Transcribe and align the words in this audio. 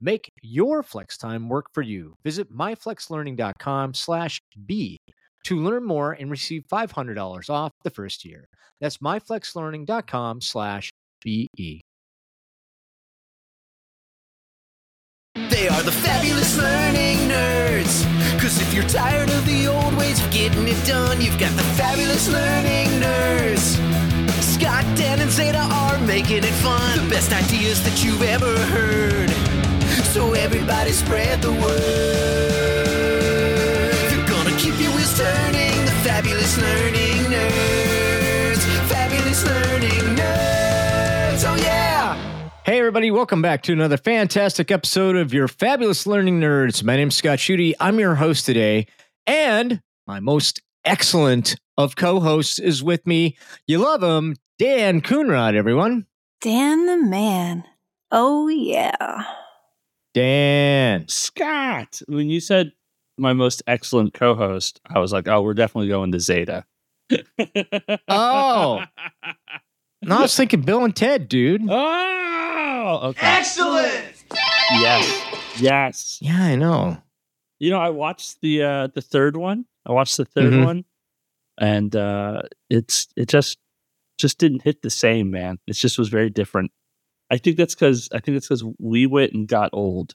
Make 0.00 0.30
your 0.42 0.82
flex 0.82 1.16
time 1.16 1.48
work 1.48 1.66
for 1.72 1.82
you. 1.82 2.16
Visit 2.24 2.52
myflexlearning.com 2.52 3.94
slash 3.94 4.40
B 4.66 4.98
to 5.44 5.56
learn 5.62 5.84
more 5.84 6.12
and 6.12 6.30
receive 6.30 6.64
$500 6.70 7.50
off 7.50 7.72
the 7.82 7.90
first 7.90 8.24
year. 8.24 8.48
That's 8.80 8.98
myflexlearning.com 8.98 10.40
slash 10.40 10.92
BE. 11.22 11.80
They 15.34 15.68
are 15.68 15.82
the 15.82 15.92
fabulous 15.92 16.56
learning 16.58 17.16
nerds. 17.28 18.04
Cause 18.40 18.60
if 18.60 18.74
you're 18.74 18.84
tired 18.84 19.30
of 19.30 19.46
the 19.46 19.66
old 19.66 19.96
ways 19.96 20.24
of 20.24 20.30
getting 20.30 20.68
it 20.68 20.86
done, 20.86 21.20
you've 21.20 21.38
got 21.38 21.52
the 21.56 21.62
fabulous 21.78 22.28
learning 22.28 22.88
nerds. 23.00 23.80
Scott, 24.42 24.84
Dan, 24.96 25.20
and 25.20 25.30
Zeta 25.30 25.58
are 25.58 25.98
making 26.06 26.44
it 26.44 26.54
fun. 26.62 27.04
The 27.04 27.10
best 27.10 27.32
ideas 27.32 27.82
that 27.82 28.04
you've 28.04 28.22
ever 28.22 28.56
heard. 28.66 29.43
So 30.14 30.32
everybody 30.32 30.92
spread 30.92 31.42
the 31.42 31.50
word. 31.50 31.58
They're 34.10 34.28
gonna 34.28 34.56
keep 34.56 34.78
your 34.80 34.92
wheels 34.92 35.18
turning. 35.18 35.84
The 35.86 35.90
fabulous 36.04 36.56
learning 36.56 37.32
nerds. 37.32 38.62
Fabulous 38.88 39.44
learning 39.44 40.14
nerds. 40.14 41.42
Oh 41.44 41.56
yeah. 41.60 42.14
Hey, 42.64 42.78
everybody, 42.78 43.10
welcome 43.10 43.42
back 43.42 43.64
to 43.64 43.72
another 43.72 43.96
fantastic 43.96 44.70
episode 44.70 45.16
of 45.16 45.34
your 45.34 45.48
Fabulous 45.48 46.06
Learning 46.06 46.38
Nerds. 46.38 46.84
My 46.84 46.94
name's 46.94 47.16
Scott 47.16 47.40
Schutte. 47.40 47.74
I'm 47.80 47.98
your 47.98 48.14
host 48.14 48.46
today, 48.46 48.86
and 49.26 49.82
my 50.06 50.20
most 50.20 50.62
excellent 50.84 51.56
of 51.76 51.96
co 51.96 52.20
hosts 52.20 52.60
is 52.60 52.84
with 52.84 53.04
me. 53.04 53.36
You 53.66 53.78
love 53.78 54.00
him, 54.00 54.36
Dan 54.60 55.00
Coonrod, 55.00 55.56
everyone. 55.56 56.06
Dan 56.40 56.86
the 56.86 56.98
man. 56.98 57.64
Oh, 58.12 58.46
yeah. 58.46 59.24
Dan. 60.14 61.06
Scott, 61.08 62.00
when 62.06 62.30
you 62.30 62.40
said 62.40 62.72
my 63.18 63.32
most 63.32 63.62
excellent 63.66 64.14
co-host, 64.14 64.80
I 64.86 64.98
was 65.00 65.12
like, 65.12 65.28
oh, 65.28 65.42
we're 65.42 65.54
definitely 65.54 65.88
going 65.88 66.12
to 66.12 66.20
Zeta. 66.20 66.64
Oh. 68.08 68.82
No, 70.06 70.18
I 70.18 70.20
was 70.22 70.36
thinking 70.36 70.60
Bill 70.60 70.84
and 70.84 70.94
Ted, 70.94 71.30
dude. 71.30 71.62
oh, 71.66 73.00
okay. 73.04 73.26
Excellent. 73.26 74.22
Yes, 74.72 75.22
yes. 75.58 76.18
Yeah, 76.20 76.36
I 76.42 76.56
know. 76.56 76.98
You 77.58 77.70
know, 77.70 77.78
I 77.80 77.88
watched 77.88 78.42
the 78.42 78.62
uh 78.62 78.88
the 78.88 79.00
third 79.00 79.34
one. 79.34 79.64
I 79.86 79.92
watched 79.92 80.18
the 80.18 80.26
3rd 80.26 80.52
Mhm. 80.52 80.64
one, 80.66 80.84
and 81.56 81.96
uh 81.96 82.42
it's 82.68 83.08
it 83.16 83.30
just 83.30 83.56
just 84.18 84.36
didn't 84.36 84.60
hit 84.60 84.82
the 84.82 84.90
same, 84.90 85.30
man. 85.30 85.58
It 85.66 85.72
just 85.72 85.98
was 85.98 86.10
very 86.10 86.28
different. 86.28 86.70
I 87.30 87.38
think 87.38 87.56
that's 87.56 87.74
because 87.74 88.08
I 88.12 88.20
think 88.20 88.36
that's 88.36 88.48
because 88.48 88.64
we 88.78 89.06
went 89.06 89.32
and 89.32 89.48
got 89.48 89.70
old. 89.72 90.14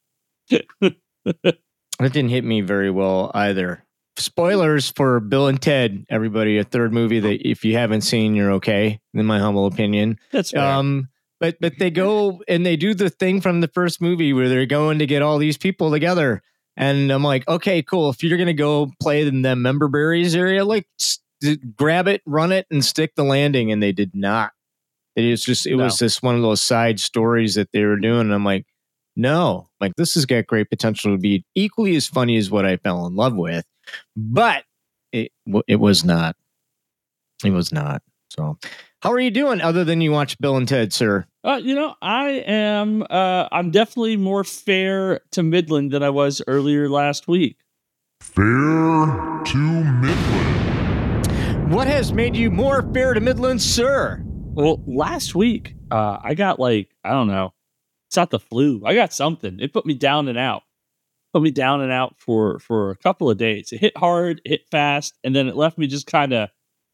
That 2.00 2.14
didn't 2.14 2.30
hit 2.30 2.46
me 2.46 2.62
very 2.62 2.90
well 2.90 3.30
either. 3.34 3.84
Spoilers 4.18 4.90
for 4.90 5.20
Bill 5.20 5.48
and 5.48 5.62
Ted, 5.62 6.06
everybody. 6.10 6.58
A 6.58 6.64
third 6.64 6.94
movie 6.94 7.20
that 7.20 7.48
if 7.48 7.66
you 7.66 7.76
haven't 7.76 8.02
seen, 8.02 8.36
you're 8.36 8.54
okay, 8.54 9.00
in 9.14 9.26
my 9.26 9.40
humble 9.40 9.66
opinion. 9.66 10.18
That's 10.32 10.52
fair. 10.52 10.64
Um, 10.64 11.10
but 11.40 11.58
but 11.60 11.74
they 11.78 11.92
go 11.92 12.42
and 12.48 12.66
they 12.66 12.78
do 12.78 12.94
the 12.94 13.10
thing 13.10 13.42
from 13.42 13.62
the 13.62 13.68
first 13.68 14.02
movie 14.02 14.34
where 14.34 14.50
they're 14.50 14.66
going 14.66 15.00
to 15.00 15.06
get 15.06 15.22
all 15.22 15.38
these 15.38 15.58
people 15.58 15.92
together, 15.92 16.42
and 16.78 17.12
I'm 17.12 17.24
like, 17.24 17.48
okay, 17.48 17.82
cool. 17.82 18.10
If 18.10 18.24
you're 18.24 18.38
gonna 18.38 18.54
go 18.54 18.92
play 19.02 19.28
in 19.28 19.42
the 19.42 19.56
member 19.56 19.90
berries 19.90 20.36
area, 20.36 20.64
like 20.64 20.88
grab 21.76 22.08
it, 22.08 22.22
run 22.26 22.52
it, 22.52 22.66
and 22.72 22.84
stick 22.84 23.16
the 23.16 23.24
landing. 23.24 23.72
And 23.72 23.84
they 23.84 23.92
did 23.92 24.16
not. 24.16 24.52
It 25.24 25.32
was 25.32 25.44
just 25.44 25.66
it 25.68 25.76
No. 25.76 25.86
was 25.86 25.98
just 25.98 26.24
one 26.24 26.36
of 26.36 26.42
those 26.42 26.62
side 26.62 27.00
stories 27.00 27.56
that 27.56 27.70
they 27.74 27.84
were 27.86 27.98
doing. 27.98 28.22
And 28.22 28.34
I'm 28.34 28.46
like, 28.46 28.66
no, 29.16 29.70
like 29.82 29.94
this 29.98 30.14
has 30.16 30.26
got 30.26 30.48
great 30.48 30.70
potential 30.70 31.12
to 31.14 31.18
be 31.18 31.44
equally 31.56 31.96
as 31.96 32.08
funny 32.08 32.38
as 32.38 32.50
what 32.52 32.66
I 32.66 32.78
fell 32.78 33.06
in 33.08 33.16
love 33.16 33.36
with, 33.36 33.66
but 34.16 34.64
it 35.12 35.32
it 35.68 35.78
was 35.78 36.04
not. 36.06 36.36
It 37.44 37.52
was 37.52 37.72
not. 37.72 38.02
So, 38.32 38.58
how 39.02 39.12
are 39.12 39.20
you 39.20 39.32
doing 39.32 39.62
other 39.62 39.84
than 39.84 40.02
you 40.02 40.12
watch 40.12 40.38
Bill 40.40 40.56
and 40.58 40.68
Ted, 40.68 40.94
sir? 40.94 41.26
Uh, 41.44 41.60
you 41.64 41.74
know, 41.74 41.96
I 42.02 42.44
am. 42.46 43.04
Uh, 43.10 43.48
I'm 43.52 43.72
definitely 43.72 44.18
more 44.18 44.44
fair 44.44 45.22
to 45.32 45.42
Midland 45.42 45.92
than 45.92 46.04
I 46.04 46.10
was 46.12 46.42
earlier 46.48 46.90
last 46.90 47.28
week. 47.28 47.58
Fair 48.22 49.42
to 49.46 49.58
Midland. 49.58 51.74
What 51.74 51.88
has 51.88 52.12
made 52.14 52.36
you 52.36 52.52
more 52.52 52.84
fair 52.94 53.14
to 53.14 53.20
Midland, 53.22 53.62
sir? 53.62 54.24
Well, 54.52 54.82
last 54.86 55.36
week, 55.36 55.76
uh, 55.92 56.18
I 56.22 56.34
got 56.34 56.60
like 56.60 56.90
I 57.04 57.12
don't 57.12 57.28
know. 57.28 57.54
It's 58.10 58.18
not 58.18 58.32
the 58.32 58.40
flu. 58.40 58.82
I 58.86 58.96
got 58.96 59.14
something. 59.14 59.60
It 59.60 59.74
put 59.74 59.86
me 59.86 59.94
down 59.94 60.28
and 60.28 60.38
out. 60.38 60.64
Put 61.34 61.44
me 61.44 61.52
down 61.52 61.82
and 61.82 61.92
out 61.92 62.16
for 62.18 62.60
for 62.60 62.90
a 62.92 62.96
couple 62.96 63.30
of 63.30 63.38
days. 63.38 63.72
It 63.72 63.80
hit 63.80 63.96
hard, 63.98 64.42
it 64.44 64.50
hit 64.50 64.62
fast, 64.72 65.18
and 65.24 65.36
then 65.36 65.48
it 65.48 65.56
left 65.56 65.78
me 65.78 65.88
just 65.88 66.08
kind 66.08 66.34
of. 66.34 66.50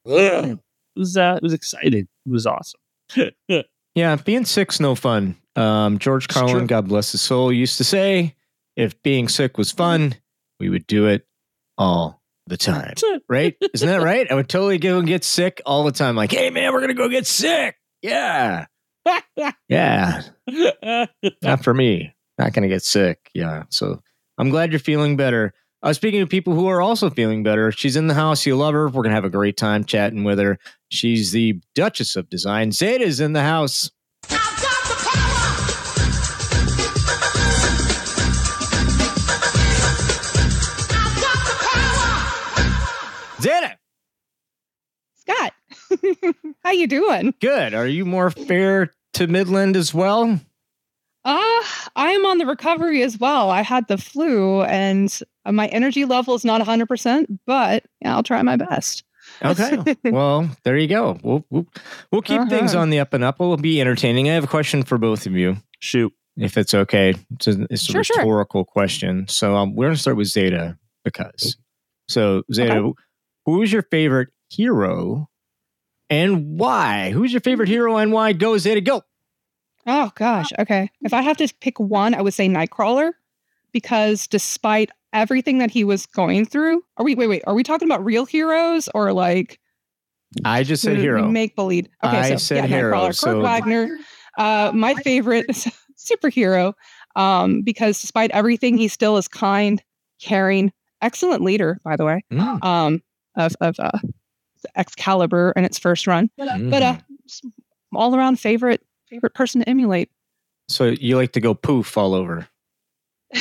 It 0.05 0.99
was 0.99 1.17
uh, 1.17 1.35
it 1.37 1.43
was 1.43 1.53
exciting. 1.53 2.07
It 2.25 2.31
was 2.31 2.45
awesome. 2.45 2.79
Yeah, 3.95 4.17
being 4.17 4.43
sick's 4.43 4.81
no 4.81 4.93
fun. 4.93 5.37
Um, 5.55 5.99
George 5.99 6.25
It's 6.25 6.33
Carlin, 6.33 6.57
true. 6.57 6.67
God 6.67 6.89
bless 6.89 7.13
his 7.13 7.21
soul, 7.21 7.49
used 7.49 7.77
to 7.77 7.85
say, 7.85 8.35
if 8.75 9.01
being 9.03 9.29
sick 9.29 9.57
was 9.57 9.71
fun, 9.71 10.15
we 10.59 10.67
would 10.67 10.85
do 10.85 11.07
it 11.07 11.25
all 11.77 12.21
the 12.47 12.57
time. 12.57 12.93
Right? 13.29 13.55
Isn't 13.73 13.87
that 13.87 14.01
right? 14.01 14.31
I 14.31 14.35
would 14.35 14.49
totally 14.49 14.77
go 14.77 14.99
and 14.99 15.07
get 15.07 15.23
sick 15.23 15.61
all 15.65 15.83
the 15.83 15.91
time. 15.91 16.15
Like, 16.15 16.31
hey, 16.31 16.49
man, 16.51 16.71
we're 16.73 16.79
going 16.79 16.89
to 16.89 16.93
go 16.93 17.09
get 17.09 17.27
sick. 17.27 17.75
Yeah. 18.01 18.65
Yeah. 19.69 20.21
Not 21.43 21.63
for 21.63 21.73
me. 21.73 22.15
Not 22.39 22.53
going 22.53 22.63
to 22.63 22.69
get 22.69 22.83
sick. 22.83 23.29
Yeah. 23.33 23.63
So 23.69 24.01
I'm 24.37 24.49
glad 24.49 24.71
you're 24.71 24.79
feeling 24.79 25.15
better. 25.15 25.53
Uh, 25.83 25.93
speaking 25.93 26.21
of 26.21 26.29
people 26.29 26.55
who 26.55 26.67
are 26.67 26.81
also 26.81 27.11
feeling 27.11 27.43
better, 27.43 27.71
she's 27.71 27.95
in 27.95 28.07
the 28.07 28.15
house. 28.15 28.45
You 28.45 28.55
love 28.55 28.73
her. 28.73 28.87
We're 28.87 29.03
going 29.03 29.09
to 29.09 29.15
have 29.15 29.25
a 29.25 29.29
great 29.29 29.57
time 29.57 29.83
chatting 29.83 30.23
with 30.23 30.39
her. 30.39 30.57
She's 30.89 31.31
the 31.31 31.61
Duchess 31.75 32.15
of 32.15 32.29
Design. 32.29 32.71
Zeta's 32.71 33.19
in 33.19 33.33
the 33.33 33.43
house. 33.43 33.91
How 46.65 46.71
you 46.71 46.87
doing? 46.87 47.33
good. 47.39 47.73
Are 47.73 47.87
you 47.87 48.03
more 48.05 48.29
fair 48.31 48.91
to 49.13 49.27
Midland 49.27 49.75
as 49.77 49.93
well? 49.93 50.39
Uh, 51.23 51.63
I'm 51.95 52.25
on 52.25 52.37
the 52.37 52.45
recovery 52.45 53.01
as 53.01 53.17
well. 53.17 53.49
I 53.49 53.61
had 53.61 53.87
the 53.87 53.97
flu 53.97 54.61
and 54.63 55.17
my 55.49 55.67
energy 55.67 56.05
level 56.05 56.35
is 56.35 56.45
not 56.45 56.61
100%, 56.61 57.39
but 57.47 57.83
yeah, 58.01 58.15
I'll 58.15 58.21
try 58.23 58.41
my 58.43 58.57
best. 58.57 59.03
Okay. 59.43 59.95
well, 60.05 60.47
there 60.63 60.77
you 60.77 60.87
go. 60.87 61.17
We'll 61.23 61.43
we'll, 61.49 61.65
we'll 62.11 62.21
keep 62.21 62.47
things 62.47 62.73
Uh-huh. 62.75 62.81
on 62.83 62.89
the 62.91 62.99
up 62.99 63.13
and 63.13 63.23
up. 63.23 63.39
We'll 63.39 63.57
be 63.57 63.81
entertaining. 63.81 64.29
I 64.29 64.33
have 64.33 64.43
a 64.43 64.47
question 64.47 64.83
for 64.83 64.99
both 64.99 65.25
of 65.25 65.33
you, 65.33 65.57
Shoot. 65.79 66.13
if 66.37 66.57
it's 66.59 66.75
okay. 66.75 67.15
It's 67.33 67.47
a, 67.47 67.63
it's 67.71 67.89
a 67.89 67.91
Sure, 67.93 68.03
sure. 68.03 68.17
rhetorical 68.19 68.65
question. 68.65 69.27
So 69.27 69.55
um, 69.55 69.75
we're 69.75 69.85
going 69.87 69.95
to 69.95 70.01
start 70.01 70.17
with 70.17 70.27
Zeta 70.27 70.77
because. 71.03 71.57
So 72.07 72.43
Zeta, 72.53 72.91
who 73.47 73.61
is 73.63 73.73
your 73.73 73.81
favorite 73.89 74.29
hero, 74.49 75.27
and 76.09 76.59
why? 76.59 77.11
Who's 77.11 77.31
your 77.33 77.41
favorite 77.41 77.69
hero 77.69 77.97
and 77.97 78.11
why? 78.11 78.33
Go 78.33 78.57
Zeta, 78.57 78.81
go. 78.81 79.03
Oh 79.87 80.11
gosh. 80.15 80.49
Okay. 80.59 80.89
If 81.01 81.13
I 81.13 81.21
have 81.21 81.37
to 81.37 81.53
pick 81.61 81.79
one, 81.79 82.13
I 82.15 82.21
would 82.21 82.33
say 82.33 82.47
Nightcrawler 82.47 83.11
because 83.71 84.27
despite 84.27 84.89
everything 85.13 85.59
that 85.59 85.71
he 85.71 85.83
was 85.83 86.05
going 86.07 86.45
through, 86.45 86.81
are 86.97 87.05
we 87.05 87.15
wait, 87.15 87.27
wait, 87.27 87.43
are 87.47 87.53
we 87.53 87.63
talking 87.63 87.87
about 87.87 88.03
real 88.03 88.25
heroes 88.25 88.89
or 88.95 89.13
like 89.13 89.59
I 90.43 90.63
just 90.63 90.81
said 90.83 90.97
hero. 90.97 91.27
make 91.27 91.55
believe? 91.55 91.87
Okay, 92.03 92.17
I 92.17 92.29
so 92.31 92.37
said 92.37 92.57
yeah, 92.57 92.65
hero, 92.77 92.97
Nightcrawler. 92.97 93.15
so- 93.15 93.33
Kurt 93.33 93.43
Wagner, 93.43 93.97
uh, 94.37 94.71
my 94.73 94.95
favorite 94.95 95.47
superhero, 95.97 96.73
um, 97.15 97.61
because 97.61 98.01
despite 98.01 98.31
everything, 98.31 98.77
he 98.77 98.87
still 98.89 99.15
is 99.17 99.27
kind, 99.27 99.81
caring, 100.21 100.73
excellent 101.01 101.41
leader, 101.43 101.79
by 101.85 101.95
the 101.95 102.05
way, 102.05 102.23
Mm, 102.31 102.63
um, 102.65 103.03
of 103.37 103.55
of 103.61 103.75
uh, 103.79 103.91
Excalibur 104.75 105.53
in 105.55 105.63
its 105.65 105.79
first 105.79 106.07
run. 106.07 106.29
But 106.37 106.47
uh, 106.47 106.53
mm-hmm. 106.53 106.73
uh 106.73 106.97
all 107.93 108.15
around 108.15 108.39
favorite 108.39 108.81
favorite 109.09 109.33
person 109.33 109.61
to 109.61 109.69
emulate. 109.69 110.09
So 110.67 110.85
you 110.85 111.15
like 111.15 111.33
to 111.33 111.39
go 111.39 111.53
poof 111.53 111.97
all 111.97 112.13
over. 112.13 112.47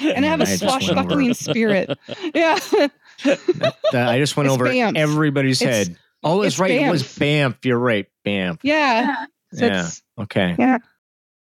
and 0.00 0.24
I 0.24 0.28
have 0.28 0.40
a 0.40 0.46
swashbuckling 0.46 1.34
spirit. 1.34 1.98
Yeah. 2.34 2.58
I 3.92 4.18
just 4.18 4.36
went 4.36 4.46
it's 4.46 4.54
over 4.54 4.66
bamf. 4.66 4.96
everybody's 4.96 5.60
it's, 5.60 5.88
head. 5.88 5.98
Oh, 6.22 6.30
all 6.30 6.42
is 6.42 6.58
right 6.58 6.70
It 6.70 6.90
was 6.90 7.02
bamf. 7.02 7.64
You're 7.64 7.78
right, 7.78 8.06
bamf. 8.24 8.60
Yeah. 8.62 9.02
yeah. 9.02 9.26
So 9.52 9.66
yeah. 9.66 9.90
Okay. 10.22 10.56
Yeah. 10.58 10.78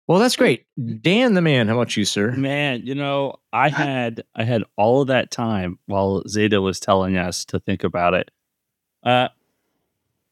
Well, 0.09 0.17
that's 0.17 0.35
great. 0.35 0.65
Dan 1.03 1.35
the 1.35 1.41
man, 1.41 1.67
how 1.67 1.75
about 1.75 1.95
you, 1.95 2.03
sir? 2.03 2.31
Man, 2.31 2.81
you 2.83 2.95
know, 2.95 3.35
I 3.53 3.69
had 3.69 4.23
I 4.33 4.43
had 4.43 4.63
all 4.75 5.03
of 5.03 5.07
that 5.09 5.29
time 5.29 5.77
while 5.85 6.23
Zeta 6.27 6.61
was 6.63 6.79
telling 6.79 7.15
us 7.15 7.45
to 7.45 7.59
think 7.59 7.83
about 7.83 8.15
it. 8.15 8.31
Uh 9.03 9.27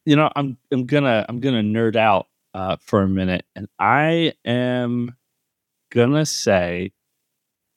you 0.04 0.16
know, 0.16 0.32
I'm 0.34 0.58
I'm 0.72 0.84
gonna 0.84 1.24
I'm 1.28 1.38
gonna 1.38 1.62
nerd 1.62 1.94
out 1.94 2.26
uh 2.54 2.76
for 2.80 3.02
a 3.02 3.08
minute 3.08 3.44
and 3.54 3.68
I 3.78 4.32
am 4.44 5.14
gonna 5.92 6.26
say 6.26 6.90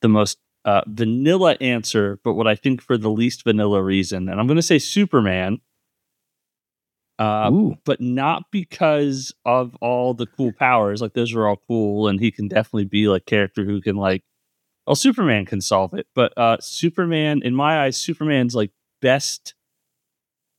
the 0.01 0.09
most 0.09 0.39
uh 0.65 0.81
vanilla 0.87 1.55
answer, 1.61 2.19
but 2.23 2.33
what 2.33 2.47
I 2.47 2.55
think 2.55 2.81
for 2.81 2.97
the 2.97 3.11
least 3.11 3.43
vanilla 3.43 3.83
reason, 3.83 4.27
and 4.27 4.39
I'm 4.39 4.47
gonna 4.47 4.63
say 4.63 4.79
Superman. 4.79 5.61
Uh 7.21 7.75
but 7.85 8.01
not 8.01 8.45
because 8.51 9.33
of 9.45 9.75
all 9.75 10.13
the 10.15 10.25
cool 10.25 10.51
powers. 10.53 11.01
Like 11.01 11.13
those 11.13 11.33
are 11.35 11.47
all 11.47 11.61
cool, 11.67 12.07
and 12.07 12.19
he 12.19 12.31
can 12.31 12.47
definitely 12.47 12.85
be 12.85 13.07
like 13.07 13.25
character 13.25 13.63
who 13.65 13.81
can 13.81 13.95
like. 13.95 14.23
Well, 14.87 14.95
Superman 14.95 15.45
can 15.45 15.61
solve 15.61 15.93
it, 15.93 16.07
but 16.15 16.33
uh 16.37 16.57
Superman, 16.59 17.41
in 17.43 17.53
my 17.55 17.83
eyes, 17.83 17.97
Superman's 17.97 18.55
like 18.55 18.71
best 19.01 19.53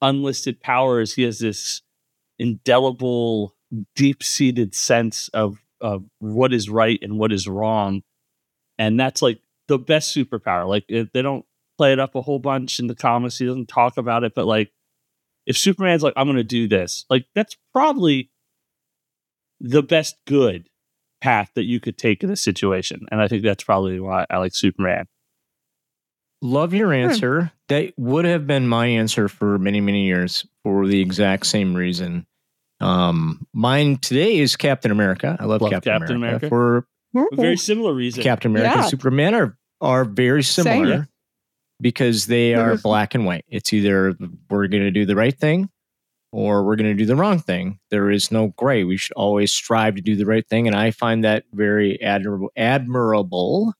unlisted 0.00 0.60
powers. 0.60 1.14
He 1.14 1.22
has 1.22 1.38
this 1.40 1.82
indelible, 2.38 3.54
deep-seated 3.96 4.74
sense 4.74 5.28
of 5.28 5.58
of 5.80 6.04
what 6.20 6.52
is 6.52 6.70
right 6.70 6.98
and 7.02 7.18
what 7.18 7.32
is 7.32 7.48
wrong, 7.48 8.02
and 8.78 9.00
that's 9.00 9.22
like 9.22 9.40
the 9.68 9.78
best 9.78 10.14
superpower. 10.14 10.68
Like 10.68 10.84
they 10.88 11.22
don't 11.22 11.44
play 11.78 11.92
it 11.92 11.98
up 11.98 12.14
a 12.14 12.22
whole 12.22 12.38
bunch 12.38 12.78
in 12.78 12.86
the 12.86 12.94
comics. 12.94 13.38
He 13.38 13.46
doesn't 13.46 13.68
talk 13.68 13.96
about 13.96 14.24
it, 14.24 14.34
but 14.34 14.46
like 14.46 14.70
if 15.46 15.56
Superman's 15.56 16.02
like, 16.02 16.14
I'm 16.16 16.26
going 16.26 16.36
to 16.36 16.44
do 16.44 16.68
this, 16.68 17.04
like 17.10 17.26
that's 17.34 17.56
probably 17.72 18.30
the 19.60 19.82
best 19.82 20.16
good 20.26 20.68
path 21.20 21.50
that 21.54 21.64
you 21.64 21.80
could 21.80 21.96
take 21.96 22.22
in 22.24 22.30
a 22.30 22.36
situation. 22.36 23.06
And 23.10 23.20
I 23.20 23.28
think 23.28 23.42
that's 23.42 23.64
probably 23.64 24.00
why 24.00 24.26
I 24.28 24.38
like 24.38 24.54
Superman. 24.54 25.06
Love 26.40 26.74
your 26.74 26.92
answer. 26.92 27.52
That 27.68 27.92
would 27.96 28.24
have 28.24 28.46
been 28.46 28.66
my 28.66 28.86
answer 28.86 29.28
for 29.28 29.58
many, 29.58 29.80
many 29.80 30.06
years 30.06 30.44
for 30.64 30.86
the 30.88 31.00
exact 31.00 31.46
same 31.46 31.74
reason. 31.74 32.26
Um, 32.80 33.46
mine 33.54 33.98
today 33.98 34.38
is 34.38 34.56
Captain 34.56 34.90
America. 34.90 35.36
I 35.38 35.44
love, 35.44 35.62
Love 35.62 35.70
Captain, 35.70 35.92
Captain 36.00 36.16
America. 36.16 36.48
America. 36.48 36.86
For 37.14 37.22
A 37.32 37.36
very 37.36 37.56
similar 37.56 37.94
reason. 37.94 38.24
Captain 38.24 38.50
America 38.50 38.74
Yeah. 38.74 38.80
and 38.82 38.90
Superman 38.90 39.34
are 39.36 39.56
are 39.80 40.04
very 40.04 40.42
similar 40.42 40.96
Same. 40.98 41.08
Because 41.82 42.26
they 42.26 42.54
are 42.54 42.76
black 42.78 43.14
and 43.14 43.26
white. 43.26 43.44
It's 43.48 43.72
either 43.72 44.14
we're 44.48 44.68
going 44.68 44.84
to 44.84 44.90
do 44.90 45.04
the 45.04 45.16
right 45.16 45.36
thing 45.38 45.68
or 46.32 46.64
we're 46.64 46.76
going 46.76 46.88
to 46.90 46.94
do 46.96 47.04
the 47.04 47.16
wrong 47.16 47.38
thing. 47.38 47.78
There 47.90 48.10
is 48.10 48.30
no 48.32 48.48
gray. 48.56 48.84
We 48.84 48.96
should 48.96 49.12
always 49.16 49.52
strive 49.52 49.96
to 49.96 50.00
do 50.00 50.16
the 50.16 50.24
right 50.24 50.48
thing, 50.48 50.66
and 50.66 50.74
I 50.76 50.90
find 50.92 51.24
that 51.24 51.44
very 51.52 52.00
admirable. 52.00 52.50
Admirable. 52.56 53.74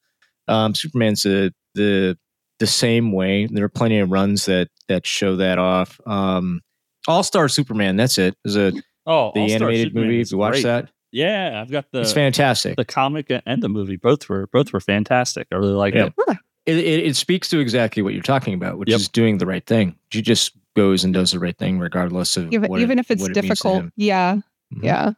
Um, 0.49 0.75
Superman's 0.75 1.23
the 1.23 1.55
the 1.75 2.19
the 2.59 2.67
same 2.67 3.13
way. 3.13 3.47
There 3.47 3.65
are 3.65 3.69
plenty 3.71 3.99
of 3.99 4.11
runs 4.11 4.47
that 4.47 4.69
that 4.89 5.07
show 5.07 5.37
that 5.37 5.59
off. 5.59 6.01
Um, 6.07 6.61
All 7.09 7.23
Star 7.23 7.49
Superman. 7.49 7.97
That's 7.97 8.19
it. 8.19 8.37
Is 8.45 8.57
a 8.57 8.73
Oh, 9.05 9.33
the 9.35 9.41
All-Star 9.41 9.57
animated 9.69 9.89
Superman 9.89 10.07
movie. 10.09 10.21
If 10.21 10.31
you 10.31 10.39
watch 10.39 10.53
great. 10.53 10.63
that, 10.65 10.91
Yeah, 11.11 11.61
I've 11.61 11.71
got 11.73 11.87
the 11.91 12.03
it's 12.03 12.13
fantastic. 12.13 12.77
the 12.77 12.85
comic 12.85 13.33
and 13.47 13.61
the 13.63 13.69
movie. 13.69 13.97
Both 13.97 14.29
were 14.29 14.47
both 14.53 14.73
were 14.73 14.79
fantastic. 14.81 15.49
I 15.51 15.57
really 15.57 15.73
like 15.73 15.95
Yeah. 15.95 16.11
it. 16.29 16.37
It, 16.67 16.77
it, 16.79 17.07
it 17.07 17.17
speaks 17.17 17.49
to 17.51 17.59
exactly 17.59 18.03
what 18.03 18.15
you're 18.15 18.23
talking 18.23 18.55
about, 18.55 18.79
which 18.79 18.89
Yep. 18.91 18.97
is 19.01 19.09
doing 19.09 19.39
the 19.39 19.47
right 19.47 19.65
thing. 19.67 19.97
She 20.11 20.23
just 20.23 20.53
goes 20.77 21.05
and 21.05 21.13
does 21.13 21.33
the 21.33 21.39
right 21.39 21.57
thing, 21.57 21.79
regardless 21.79 22.37
of 22.37 22.53
Even, 22.53 22.71
what 22.71 22.81
it- 22.81 22.91
if 22.99 23.11
it's 23.11 23.23
what 23.23 23.31
it 23.31 23.35
means 23.35 23.35
to 23.35 23.41
difficult. 23.43 23.75
him. 23.85 23.93
Yeah. 23.97 24.37
Mhm. 24.75 24.85
Yeah. 24.85 25.13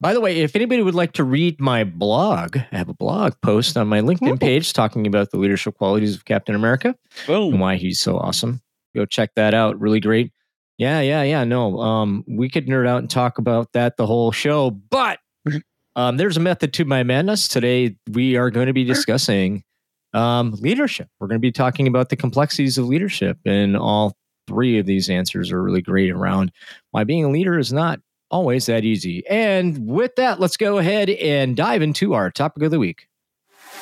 By 0.00 0.14
the 0.14 0.20
way, 0.22 0.40
if 0.40 0.56
anybody 0.56 0.82
would 0.82 0.94
like 0.94 1.12
to 1.12 1.24
read 1.24 1.60
my 1.60 1.84
blog, 1.84 2.56
I 2.72 2.78
have 2.78 2.88
a 2.88 2.94
blog 2.94 3.34
post 3.42 3.76
on 3.76 3.86
my 3.86 4.00
LinkedIn 4.00 4.32
Ooh. 4.32 4.36
page 4.38 4.72
talking 4.72 5.06
about 5.06 5.30
the 5.30 5.36
leadership 5.36 5.76
qualities 5.76 6.14
of 6.14 6.24
Captain 6.24 6.54
America 6.54 6.96
and 7.28 7.60
why 7.60 7.76
he's 7.76 8.00
so 8.00 8.16
awesome. 8.18 8.62
Go 8.94 9.04
check 9.04 9.34
that 9.36 9.52
out. 9.52 9.78
Really 9.78 10.00
great. 10.00 10.32
Yeah, 10.78 11.00
yeah, 11.02 11.22
yeah. 11.22 11.44
No, 11.44 11.78
um, 11.80 12.24
we 12.26 12.48
could 12.48 12.66
nerd 12.66 12.88
out 12.88 13.00
and 13.00 13.10
talk 13.10 13.36
about 13.36 13.74
that 13.74 13.98
the 13.98 14.06
whole 14.06 14.32
show, 14.32 14.70
but 14.70 15.18
um, 15.96 16.16
there's 16.16 16.38
a 16.38 16.40
method 16.40 16.72
to 16.72 16.86
my 16.86 17.02
madness. 17.02 17.46
Today, 17.46 17.94
we 18.10 18.36
are 18.36 18.50
going 18.50 18.68
to 18.68 18.72
be 18.72 18.84
discussing 18.84 19.62
um, 20.12 20.52
leadership. 20.60 21.08
We're 21.18 21.28
going 21.28 21.38
to 21.38 21.40
be 21.40 21.52
talking 21.52 21.86
about 21.86 22.08
the 22.08 22.16
complexities 22.16 22.78
of 22.78 22.86
leadership, 22.86 23.38
and 23.44 23.76
all 23.76 24.16
three 24.46 24.78
of 24.78 24.86
these 24.86 25.08
answers 25.08 25.52
are 25.52 25.62
really 25.62 25.82
great 25.82 26.10
around 26.10 26.50
why 26.90 27.04
being 27.04 27.24
a 27.24 27.30
leader 27.30 27.58
is 27.58 27.72
not 27.72 28.00
always 28.30 28.66
that 28.66 28.84
easy. 28.84 29.26
And 29.28 29.86
with 29.86 30.16
that, 30.16 30.40
let's 30.40 30.56
go 30.56 30.78
ahead 30.78 31.10
and 31.10 31.56
dive 31.56 31.82
into 31.82 32.14
our 32.14 32.30
topic 32.30 32.62
of 32.62 32.70
the 32.70 32.78
week. 32.78 33.06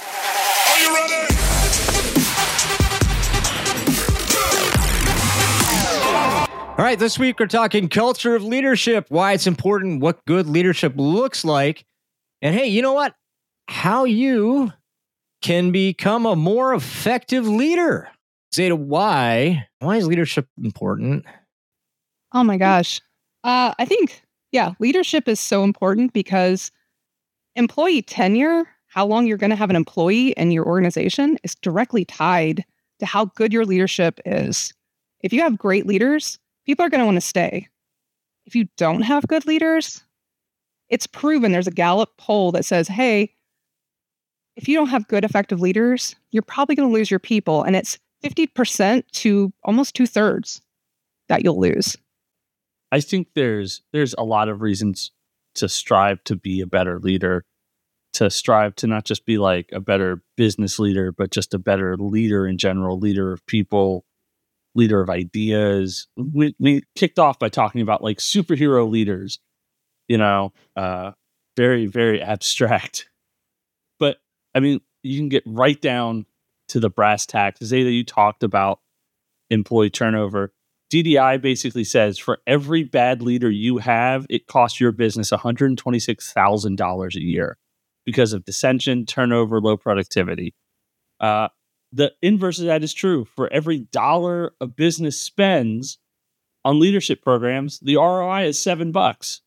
Are 0.02 0.78
you 0.78 0.94
ready? 0.94 1.34
All 6.78 6.84
right, 6.84 6.98
this 6.98 7.18
week 7.18 7.40
we're 7.40 7.46
talking 7.46 7.88
culture 7.88 8.36
of 8.36 8.44
leadership, 8.44 9.06
why 9.08 9.32
it's 9.32 9.46
important, 9.46 10.00
what 10.00 10.24
good 10.26 10.46
leadership 10.46 10.92
looks 10.96 11.44
like. 11.44 11.84
And 12.40 12.54
hey, 12.54 12.66
you 12.66 12.82
know 12.82 12.92
what? 12.92 13.14
How 13.68 14.04
you 14.04 14.72
can 15.42 15.70
become 15.70 16.26
a 16.26 16.36
more 16.36 16.74
effective 16.74 17.46
leader. 17.46 18.08
Zeta, 18.54 18.76
why? 18.76 19.66
Why 19.80 19.96
is 19.96 20.06
leadership 20.06 20.48
important? 20.62 21.24
Oh 22.32 22.44
my 22.44 22.56
gosh. 22.56 23.00
Uh, 23.44 23.74
I 23.78 23.84
think, 23.84 24.22
yeah, 24.52 24.72
leadership 24.80 25.28
is 25.28 25.38
so 25.38 25.64
important 25.64 26.12
because 26.12 26.70
employee 27.56 28.02
tenure, 28.02 28.64
how 28.88 29.06
long 29.06 29.26
you're 29.26 29.36
going 29.36 29.50
to 29.50 29.56
have 29.56 29.70
an 29.70 29.76
employee 29.76 30.30
in 30.32 30.50
your 30.50 30.66
organization, 30.66 31.38
is 31.44 31.54
directly 31.54 32.04
tied 32.04 32.64
to 32.98 33.06
how 33.06 33.26
good 33.26 33.52
your 33.52 33.64
leadership 33.64 34.20
is. 34.24 34.72
If 35.20 35.32
you 35.32 35.42
have 35.42 35.58
great 35.58 35.86
leaders, 35.86 36.38
people 36.66 36.84
are 36.84 36.90
going 36.90 37.00
to 37.00 37.06
want 37.06 37.16
to 37.16 37.22
stay. 37.22 37.68
If 38.46 38.54
you 38.54 38.68
don't 38.76 39.02
have 39.02 39.28
good 39.28 39.46
leaders, 39.46 40.02
it's 40.88 41.06
proven 41.06 41.52
there's 41.52 41.66
a 41.66 41.72
Gallup 41.72 42.16
poll 42.16 42.50
that 42.52 42.64
says, 42.64 42.88
hey, 42.88 43.34
if 44.58 44.68
you 44.68 44.76
don't 44.76 44.88
have 44.88 45.06
good, 45.06 45.24
effective 45.24 45.60
leaders, 45.60 46.16
you're 46.32 46.42
probably 46.42 46.74
going 46.74 46.88
to 46.88 46.92
lose 46.92 47.10
your 47.10 47.20
people. 47.20 47.62
And 47.62 47.76
it's 47.76 47.96
50% 48.24 49.04
to 49.12 49.52
almost 49.62 49.94
two 49.94 50.06
thirds 50.06 50.60
that 51.28 51.44
you'll 51.44 51.60
lose. 51.60 51.96
I 52.90 53.00
think 53.00 53.28
there's 53.34 53.82
there's 53.92 54.14
a 54.18 54.24
lot 54.24 54.48
of 54.48 54.60
reasons 54.60 55.12
to 55.54 55.68
strive 55.68 56.24
to 56.24 56.34
be 56.34 56.60
a 56.60 56.66
better 56.66 56.98
leader, 56.98 57.44
to 58.14 58.30
strive 58.30 58.74
to 58.76 58.88
not 58.88 59.04
just 59.04 59.24
be 59.26 59.38
like 59.38 59.68
a 59.72 59.80
better 59.80 60.22
business 60.36 60.78
leader, 60.78 61.12
but 61.12 61.30
just 61.30 61.54
a 61.54 61.58
better 61.58 61.96
leader 61.96 62.46
in 62.46 62.58
general, 62.58 62.98
leader 62.98 63.32
of 63.32 63.46
people, 63.46 64.06
leader 64.74 65.00
of 65.00 65.10
ideas. 65.10 66.08
We 66.16 66.56
we 66.58 66.82
kicked 66.96 67.18
off 67.18 67.38
by 67.38 67.50
talking 67.50 67.82
about 67.82 68.02
like 68.02 68.18
superhero 68.18 68.90
leaders, 68.90 69.38
you 70.08 70.18
know, 70.18 70.52
uh 70.74 71.12
very 71.56 71.86
very 71.86 72.20
abstract. 72.22 73.08
I 74.54 74.60
mean, 74.60 74.80
you 75.02 75.18
can 75.18 75.28
get 75.28 75.42
right 75.46 75.80
down 75.80 76.26
to 76.68 76.80
the 76.80 76.90
brass 76.90 77.26
tacks. 77.26 77.64
Zeta, 77.64 77.90
you 77.90 78.04
talked 78.04 78.42
about 78.42 78.80
employee 79.50 79.90
turnover. 79.90 80.52
DDI 80.92 81.40
basically 81.40 81.84
says 81.84 82.18
for 82.18 82.38
every 82.46 82.82
bad 82.82 83.22
leader 83.22 83.50
you 83.50 83.78
have, 83.78 84.26
it 84.30 84.46
costs 84.46 84.80
your 84.80 84.92
business 84.92 85.30
$126,000 85.30 87.14
a 87.14 87.20
year 87.20 87.58
because 88.06 88.32
of 88.32 88.44
dissension, 88.44 89.04
turnover, 89.04 89.60
low 89.60 89.76
productivity. 89.76 90.54
Uh, 91.20 91.48
the 91.92 92.12
inverse 92.22 92.58
of 92.58 92.66
that 92.66 92.82
is 92.82 92.94
true. 92.94 93.26
For 93.36 93.52
every 93.52 93.80
dollar 93.80 94.52
a 94.60 94.66
business 94.66 95.20
spends 95.20 95.98
on 96.64 96.80
leadership 96.80 97.22
programs, 97.22 97.78
the 97.80 97.96
ROI 97.96 98.46
is 98.46 98.60
seven 98.60 98.92
bucks. 98.92 99.42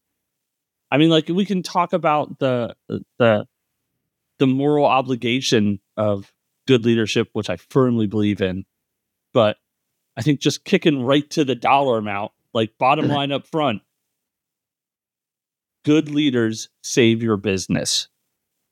I 0.92 0.98
mean, 0.98 1.10
like 1.10 1.30
we 1.30 1.46
can 1.46 1.64
talk 1.64 1.94
about 1.94 2.40
the 2.40 2.76
the 3.18 3.48
the 4.42 4.48
moral 4.48 4.88
obligation 4.88 5.80
of 5.98 6.34
good 6.66 6.84
leadership, 6.84 7.30
which 7.34 7.48
I 7.48 7.58
firmly 7.58 8.08
believe 8.08 8.42
in, 8.42 8.66
but 9.36 9.58
I 10.18 10.24
think 10.24 10.40
just 10.40 10.66
kicking 10.66 11.04
right 11.04 11.30
to 11.30 11.46
the 11.46 11.54
dollar 11.54 12.00
amount, 12.00 12.32
like 12.52 12.76
bottom 12.80 13.08
line 13.08 13.32
up 13.32 13.46
front, 13.46 13.84
good 15.86 16.10
leaders 16.10 16.70
save 16.82 17.22
your 17.22 17.38
business. 17.38 18.08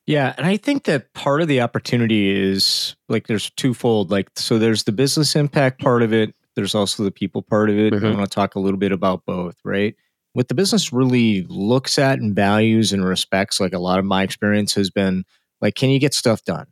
Yeah, 0.07 0.33
and 0.39 0.47
I 0.47 0.57
think 0.57 0.85
that 0.85 1.13
part 1.13 1.43
of 1.43 1.47
the 1.47 1.61
opportunity 1.61 2.29
is 2.35 2.95
like 3.09 3.27
there's 3.27 3.51
twofold. 3.51 4.09
Like, 4.09 4.31
so 4.37 4.57
there's 4.57 4.85
the 4.85 4.91
business 4.91 5.35
impact 5.35 5.81
part 5.81 6.01
of 6.01 6.11
it. 6.11 6.33
There's 6.55 6.73
also 6.73 7.03
the 7.03 7.11
people 7.11 7.43
part 7.43 7.69
of 7.69 7.77
it. 7.77 7.93
I 7.93 7.97
Mhm. 7.97 8.15
want 8.17 8.27
to 8.29 8.33
talk 8.35 8.55
a 8.55 8.59
little 8.59 8.79
bit 8.79 8.91
about 8.91 9.23
both, 9.27 9.57
right? 9.63 9.95
What 10.33 10.47
the 10.47 10.55
business 10.55 10.91
really 10.91 11.43
looks 11.43 11.99
at 11.99 12.17
and 12.17 12.35
values 12.35 12.91
and 12.91 13.05
respects, 13.05 13.59
like 13.59 13.73
a 13.73 13.77
lot 13.79 13.99
of 13.99 14.05
my 14.05 14.23
experience 14.23 14.73
has 14.73 14.89
been 14.89 15.25
like, 15.61 15.75
can 15.75 15.89
you 15.89 15.99
get 15.99 16.13
stuff 16.13 16.43
done? 16.43 16.67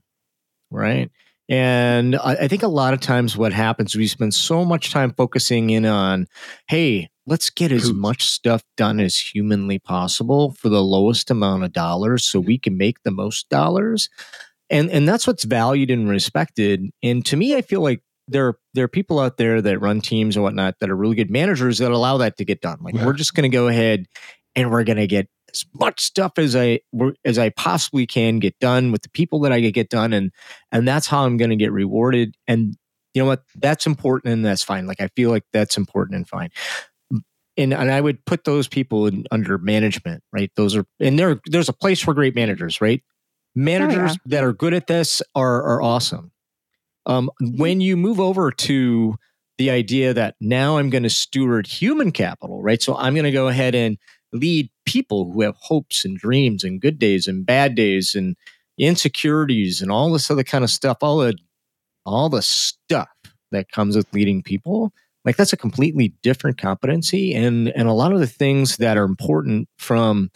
Right. 0.72 1.10
And 1.50 2.15
I, 2.17 2.36
I 2.41 2.48
think 2.48 2.63
a 2.63 2.67
lot 2.67 2.94
of 2.94 3.00
times 3.00 3.38
what 3.38 3.53
happens, 3.53 3.96
we 3.96 4.08
spend 4.08 4.34
so 4.34 4.65
much 4.65 4.91
time 4.91 5.13
focusing 5.13 5.70
in 5.70 5.86
on, 5.86 6.27
hey, 6.67 7.10
let's 7.25 7.50
get 7.50 7.72
as 7.72 7.94
much 7.94 8.25
stuff 8.25 8.63
done 8.75 9.00
as 9.00 9.17
humanly 9.17 9.79
possible 9.79 10.51
for 10.51 10.70
the 10.70 10.84
lowest 10.84 11.32
amount 11.32 11.63
of 11.63 11.74
dollars 11.74 12.25
so 12.25 12.39
we 12.39 12.58
can 12.58 12.77
make 12.77 13.03
the 13.03 13.12
most 13.12 13.50
dollars. 13.50 14.10
And 14.70 14.89
and 14.89 15.08
that's 15.08 15.25
what's 15.25 15.46
valued 15.46 15.89
and 15.91 16.10
respected. 16.10 16.89
And 17.01 17.25
to 17.27 17.38
me, 17.38 17.56
I 17.56 17.62
feel 17.62 17.82
like 17.82 18.01
there 18.27 18.56
there 18.74 18.84
are 18.84 18.89
people 18.89 19.20
out 19.20 19.38
there 19.38 19.62
that 19.62 19.79
run 19.79 20.01
teams 20.01 20.36
and 20.36 20.44
whatnot 20.44 20.75
that 20.79 20.89
are 20.89 20.96
really 20.96 21.15
good 21.15 21.32
managers 21.32 21.77
that 21.77 21.91
allow 21.91 22.17
that 22.17 22.38
to 22.38 22.46
get 22.46 22.60
done. 22.60 22.79
Like 22.82 22.96
we're 22.96 23.13
just 23.13 23.34
going 23.34 23.50
to 23.50 23.56
go 23.56 23.70
ahead 23.70 24.06
and 24.56 24.70
we're 24.70 24.84
going 24.84 24.98
to 24.98 25.08
get 25.08 25.29
as 25.58 25.66
much 25.80 26.02
stuff 26.02 26.34
as 26.38 26.56
I 26.56 26.80
as 27.26 27.38
I 27.38 27.50
possibly 27.50 28.06
can 28.06 28.40
get 28.40 28.58
done 28.60 28.92
with 28.92 29.02
the 29.02 29.10
people 29.10 29.40
that 29.42 29.52
I 29.52 29.60
get 29.60 29.90
done, 29.90 30.14
and 30.14 30.32
and 30.72 30.88
that's 30.88 31.08
how 31.08 31.26
I'm 31.26 31.38
going 31.38 31.50
to 31.50 31.56
get 31.56 31.72
rewarded. 31.72 32.36
And 32.48 32.76
you 33.14 33.22
know 33.22 33.28
what? 33.28 33.44
That's 33.56 33.86
important 33.86 34.34
and 34.34 34.46
that's 34.46 34.64
fine. 34.64 34.86
Like 34.86 35.02
I 35.02 35.08
feel 35.16 35.30
like 35.30 35.44
that's 35.54 35.78
important 35.78 36.18
and 36.18 36.28
fine. 36.28 36.50
And 37.58 37.74
and 37.74 37.92
I 37.92 38.00
would 38.00 38.24
put 38.26 38.44
those 38.44 38.68
people 38.68 39.08
in, 39.08 39.26
under 39.32 39.58
management, 39.58 40.24
right? 40.32 40.52
Those 40.56 40.76
are 40.76 40.86
and 41.00 41.18
there 41.18 41.40
there's 41.46 41.70
a 41.70 41.74
place 41.74 42.00
for 42.00 42.14
great 42.14 42.36
managers, 42.36 42.80
right? 42.82 43.04
Managers 43.56 44.18
that 44.26 44.44
are 44.44 44.54
good 44.54 44.74
at 44.74 44.88
this 44.88 45.22
are 45.34 45.64
are 45.64 45.82
awesome. 45.82 46.32
Um, 47.08 47.32
when 47.40 47.82
you 47.82 47.96
move 47.98 48.20
over 48.20 48.52
to 48.52 49.16
the 49.58 49.72
idea 49.72 50.14
that 50.14 50.36
now 50.40 50.78
I'm 50.78 50.90
going 50.90 51.04
to 51.04 51.10
steward 51.10 51.66
human 51.66 52.12
capital, 52.12 52.62
right? 52.62 52.82
So 52.82 52.96
I'm 52.96 53.14
going 53.14 53.26
to 53.26 53.32
go 53.32 53.48
ahead 53.48 53.74
and 53.74 53.98
lead 54.34 54.69
people 54.86 55.31
who 55.31 55.41
have 55.41 55.55
hopes 55.60 56.05
and 56.05 56.17
dreams 56.17 56.63
and 56.63 56.81
good 56.81 57.00
days 57.00 57.27
and 57.27 57.46
bad 57.46 57.75
days 57.75 58.15
and 58.15 58.36
insecurities 58.77 59.81
and 59.81 59.91
all 59.91 60.12
this 60.12 60.29
other 60.29 60.43
kind 60.43 60.63
of 60.63 60.69
stuff, 60.69 60.98
all 61.01 61.17
the 61.17 61.36
all 62.05 62.29
the 62.29 62.41
stuff 62.41 63.10
that 63.51 63.72
comes 63.72 63.96
with 63.96 64.12
leading 64.13 64.41
people. 64.41 64.93
Like 65.25 65.36
that's 65.36 65.53
a 65.53 65.57
completely 65.57 66.13
different 66.24 66.57
competency 66.57 67.34
and 67.34 67.69
and 67.69 67.88
a 67.88 67.93
lot 67.93 68.13
of 68.13 68.19
the 68.19 68.27
things 68.27 68.77
that 68.77 68.98
are 68.98 69.05
important 69.05 69.67
from 69.77 70.31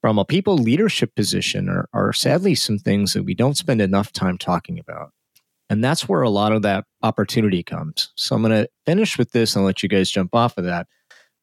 from 0.00 0.18
a 0.18 0.24
people 0.24 0.58
leadership 0.58 1.14
position 1.14 1.68
are, 1.68 1.88
are 1.94 2.12
sadly 2.12 2.54
some 2.54 2.78
things 2.78 3.14
that 3.14 3.22
we 3.22 3.34
don't 3.34 3.56
spend 3.56 3.80
enough 3.80 4.12
time 4.12 4.36
talking 4.36 4.78
about. 4.78 5.12
And 5.70 5.82
that's 5.82 6.06
where 6.06 6.20
a 6.20 6.28
lot 6.28 6.52
of 6.52 6.60
that 6.60 6.84
opportunity 7.02 7.62
comes. 7.62 8.12
So 8.14 8.36
I'm 8.36 8.42
going 8.42 8.52
to 8.52 8.68
finish 8.84 9.16
with 9.16 9.32
this 9.32 9.56
and 9.56 9.64
let 9.64 9.82
you 9.82 9.88
guys 9.88 10.10
jump 10.10 10.34
off 10.34 10.58
of 10.58 10.64
that. 10.64 10.88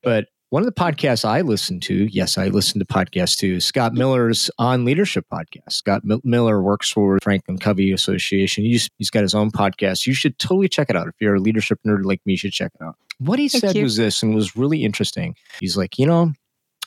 But 0.03 0.27
one 0.51 0.61
of 0.61 0.65
the 0.65 0.73
podcasts 0.73 1.23
I 1.23 1.41
listen 1.41 1.79
to, 1.79 2.05
yes, 2.11 2.37
I 2.37 2.47
listen 2.47 2.79
to 2.79 2.85
podcasts 2.85 3.37
too, 3.37 3.61
Scott 3.61 3.93
Miller's 3.93 4.51
On 4.59 4.83
Leadership 4.83 5.25
podcast. 5.31 5.71
Scott 5.71 6.01
M- 6.09 6.19
Miller 6.25 6.61
works 6.61 6.91
for 6.91 7.19
Franklin 7.23 7.57
Covey 7.57 7.93
Association. 7.93 8.65
He's, 8.65 8.89
he's 8.97 9.09
got 9.09 9.21
his 9.21 9.33
own 9.33 9.49
podcast. 9.49 10.05
You 10.05 10.13
should 10.13 10.37
totally 10.39 10.67
check 10.67 10.89
it 10.89 10.97
out. 10.97 11.07
If 11.07 11.15
you're 11.21 11.35
a 11.35 11.39
leadership 11.39 11.79
nerd 11.87 12.03
like 12.03 12.19
me, 12.25 12.33
you 12.33 12.37
should 12.37 12.51
check 12.51 12.73
it 12.75 12.83
out. 12.83 12.97
What 13.17 13.39
he 13.39 13.47
Thank 13.47 13.61
said 13.61 13.75
you. 13.77 13.83
was 13.83 13.95
this 13.95 14.21
and 14.21 14.35
was 14.35 14.57
really 14.57 14.83
interesting. 14.83 15.35
He's 15.61 15.77
like, 15.77 15.97
you 15.97 16.05
know, 16.05 16.33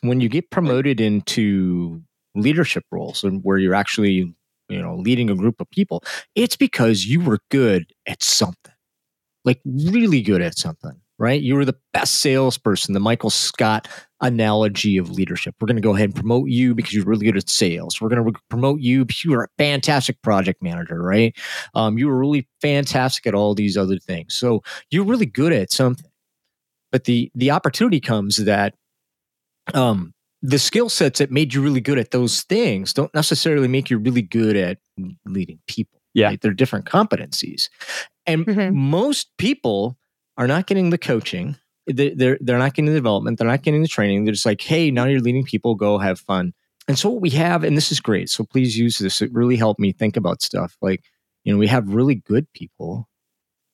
when 0.03 0.21
you 0.21 0.29
get 0.29 0.51
promoted 0.51 1.01
into 1.01 2.03
leadership 2.35 2.85
roles 2.91 3.25
and 3.25 3.43
where 3.45 3.57
you're 3.57 3.75
actually, 3.75 4.37
you 4.69 4.83
know, 4.83 4.95
leading 4.97 5.31
a 5.31 5.35
group 5.35 5.59
of 5.63 5.71
people, 5.71 6.05
it's 6.35 6.57
because 6.57 7.07
you 7.07 7.19
were 7.21 7.39
good 7.51 7.95
at 8.07 8.23
something, 8.23 8.75
like 9.47 9.63
really 9.65 10.21
good 10.21 10.43
at 10.43 10.59
something, 10.59 11.01
right? 11.25 11.41
You 11.41 11.55
were 11.55 11.65
the 11.65 11.77
best 11.95 12.17
salesperson, 12.21 12.93
the 12.93 13.01
Michael 13.01 13.31
Scott 13.31 13.89
analogy 14.21 14.99
of 14.99 15.11
leadership. 15.11 15.55
We're 15.59 15.67
going 15.67 15.77
to 15.77 15.83
go 15.83 15.95
ahead 15.95 16.11
and 16.11 16.15
promote 16.15 16.51
you 16.51 16.75
because 16.75 16.93
you're 16.93 17.05
really 17.07 17.25
good 17.25 17.37
at 17.39 17.49
sales. 17.49 17.99
We're 18.01 18.11
going 18.11 18.25
to 18.25 18.41
promote 18.51 18.81
you 18.81 19.05
because 19.07 19.25
you 19.25 19.33
are 19.35 19.45
a 19.45 19.49
fantastic 19.59 20.21
project 20.23 20.63
manager, 20.63 21.03
right? 21.03 21.35
Um, 21.75 21.97
you 21.97 22.09
were 22.09 22.19
really 22.19 22.47
fantastic 22.61 23.27
at 23.27 23.35
all 23.35 23.55
these 23.55 23.77
other 23.79 23.99
things. 23.99 24.35
So 24.35 24.63
you're 24.91 25.05
really 25.05 25.27
good 25.27 25.53
at 25.55 25.73
something. 25.73 26.11
But 26.93 27.05
the 27.05 27.31
the 27.35 27.51
opportunity 27.51 28.01
comes 28.01 28.37
that 28.37 28.75
um, 29.73 30.13
the 30.43 30.59
skill 30.59 30.89
sets 30.91 31.19
that 31.21 31.31
made 31.31 31.55
you 31.55 31.63
really 31.63 31.81
good 31.81 31.99
at 31.99 32.11
those 32.11 32.43
things 32.43 32.93
don't 32.93 33.13
necessarily 33.15 33.67
make 33.69 33.89
you 33.89 33.97
really 33.99 34.23
good 34.23 34.57
at 34.57 34.79
leading 35.25 35.59
people. 35.67 36.01
Yeah. 36.13 36.29
right? 36.29 36.41
they're 36.41 36.53
different 36.53 36.85
competencies, 36.87 37.69
and 38.27 38.47
Mhm. 38.47 38.73
most 38.75 39.31
people 39.39 39.97
are 40.37 40.47
not 40.47 40.67
getting 40.67 40.91
the 40.91 40.99
coaching. 40.99 41.57
They- 41.87 42.15
They're 42.15 42.39
they're 42.41 42.59
not 42.59 42.75
getting 42.75 42.87
the 42.87 42.95
development. 42.99 43.39
They're 43.39 43.47
not 43.49 43.63
getting 43.63 43.83
the 43.83 43.89
training. 43.89 44.25
They're 44.25 44.35
just 44.35 44.47
like, 44.47 44.61
hey, 44.63 44.91
now 44.91 45.05
you're 45.05 45.21
leading 45.21 45.45
people. 45.45 45.75
Go 45.75 45.99
have 45.99 46.19
fun. 46.21 46.55
And 46.89 46.99
so 46.99 47.11
what 47.11 47.23
we 47.23 47.31
have, 47.31 47.65
and 47.65 47.77
this 47.77 47.91
is 47.93 48.01
great. 48.01 48.29
So 48.31 48.45
please 48.45 48.77
use 48.79 48.99
this. 48.99 49.23
It 49.23 49.33
really 49.33 49.57
helped 49.57 49.81
me 49.81 49.93
think 49.93 50.17
about 50.17 50.43
stuff. 50.43 50.77
Like, 50.83 51.03
you 51.45 51.53
know, 51.53 51.59
we 51.59 51.67
have 51.69 51.89
really 51.95 52.15
good 52.17 52.47
people 52.53 53.09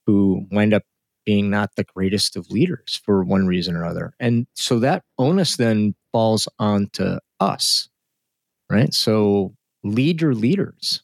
who 0.06 0.46
wind 0.50 0.74
up 0.74 0.82
being 1.26 1.50
not 1.50 1.70
the 1.76 1.84
greatest 1.84 2.36
of 2.36 2.50
leaders 2.50 3.00
for 3.04 3.22
one 3.24 3.46
reason 3.46 3.76
or 3.76 3.84
other. 3.84 4.14
And 4.20 4.46
so 4.54 4.78
that 4.80 5.04
onus 5.18 5.56
then 5.56 5.94
falls 6.12 6.48
onto 6.58 7.18
us, 7.40 7.88
right? 8.70 8.92
So 8.94 9.54
lead 9.84 10.20
your 10.22 10.34
leaders. 10.34 11.02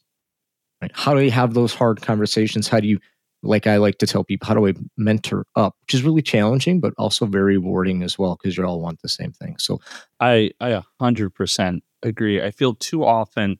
Right? 0.81 0.91
How 0.93 1.13
do 1.15 1.21
you 1.21 1.31
have 1.31 1.53
those 1.53 1.73
hard 1.73 2.01
conversations? 2.01 2.67
How 2.67 2.79
do 2.79 2.87
you, 2.87 2.99
like 3.47 3.67
I 3.67 3.77
like 3.77 3.97
to 3.99 4.07
tell 4.07 4.23
people, 4.23 4.47
how 4.47 4.53
do 4.53 4.67
I 4.67 4.73
mentor 4.97 5.45
up? 5.55 5.75
Which 5.81 5.93
is 5.93 6.03
really 6.03 6.21
challenging, 6.21 6.79
but 6.79 6.93
also 6.97 7.25
very 7.25 7.57
rewarding 7.57 8.03
as 8.03 8.17
well 8.19 8.35
because 8.35 8.57
you 8.57 8.65
all 8.65 8.81
want 8.81 9.01
the 9.01 9.09
same 9.09 9.31
thing. 9.31 9.57
So 9.59 9.79
I 10.19 10.51
I 10.59 10.69
a 10.69 10.83
hundred 10.99 11.31
percent 11.31 11.83
agree. 12.03 12.41
I 12.41 12.51
feel 12.51 12.75
too 12.75 13.03
often 13.05 13.57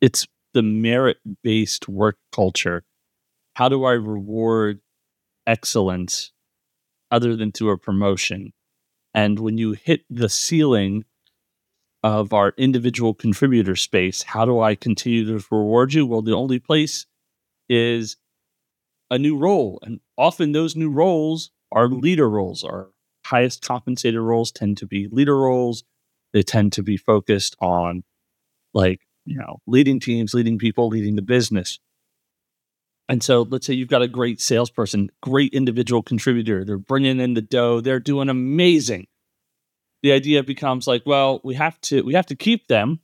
it's 0.00 0.26
the 0.52 0.62
merit 0.62 1.18
based 1.42 1.88
work 1.88 2.16
culture. 2.32 2.84
How 3.54 3.68
do 3.68 3.84
I 3.84 3.92
reward 3.92 4.80
excellence 5.46 6.32
other 7.10 7.36
than 7.36 7.52
through 7.52 7.70
a 7.70 7.78
promotion? 7.78 8.52
And 9.14 9.38
when 9.38 9.58
you 9.58 9.72
hit 9.72 10.02
the 10.10 10.28
ceiling 10.28 11.04
of 12.02 12.32
our 12.32 12.52
individual 12.58 13.14
contributor 13.14 13.76
space, 13.76 14.22
how 14.22 14.44
do 14.44 14.60
I 14.60 14.74
continue 14.74 15.24
to 15.38 15.46
reward 15.50 15.94
you? 15.94 16.06
Well, 16.06 16.22
the 16.22 16.34
only 16.34 16.58
place 16.58 17.06
is 17.68 18.16
a 19.10 19.18
new 19.18 19.36
role. 19.36 19.78
And 19.82 20.00
often 20.16 20.52
those 20.52 20.76
new 20.76 20.90
roles 20.90 21.50
are 21.72 21.88
mm. 21.88 22.02
leader 22.02 22.28
roles. 22.28 22.64
Our 22.64 22.90
highest 23.24 23.62
compensated 23.62 24.20
roles 24.20 24.52
tend 24.52 24.78
to 24.78 24.86
be 24.86 25.08
leader 25.10 25.36
roles. 25.36 25.84
They 26.32 26.42
tend 26.42 26.72
to 26.74 26.82
be 26.82 26.96
focused 26.96 27.56
on 27.60 28.02
like, 28.72 29.00
you 29.24 29.38
know, 29.38 29.60
leading 29.66 30.00
teams, 30.00 30.34
leading 30.34 30.58
people, 30.58 30.88
leading 30.88 31.16
the 31.16 31.22
business. 31.22 31.78
And 33.08 33.22
so 33.22 33.42
let's 33.42 33.66
say 33.66 33.74
you've 33.74 33.88
got 33.88 34.02
a 34.02 34.08
great 34.08 34.40
salesperson, 34.40 35.10
great 35.22 35.52
individual 35.52 36.02
contributor. 36.02 36.64
They're 36.64 36.78
bringing 36.78 37.20
in 37.20 37.34
the 37.34 37.42
dough. 37.42 37.80
They're 37.80 38.00
doing 38.00 38.28
amazing. 38.28 39.06
The 40.02 40.12
idea 40.12 40.42
becomes 40.42 40.86
like, 40.86 41.02
well, 41.06 41.40
we 41.44 41.54
have 41.54 41.80
to 41.82 42.02
we 42.02 42.14
have 42.14 42.26
to 42.26 42.36
keep 42.36 42.66
them 42.66 43.00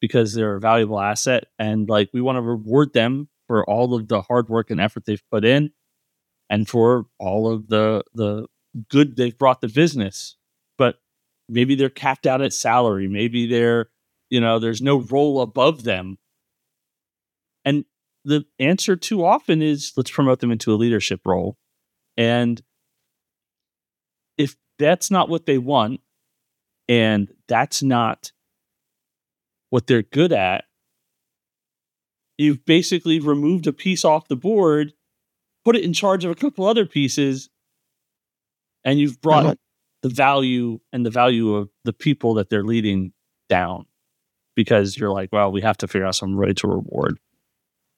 because 0.00 0.34
they're 0.34 0.56
a 0.56 0.60
valuable 0.60 1.00
asset 1.00 1.44
and 1.58 1.88
like 1.88 2.10
we 2.12 2.20
want 2.20 2.36
to 2.36 2.42
reward 2.42 2.92
them 2.92 3.28
for 3.46 3.68
all 3.68 3.94
of 3.94 4.08
the 4.08 4.22
hard 4.22 4.48
work 4.48 4.70
and 4.70 4.80
effort 4.80 5.04
they've 5.04 5.22
put 5.30 5.44
in 5.44 5.70
and 6.50 6.68
for 6.68 7.06
all 7.18 7.50
of 7.50 7.68
the 7.68 8.02
the 8.14 8.46
good 8.88 9.16
they've 9.16 9.36
brought 9.36 9.60
the 9.60 9.68
business. 9.68 10.36
But 10.78 10.96
maybe 11.48 11.74
they're 11.74 11.88
capped 11.88 12.26
out 12.26 12.42
at 12.42 12.52
salary. 12.52 13.08
Maybe 13.08 13.46
they're 13.46 13.90
you 14.30 14.40
know 14.40 14.58
there's 14.58 14.82
no 14.82 15.00
role 15.00 15.40
above 15.40 15.84
them. 15.84 16.18
And 17.64 17.84
the 18.24 18.44
answer 18.58 18.96
too 18.96 19.24
often 19.24 19.62
is 19.62 19.92
let's 19.96 20.10
promote 20.10 20.40
them 20.40 20.52
into 20.52 20.72
a 20.72 20.76
leadership 20.76 21.20
role. 21.24 21.56
And 22.16 22.60
if 24.38 24.56
that's 24.78 25.10
not 25.10 25.28
what 25.28 25.46
they 25.46 25.58
want 25.58 26.00
and 26.88 27.32
that's 27.48 27.82
not 27.82 28.32
what 29.70 29.86
they're 29.86 30.02
good 30.02 30.32
at 30.32 30.64
you've 32.38 32.64
basically 32.66 33.18
removed 33.20 33.66
a 33.66 33.72
piece 33.72 34.04
off 34.04 34.28
the 34.28 34.36
board 34.36 34.92
put 35.64 35.74
it 35.76 35.82
in 35.84 35.92
charge 35.92 36.24
of 36.24 36.30
a 36.30 36.34
couple 36.34 36.64
other 36.66 36.86
pieces 36.86 37.48
and 38.84 38.98
you've 39.00 39.20
brought 39.20 39.44
Uh-huh. 39.46 39.54
the 40.02 40.08
value 40.08 40.78
and 40.92 41.04
the 41.04 41.10
value 41.10 41.54
of 41.54 41.68
the 41.84 41.92
people 41.92 42.34
that 42.34 42.48
they're 42.50 42.62
leading 42.64 43.12
down 43.48 43.86
because 44.54 44.96
you're 44.96 45.10
like 45.12 45.30
well 45.32 45.50
we 45.50 45.60
have 45.62 45.76
to 45.78 45.88
figure 45.88 46.06
out 46.06 46.14
some 46.14 46.36
way 46.36 46.52
to 46.52 46.66
reward. 46.68 47.18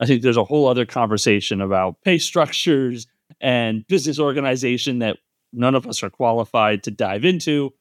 I 0.01 0.07
think 0.07 0.23
there's 0.23 0.37
a 0.37 0.45
whole 0.45 0.69
other 0.69 0.87
conversation 0.87 1.61
about 1.61 2.01
pay 2.03 2.19
structures 2.19 3.07
and 3.41 3.85
business 3.89 4.19
organization 4.21 5.01
that 5.01 5.19
none 5.53 5.75
of 5.75 5.87
us 5.89 6.03
are 6.05 6.11
qualified 6.11 6.85
to 6.85 6.91
dive 6.93 7.25
into. 7.25 7.73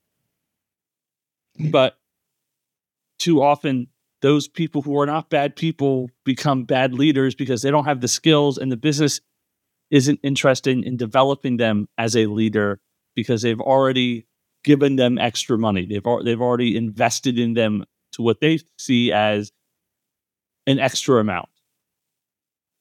But 1.72 1.98
too 3.20 3.42
often 3.42 3.88
those 4.22 4.48
people 4.48 4.82
who 4.82 5.00
are 5.00 5.06
not 5.06 5.30
bad 5.30 5.56
people 5.56 6.10
become 6.26 6.64
bad 6.64 6.94
leaders 6.94 7.36
because 7.36 7.62
they 7.62 7.72
don't 7.72 7.86
have 7.86 8.02
the 8.02 8.08
skills 8.08 8.58
and 8.58 8.72
the 8.72 8.78
business 8.78 9.22
isn't 9.92 10.20
interested 10.24 10.78
in 10.84 10.98
developing 10.98 11.58
them 11.58 11.88
as 11.98 12.16
a 12.16 12.26
leader 12.26 12.80
because 13.16 13.42
they've 13.42 13.62
already 13.62 14.28
given 14.64 14.96
them 14.96 15.18
extra 15.18 15.58
money. 15.58 15.86
They've 15.86 16.04
they've 16.24 16.42
already 16.42 16.76
invested 16.76 17.40
in 17.40 17.54
them 17.54 17.86
to 18.14 18.22
what 18.22 18.42
they 18.42 18.60
see 18.78 19.12
as 19.12 19.52
an 20.66 20.80
extra 20.80 21.20
amount. 21.20 21.50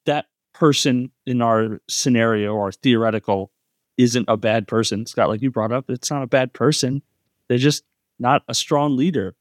That 0.07 0.27
person 0.53 1.13
in 1.27 1.43
our 1.43 1.81
scenario 1.89 2.55
or 2.55 2.73
theoretical 2.73 3.53
isn't 3.99 4.27
a 4.29 4.37
bad 4.37 4.67
person. 4.67 5.07
Scott, 5.07 5.29
like 5.29 5.43
you 5.43 5.51
brought 5.51 5.73
up, 5.73 5.89
it's 5.89 6.11
not 6.11 6.23
a 6.23 6.27
bad 6.27 6.53
person. 6.53 7.03
They're 7.49 7.59
just 7.59 7.85
not 8.19 8.43
a 8.49 8.55
strong 8.55 8.97
leader. 8.97 9.37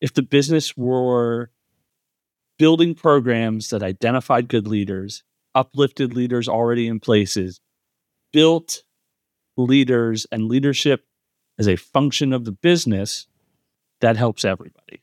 If 0.00 0.14
the 0.14 0.22
business 0.22 0.76
were 0.76 1.50
building 2.58 2.94
programs 2.94 3.70
that 3.70 3.82
identified 3.82 4.48
good 4.48 4.66
leaders, 4.66 5.22
uplifted 5.54 6.14
leaders 6.14 6.48
already 6.48 6.86
in 6.86 7.00
places, 7.00 7.60
built 8.32 8.82
leaders 9.56 10.26
and 10.30 10.48
leadership 10.48 11.04
as 11.58 11.68
a 11.68 11.76
function 11.76 12.32
of 12.32 12.44
the 12.44 12.52
business, 12.52 13.26
that 14.00 14.16
helps 14.16 14.44
everybody. 14.44 15.02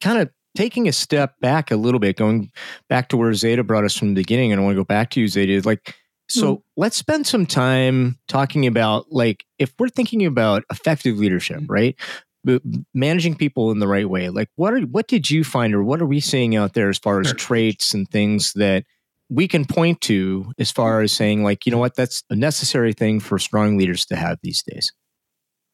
kind 0.00 0.18
of 0.18 0.30
taking 0.56 0.88
a 0.88 0.92
step 0.92 1.38
back 1.40 1.70
a 1.70 1.76
little 1.76 2.00
bit, 2.00 2.16
going 2.16 2.50
back 2.88 3.08
to 3.08 3.16
where 3.16 3.32
Zeta 3.34 3.62
brought 3.62 3.84
us 3.84 3.96
from 3.96 4.08
the 4.08 4.20
beginning, 4.20 4.52
and 4.52 4.60
I 4.60 4.64
want 4.64 4.74
to 4.74 4.80
go 4.80 4.84
back 4.84 5.10
to 5.10 5.20
you, 5.20 5.28
Zeta. 5.28 5.66
Like, 5.66 5.94
so 6.28 6.56
hmm. 6.56 6.60
let's 6.76 6.96
spend 6.96 7.26
some 7.26 7.46
time 7.46 8.18
talking 8.28 8.66
about 8.66 9.10
like 9.10 9.44
if 9.58 9.72
we're 9.78 9.88
thinking 9.88 10.26
about 10.26 10.64
effective 10.70 11.18
leadership, 11.18 11.60
hmm. 11.60 11.66
right? 11.66 11.96
But 12.42 12.62
managing 12.94 13.36
people 13.36 13.70
in 13.70 13.80
the 13.80 13.88
right 13.88 14.08
way. 14.08 14.30
Like, 14.30 14.48
what 14.56 14.72
are 14.72 14.80
what 14.80 15.08
did 15.08 15.30
you 15.30 15.44
find, 15.44 15.74
or 15.74 15.82
what 15.82 16.00
are 16.00 16.06
we 16.06 16.20
seeing 16.20 16.56
out 16.56 16.72
there 16.74 16.88
as 16.88 16.98
far 16.98 17.20
as 17.20 17.28
Sure. 17.28 17.36
traits 17.36 17.92
and 17.92 18.08
things 18.08 18.52
that 18.54 18.84
we 19.28 19.46
can 19.46 19.64
point 19.64 20.00
to 20.02 20.52
as 20.58 20.70
far 20.70 21.02
as 21.02 21.12
saying, 21.12 21.44
like, 21.44 21.66
you 21.66 21.72
know 21.72 21.78
what, 21.78 21.94
that's 21.94 22.24
a 22.30 22.36
necessary 22.36 22.92
thing 22.92 23.20
for 23.20 23.38
strong 23.38 23.76
leaders 23.76 24.06
to 24.06 24.16
have 24.16 24.38
these 24.42 24.62
days. 24.62 24.92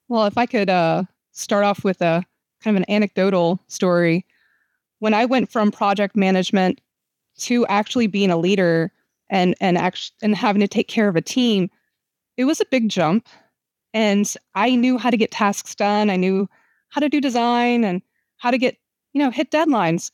Well, 0.09 0.27
if 0.27 0.37
I 0.37 0.47
could 0.47 0.69
uh, 0.69 1.05
start 1.33 1.65
off 1.65 1.85
with 1.85 2.03
a 2.03 2.25
kind 2.63 2.77
of 2.77 2.83
an 2.83 2.91
anecdotal 2.91 3.61
story. 3.69 4.27
When 4.99 5.15
I 5.15 5.25
went 5.25 5.53
from 5.53 5.71
project 5.71 6.17
management 6.17 6.81
to 7.39 7.67
actually 7.67 8.07
being 8.07 8.31
a 8.31 8.37
leader 8.37 8.91
and 9.29 9.55
and 9.61 9.77
act- 9.77 10.13
and 10.23 10.35
having 10.35 10.61
to 10.61 10.69
take 10.69 10.89
care 10.89 11.09
of 11.09 11.17
a 11.17 11.21
team, 11.21 11.71
it 12.37 12.45
was 12.45 12.61
a 12.61 12.67
big 12.71 12.89
jump. 12.89 13.29
And 13.93 14.33
I 14.55 14.75
knew 14.75 14.99
how 14.99 15.11
to 15.11 15.17
get 15.17 15.31
tasks 15.31 15.75
done. 15.75 16.11
I 16.11 16.17
knew 16.17 16.49
how 16.91 17.01
to 17.01 17.09
do 17.09 17.21
design 17.21 17.85
and 17.85 18.03
how 18.39 18.51
to 18.51 18.59
get, 18.59 18.77
you 19.13 19.23
know, 19.23 19.31
hit 19.31 19.51
deadlines. 19.51 20.11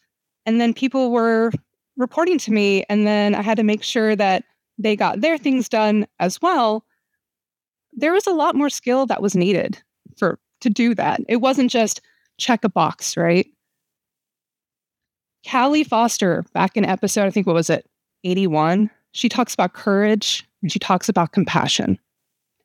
And 0.47 0.61
then 0.61 0.75
people 0.75 1.11
were 1.11 1.53
reporting 1.97 2.39
to 2.39 2.53
me 2.53 2.85
and 2.89 3.07
then 3.07 3.35
I 3.35 3.43
had 3.43 3.57
to 3.59 3.63
make 3.63 3.83
sure 3.83 4.17
that 4.17 4.45
they 4.79 4.97
got 4.97 5.21
their 5.21 5.39
things 5.39 5.69
done 5.69 6.07
as 6.19 6.41
well. 6.41 6.85
There 7.93 8.13
was 8.13 8.27
a 8.27 8.33
lot 8.33 8.55
more 8.55 8.71
skill 8.71 9.07
that 9.07 9.23
was 9.23 9.37
needed 9.37 9.81
for 10.17 10.39
to 10.61 10.71
do 10.71 10.95
that. 10.95 11.21
It 11.29 11.37
wasn't 11.37 11.71
just 11.71 12.01
check 12.39 12.65
a 12.65 12.69
box, 12.69 13.17
right? 13.17 13.47
Callie 15.49 15.85
Foster, 15.85 16.45
back 16.55 16.77
in 16.77 16.85
episode, 16.85 17.27
I 17.27 17.31
think 17.31 17.47
what 17.47 17.55
was 17.55 17.69
it, 17.69 17.89
81, 18.25 18.91
she 19.13 19.29
talks 19.29 19.55
about 19.55 19.75
courage 19.75 20.49
and 20.63 20.71
she 20.71 20.79
talks 20.79 21.09
about 21.09 21.33
compassion. 21.33 21.99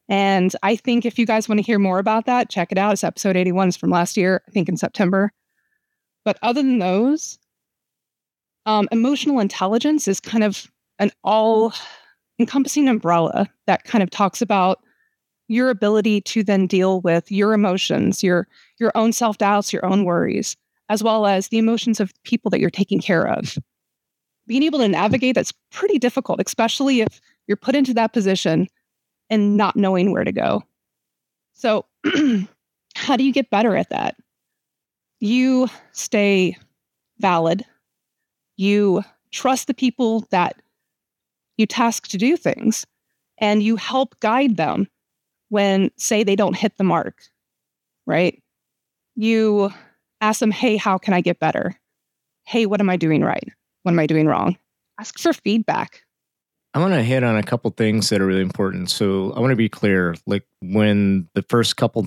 And 0.09 0.55
I 0.63 0.75
think 0.75 1.05
if 1.05 1.19
you 1.19 1.25
guys 1.25 1.49
want 1.49 1.59
to 1.59 1.65
hear 1.65 1.79
more 1.79 1.99
about 1.99 2.25
that, 2.25 2.49
check 2.49 2.71
it 2.71 2.77
out. 2.77 2.93
It's 2.93 3.03
episode 3.03 3.35
81 3.35 3.67
it's 3.67 3.77
from 3.77 3.89
last 3.89 4.15
year, 4.15 4.41
I 4.47 4.51
think 4.51 4.69
in 4.69 4.77
September. 4.77 5.31
But 6.23 6.37
other 6.41 6.61
than 6.61 6.79
those, 6.79 7.39
um, 8.65 8.87
emotional 8.91 9.39
intelligence 9.39 10.07
is 10.07 10.19
kind 10.19 10.43
of 10.43 10.71
an 10.99 11.11
all 11.23 11.73
encompassing 12.39 12.87
umbrella 12.87 13.49
that 13.65 13.83
kind 13.83 14.03
of 14.03 14.09
talks 14.09 14.41
about 14.41 14.79
your 15.47 15.69
ability 15.69 16.21
to 16.21 16.43
then 16.43 16.67
deal 16.67 17.01
with 17.01 17.31
your 17.31 17.53
emotions, 17.53 18.21
your 18.21 18.47
your 18.79 18.91
own 18.95 19.13
self-doubts, 19.13 19.71
your 19.71 19.85
own 19.85 20.03
worries, 20.03 20.55
as 20.89 21.01
well 21.03 21.25
as 21.25 21.47
the 21.47 21.57
emotions 21.57 21.99
of 21.99 22.11
people 22.23 22.49
that 22.51 22.59
you're 22.59 22.69
taking 22.69 22.99
care 22.99 23.27
of. 23.27 23.57
Being 24.45 24.63
able 24.63 24.79
to 24.79 24.87
navigate 24.87 25.35
that's 25.35 25.53
pretty 25.71 25.99
difficult, 25.99 26.41
especially 26.45 27.01
if 27.01 27.21
you're 27.47 27.57
put 27.57 27.75
into 27.75 27.93
that 27.93 28.13
position 28.13 28.67
and 29.29 29.57
not 29.57 29.75
knowing 29.75 30.11
where 30.11 30.23
to 30.23 30.31
go. 30.31 30.63
So, 31.53 31.85
how 32.95 33.17
do 33.17 33.23
you 33.23 33.33
get 33.33 33.49
better 33.49 33.75
at 33.75 33.89
that? 33.89 34.15
You 35.19 35.67
stay 35.91 36.57
valid. 37.19 37.65
You 38.55 39.03
trust 39.31 39.67
the 39.67 39.73
people 39.73 40.25
that 40.29 40.55
you 41.57 41.65
task 41.65 42.07
to 42.09 42.17
do 42.17 42.37
things, 42.37 42.85
and 43.39 43.63
you 43.63 43.75
help 43.75 44.19
guide 44.19 44.57
them 44.57 44.87
when, 45.49 45.91
say, 45.97 46.23
they 46.23 46.35
don't 46.35 46.55
hit 46.55 46.77
the 46.77 46.83
mark, 46.83 47.23
right? 48.05 48.41
You 49.15 49.71
ask 50.21 50.39
them, 50.39 50.51
hey, 50.51 50.77
how 50.77 50.97
can 50.97 51.13
I 51.13 51.21
get 51.21 51.39
better? 51.39 51.75
Hey, 52.45 52.65
what 52.65 52.79
am 52.79 52.89
I 52.89 52.97
doing 52.97 53.23
right? 53.23 53.51
What 53.83 53.91
am 53.91 53.99
I 53.99 54.07
doing 54.07 54.27
wrong? 54.27 54.57
Ask 54.99 55.17
for 55.19 55.33
feedback. 55.33 56.03
I 56.77 56.79
want 56.79 56.93
to 56.93 57.01
hit 57.01 57.23
on 57.23 57.35
a 57.35 57.41
couple 57.41 57.71
things 57.71 58.09
that 58.09 58.21
are 58.21 58.25
really 58.27 58.43
important. 58.43 58.91
So 58.91 59.33
I 59.33 59.39
want 59.39 59.49
to 59.49 59.55
be 59.55 59.67
clear. 59.67 60.13
Like 60.27 60.43
when 60.61 61.27
the 61.33 61.41
first 61.41 61.75
couple, 61.75 62.05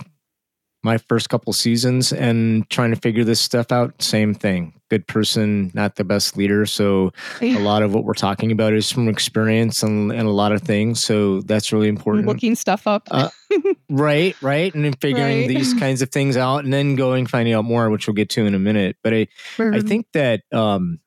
my 0.85 0.96
first 0.96 1.28
couple 1.28 1.52
seasons, 1.52 2.12
and 2.12 2.70
trying 2.70 2.90
to 2.90 2.96
figure 2.96 3.24
this 3.24 3.40
stuff 3.40 3.72
out, 3.72 4.00
same 4.00 4.33
thing. 4.33 4.74
Good 4.88 5.09
person, 5.09 5.72
not 5.74 5.96
the 5.96 6.04
best 6.04 6.37
leader. 6.37 6.66
So 6.66 7.12
a 7.40 7.59
lot 7.59 7.83
of 7.83 7.92
what 7.92 8.04
we're 8.04 8.14
talking 8.14 8.52
about 8.52 8.72
is 8.72 8.92
from 8.92 9.09
experience 9.09 9.83
and, 9.83 10.12
and 10.12 10.28
a 10.28 10.30
lot 10.30 10.52
of 10.52 10.62
things. 10.62 11.02
So 11.02 11.40
that's 11.40 11.72
really 11.72 11.88
important. 11.88 12.28
Looking 12.28 12.54
stuff 12.54 12.87
up. 12.87 13.09
Uh, 13.11 13.28
right, 13.90 14.37
right, 14.40 14.72
and 14.72 14.85
then 14.85 14.92
figuring 15.00 15.38
Right. 15.40 15.48
these 15.48 15.74
kinds 15.80 16.00
of 16.00 16.11
things 16.11 16.37
out, 16.37 16.62
and 16.62 16.72
then 16.72 16.94
going 16.94 17.26
finding 17.26 17.54
out 17.54 17.64
more, 17.64 17.90
which 17.90 18.06
we'll 18.06 18.14
get 18.14 18.28
to 18.30 18.46
in 18.46 18.54
a 18.54 18.61
minute. 18.61 18.96
But 19.02 19.14
I, 19.14 19.26
I 19.59 19.80
think 19.80 20.06
that 20.12 20.42
um, 20.52 21.00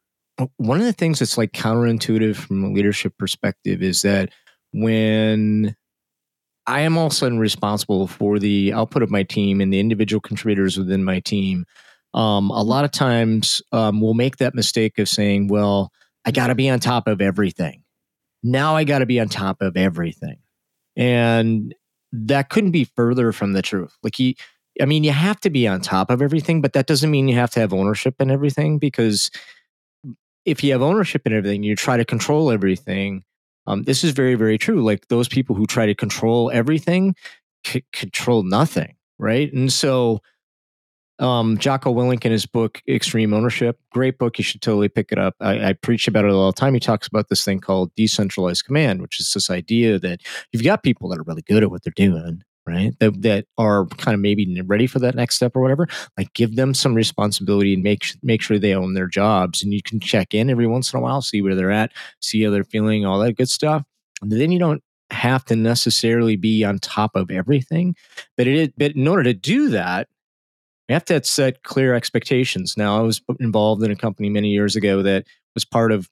one 0.58 0.80
of 0.80 0.86
the 0.86 0.94
things 0.94 1.20
that's 1.20 1.38
like 1.38 1.52
counterintuitive 1.52 2.36
from 2.36 2.64
a 2.64 2.72
leadership 2.72 3.14
perspective 3.18 3.84
is 3.84 4.02
that 4.02 4.30
when 4.72 5.76
I 6.66 6.82
am 6.82 6.98
all 6.98 7.08
of 7.08 7.12
a 7.12 7.16
sudden 7.16 7.40
responsible 7.40 8.08
for 8.08 8.40
the 8.40 8.74
output 8.74 9.04
of 9.04 9.12
my 9.12 9.24
team 9.24 9.62
and 9.62 9.72
the 9.72 9.80
individual 9.80 10.22
contributors 10.22 10.78
within 10.78 11.04
my 11.04 11.20
team, 11.20 11.66
um, 12.14 12.50
a 12.52 12.64
lot 12.64 12.86
of 12.86 12.92
times 12.92 13.62
um, 13.72 14.02
we'll 14.02 14.14
make 14.14 14.38
that 14.38 14.56
mistake 14.56 14.98
of 14.98 15.10
saying, 15.10 15.48
well, 15.48 15.92
I 16.26 16.32
got 16.32 16.48
to 16.48 16.56
be 16.56 16.70
on 16.70 16.80
top 16.80 17.08
of 17.08 17.22
everything. 17.22 17.84
Now 18.44 18.76
I 18.76 18.84
got 18.84 19.00
to 19.00 19.06
be 19.06 19.20
on 19.20 19.30
top 19.30 19.62
of 19.62 19.78
everything. 19.78 20.38
And 20.96 21.74
that 22.12 22.50
couldn't 22.50 22.72
be 22.72 22.86
further 22.96 23.32
from 23.32 23.54
the 23.54 23.62
truth. 23.62 23.96
Like, 24.04 24.16
he, 24.16 24.38
I 24.82 24.86
mean, 24.86 25.04
you 25.04 25.12
have 25.12 25.40
to 25.42 25.50
be 25.50 25.68
on 25.68 25.82
top 25.82 26.10
of 26.10 26.22
everything, 26.22 26.62
but 26.62 26.74
that 26.74 26.88
doesn't 26.88 27.10
mean 27.12 27.28
you 27.28 27.36
have 27.36 27.52
to 27.52 27.60
have 27.60 27.74
ownership 27.74 28.16
in 28.20 28.30
everything 28.32 28.78
because 28.80 29.32
if 30.46 30.64
you 30.64 30.72
have 30.72 30.82
ownership 30.82 31.26
in 31.26 31.34
everything, 31.34 31.64
you 31.64 31.76
try 31.76 31.98
to 31.98 32.06
control 32.06 32.52
everything. 32.52 33.24
Um, 33.68 33.84
this 33.84 34.04
is 34.04 34.12
very, 34.12 34.36
very 34.36 34.58
true. 34.58 34.84
Like 34.84 35.08
those 35.08 35.28
people 35.28 35.56
who 35.56 35.66
try 35.66 35.86
to 35.86 35.96
control 35.96 36.52
everything 36.52 37.16
c- 37.66 37.86
control 37.94 38.44
nothing, 38.44 38.96
right? 39.18 39.52
And 39.54 39.72
so, 39.72 40.22
um, 41.20 41.58
Jocko 41.58 41.94
Willink 41.94 42.26
in 42.26 42.32
his 42.32 42.46
book 42.46 42.82
Extreme 42.88 43.34
Ownership, 43.34 43.80
great 43.92 44.18
book. 44.18 44.38
You 44.38 44.44
should 44.44 44.62
totally 44.62 44.90
pick 44.90 45.12
it 45.12 45.20
up. 45.20 45.36
I, 45.40 45.70
I 45.70 45.74
preach 45.74 46.08
about 46.08 46.26
it 46.26 46.32
all 46.32 46.52
the 46.52 46.60
time. 46.60 46.74
He 46.74 46.80
talks 46.80 47.08
about 47.08 47.30
this 47.30 47.46
thing 47.46 47.60
called 47.60 47.94
decentralized 47.96 48.66
command, 48.66 49.02
which 49.02 49.20
is 49.20 49.32
this 49.32 49.50
idea 49.50 50.00
that 50.00 50.22
you've 50.52 50.64
got 50.64 50.84
people 50.84 51.10
that 51.10 51.20
are 51.20 51.24
really 51.24 51.44
good 51.44 51.64
at 51.64 51.70
what 51.70 51.84
they're 51.84 51.94
doing, 51.96 52.44
right? 52.66 52.98
That 53.00 53.22
that 53.22 53.46
are 53.58 53.86
kind 53.86 54.16
of 54.16 54.22
maybe 54.22 54.62
ready 54.62 54.88
for 54.88 55.00
that 55.00 55.16
next 55.16 55.36
step 55.36 55.56
or 55.56 55.62
whatever. 55.62 55.88
Like 56.18 56.34
give 56.34 56.56
them 56.56 56.74
some 56.74 56.94
responsibility 56.94 57.74
and 57.74 57.84
make 57.84 58.06
make 58.22 58.42
sure 58.42 58.58
they 58.60 58.74
own 58.74 58.94
their 58.94 59.08
jobs, 59.08 59.64
and 59.64 59.74
you 59.74 59.82
can 59.82 60.00
check 60.00 60.34
in 60.34 60.50
every 60.50 60.68
once 60.68 60.94
in 60.94 61.00
a 61.00 61.02
while, 61.02 61.22
see 61.22 61.42
where 61.42 61.56
they're 61.56 61.72
at, 61.72 61.92
see 62.20 62.44
how 62.44 62.52
they're 62.52 62.64
feeling, 62.64 63.06
all 63.06 63.20
that 63.20 63.34
good 63.34 63.50
stuff. 63.50 63.84
And 64.22 64.32
then 64.32 64.52
you 64.52 64.60
don't 64.60 64.84
have 65.12 65.46
to 65.46 65.56
necessarily 65.56 66.36
be 66.36 66.64
on 66.64 66.80
top 66.80 67.16
of 67.16 67.30
everything, 67.30 67.96
but 68.38 68.48
it 68.48 68.74
but 68.78 68.96
in 68.96 69.08
order 69.08 69.24
to 69.24 69.34
do 69.34 69.70
that, 69.70 70.08
you 70.90 70.94
have 70.94 71.06
to 71.06 71.24
set 71.24 71.64
clear 71.64 71.94
expectations. 71.94 72.76
Now, 72.78 72.98
I 72.98 73.02
was 73.02 73.22
involved 73.40 73.84
in 73.84 73.92
a 73.92 73.96
company 73.96 74.30
many 74.30 74.50
years 74.50 74.76
ago 74.76 75.02
that 75.04 75.26
was 75.54 75.66
part 75.66 75.92
of 75.92 76.10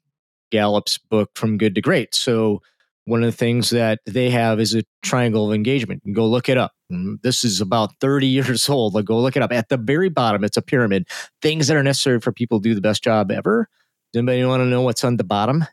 Gallup's 0.51 0.97
book 0.97 1.31
From 1.35 1.57
Good 1.57 1.75
to 1.75 1.81
Great. 1.81 2.13
So 2.13 2.61
one 3.05 3.23
of 3.23 3.31
the 3.31 3.37
things 3.37 3.71
that 3.71 3.99
they 4.05 4.29
have 4.29 4.59
is 4.59 4.75
a 4.75 4.83
triangle 5.01 5.47
of 5.47 5.53
engagement. 5.55 6.01
Go 6.13 6.27
look 6.27 6.49
it 6.49 6.57
up. 6.57 6.71
Mm, 6.91 7.21
This 7.21 7.43
is 7.43 7.59
about 7.61 7.91
30 7.99 8.27
years 8.37 8.69
old. 8.69 8.93
Like 8.93 9.05
go 9.05 9.19
look 9.19 9.35
it 9.35 9.41
up. 9.43 9.51
At 9.51 9.69
the 9.69 9.77
very 9.77 10.09
bottom, 10.09 10.43
it's 10.43 10.57
a 10.57 10.61
pyramid. 10.61 11.07
Things 11.41 11.67
that 11.67 11.77
are 11.77 11.83
necessary 11.83 12.19
for 12.19 12.31
people 12.31 12.59
to 12.61 12.69
do 12.69 12.75
the 12.75 12.81
best 12.81 13.03
job 13.03 13.31
ever. 13.31 13.67
Does 14.13 14.19
anybody 14.19 14.43
want 14.45 14.61
to 14.61 14.65
know 14.65 14.81
what's 14.81 15.03
on 15.03 15.17
the 15.17 15.23
bottom? 15.23 15.65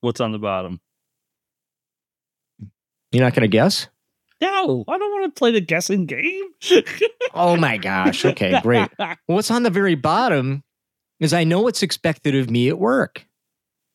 What's 0.00 0.20
on 0.20 0.32
the 0.32 0.38
bottom? 0.38 0.80
You're 3.12 3.24
not 3.24 3.34
going 3.34 3.42
to 3.42 3.48
guess? 3.48 3.88
No, 4.40 4.84
I 4.86 4.98
don't 4.98 5.12
want 5.12 5.34
to 5.34 5.38
play 5.38 5.50
the 5.52 5.60
guessing 5.60 6.06
game. 6.06 6.42
Oh 7.38 7.54
my 7.54 7.76
gosh. 7.76 8.24
Okay, 8.24 8.58
great. 8.62 8.88
What's 9.26 9.50
on 9.50 9.62
the 9.62 9.68
very 9.68 9.94
bottom 9.94 10.62
is 11.20 11.34
I 11.34 11.44
know 11.44 11.60
what's 11.60 11.82
expected 11.82 12.34
of 12.34 12.48
me 12.48 12.68
at 12.70 12.78
work. 12.78 13.26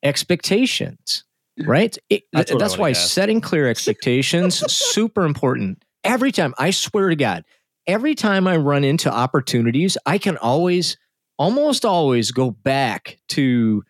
Expectations, 0.04 1.24
right? 1.66 1.96
It- 2.10 2.24
That's 2.34 2.52
that's 2.60 2.78
why 2.78 2.90
setting 2.94 3.42
clear 3.42 3.68
expectations 3.70 4.56
super 4.72 5.26
important. 5.26 5.84
Every 6.04 6.32
time, 6.32 6.54
I 6.58 6.72
swear 6.72 7.10
to 7.10 7.16
God, 7.16 7.44
every 7.88 8.16
time 8.16 8.48
I 8.48 8.58
run 8.58 8.84
into 8.84 9.12
opportunities, 9.12 9.98
I 10.06 10.18
can 10.18 10.38
always, 10.38 10.98
almost 11.38 11.86
always 11.86 12.32
go 12.32 12.52
back 12.52 13.18
to 13.30 13.84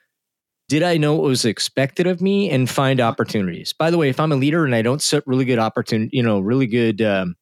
did 0.67 0.83
I 0.83 0.95
know 0.97 1.15
what 1.15 1.23
was 1.23 1.43
expected 1.45 2.07
of 2.07 2.21
me 2.21 2.49
and 2.49 2.69
find 2.69 3.01
opportunities? 3.01 3.73
By 3.73 3.91
the 3.91 3.97
way, 3.97 4.07
if 4.09 4.19
I'm 4.21 4.31
a 4.31 4.35
leader 4.37 4.63
and 4.65 4.73
I 4.73 4.81
don't 4.81 5.01
set 5.01 5.23
really 5.27 5.43
good 5.43 5.59
opportunity, 5.59 6.15
you 6.15 6.23
know, 6.23 6.39
really 6.39 6.65
good 6.67 7.01
um, 7.01 7.35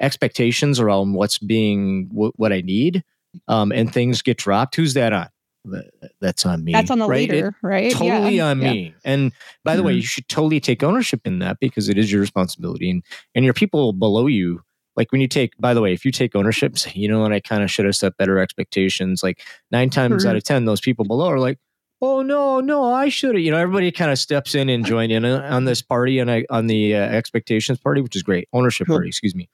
expectations 0.00 0.78
around 0.78 1.14
what's 1.14 1.38
being 1.38 2.08
w- 2.08 2.32
what 2.36 2.52
I 2.52 2.60
need, 2.60 3.02
um, 3.48 3.72
and 3.72 3.92
things 3.92 4.20
get 4.22 4.36
dropped, 4.38 4.76
who's 4.76 4.94
that 4.94 5.12
on? 5.14 5.28
Th- 5.70 6.10
That's 6.20 6.46
on 6.46 6.64
me. 6.64 6.72
That's 6.72 6.90
on 6.90 6.98
the 6.98 7.06
right? 7.08 7.28
It- 7.28 7.32
leader, 7.32 7.56
right? 7.62 7.92
totally 7.92 8.36
yeah. 8.36 8.46
on 8.50 8.60
yeah. 8.60 8.72
me. 8.72 8.94
And 9.04 9.32
by 9.64 9.76
the 9.76 9.82
way, 9.82 9.92
Mhm. 9.92 9.96
you 9.96 10.02
should 10.02 10.28
totally 10.28 10.60
take 10.60 10.82
ownership 10.82 11.20
in 11.26 11.38
that 11.40 11.58
because 11.60 11.88
it 11.88 11.98
is 11.98 12.10
your 12.12 12.20
responsibility. 12.20 12.90
And 12.90 13.02
and 13.34 13.44
your 13.44 13.54
people 13.54 13.92
below 13.92 14.26
you, 14.26 14.62
like 14.96 15.12
when 15.12 15.20
you 15.20 15.28
take, 15.28 15.52
by 15.58 15.74
the 15.74 15.80
way, 15.82 15.92
if 15.92 16.04
you 16.04 16.12
take 16.12 16.34
ownership, 16.36 16.78
say, 16.78 16.92
you 16.94 17.08
know, 17.08 17.24
and 17.24 17.34
I 17.34 17.40
kind 17.40 17.62
of 17.62 17.70
should 17.70 17.84
have 17.84 17.96
set 17.96 18.16
better 18.16 18.38
expectations. 18.38 19.22
Like 19.22 19.40
nine 19.70 19.90
times 19.90 20.24
Mhm. 20.24 20.28
out 20.30 20.36
of 20.36 20.44
ten, 20.44 20.64
those 20.64 20.80
people 20.80 21.04
below 21.04 21.26
are 21.28 21.40
like, 21.40 21.58
oh 22.02 22.22
no, 22.22 22.60
no, 22.60 22.92
I 22.92 23.08
should 23.08 23.34
have. 23.34 23.42
You 23.42 23.50
know, 23.50 23.56
everybody 23.58 23.90
kind 23.90 24.10
of 24.10 24.18
steps 24.18 24.54
in 24.54 24.68
and 24.68 24.84
join 24.84 25.10
in 25.10 25.24
on 25.24 25.42
on 25.42 25.64
this 25.64 25.82
party 25.82 26.18
and 26.18 26.30
I 26.30 26.44
on 26.50 26.66
the 26.66 26.94
uh, 26.94 26.98
expectations 27.00 27.78
party, 27.78 28.00
which 28.02 28.14
is 28.16 28.22
great. 28.22 28.48
Ownership 28.52 28.86
Cool. 28.86 28.96
party, 28.96 29.08
excuse 29.08 29.34
me. 29.34 29.48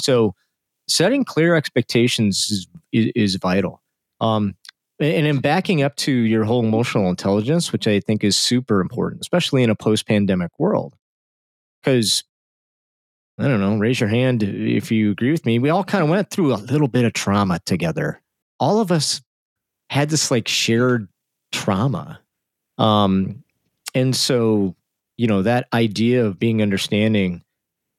So 0.00 0.34
setting 0.88 1.24
clear 1.24 1.54
expectations 1.54 2.48
is 2.50 2.66
is, 2.92 3.12
is 3.14 3.34
vital. 3.36 3.82
Um, 4.20 4.54
and 5.00 5.26
in 5.26 5.40
backing 5.40 5.82
up 5.82 5.96
to 5.96 6.12
your 6.12 6.44
whole 6.44 6.64
emotional 6.64 7.08
intelligence, 7.08 7.72
which 7.72 7.86
I 7.86 8.00
think 8.00 8.24
is 8.24 8.36
super 8.36 8.80
important, 8.80 9.22
especially 9.22 9.62
in 9.62 9.70
a 9.70 9.74
post 9.74 10.06
pandemic 10.06 10.50
world. 10.58 10.94
Because 11.82 12.24
I 13.38 13.46
don't 13.46 13.60
know, 13.60 13.76
raise 13.76 14.00
your 14.00 14.08
hand 14.08 14.42
if 14.42 14.90
you 14.90 15.12
agree 15.12 15.30
with 15.30 15.46
me. 15.46 15.60
We 15.60 15.70
all 15.70 15.84
kind 15.84 16.02
of 16.02 16.10
went 16.10 16.30
through 16.30 16.52
a 16.52 16.56
little 16.56 16.88
bit 16.88 17.04
of 17.04 17.12
trauma 17.12 17.60
together. 17.64 18.20
All 18.58 18.80
of 18.80 18.90
us 18.90 19.22
had 19.90 20.10
this 20.10 20.30
like 20.30 20.48
shared 20.48 21.08
trauma. 21.52 22.20
Um, 22.78 23.44
and 23.94 24.14
so, 24.14 24.74
you 25.16 25.28
know, 25.28 25.42
that 25.42 25.68
idea 25.72 26.26
of 26.26 26.38
being 26.38 26.60
understanding 26.60 27.42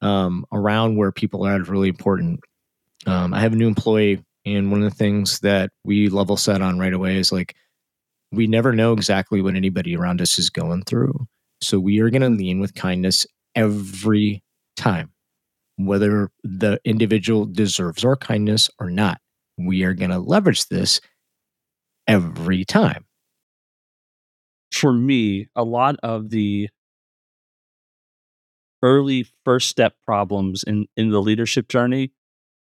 um, 0.01 0.45
around 0.51 0.97
where 0.97 1.11
people 1.11 1.45
are 1.45 1.61
is 1.61 1.69
really 1.69 1.89
important. 1.89 2.41
Um, 3.05 3.33
I 3.33 3.39
have 3.39 3.53
a 3.53 3.55
new 3.55 3.67
employee, 3.67 4.23
and 4.55 4.71
one 4.71 4.83
of 4.83 4.89
the 4.89 4.95
things 4.95 5.39
that 5.41 5.71
we 5.83 6.09
level 6.09 6.37
set 6.37 6.61
on 6.61 6.79
right 6.79 6.93
away 6.93 7.17
is 7.17 7.31
like, 7.31 7.55
we 8.31 8.47
never 8.47 8.73
know 8.73 8.93
exactly 8.93 9.41
what 9.41 9.55
anybody 9.55 9.95
around 9.95 10.21
us 10.21 10.39
is 10.39 10.49
going 10.49 10.83
through. 10.83 11.27
So 11.61 11.79
we 11.79 11.99
are 11.99 12.09
going 12.09 12.21
to 12.21 12.29
lean 12.29 12.59
with 12.59 12.75
kindness 12.75 13.25
every 13.55 14.43
time, 14.77 15.11
whether 15.77 16.29
the 16.43 16.79
individual 16.85 17.45
deserves 17.45 18.05
our 18.05 18.15
kindness 18.15 18.69
or 18.79 18.89
not. 18.89 19.19
We 19.57 19.83
are 19.83 19.93
going 19.93 20.11
to 20.11 20.19
leverage 20.19 20.67
this 20.67 21.01
every 22.07 22.65
time. 22.65 23.05
for 24.71 24.93
me, 24.93 25.47
a 25.55 25.63
lot 25.63 25.95
of 26.03 26.29
the 26.29 26.69
early 28.81 29.27
first 29.43 29.69
step 29.69 29.95
problems 30.05 30.63
in, 30.63 30.87
in 30.95 31.09
the 31.09 31.21
leadership 31.21 31.67
journey 31.67 32.11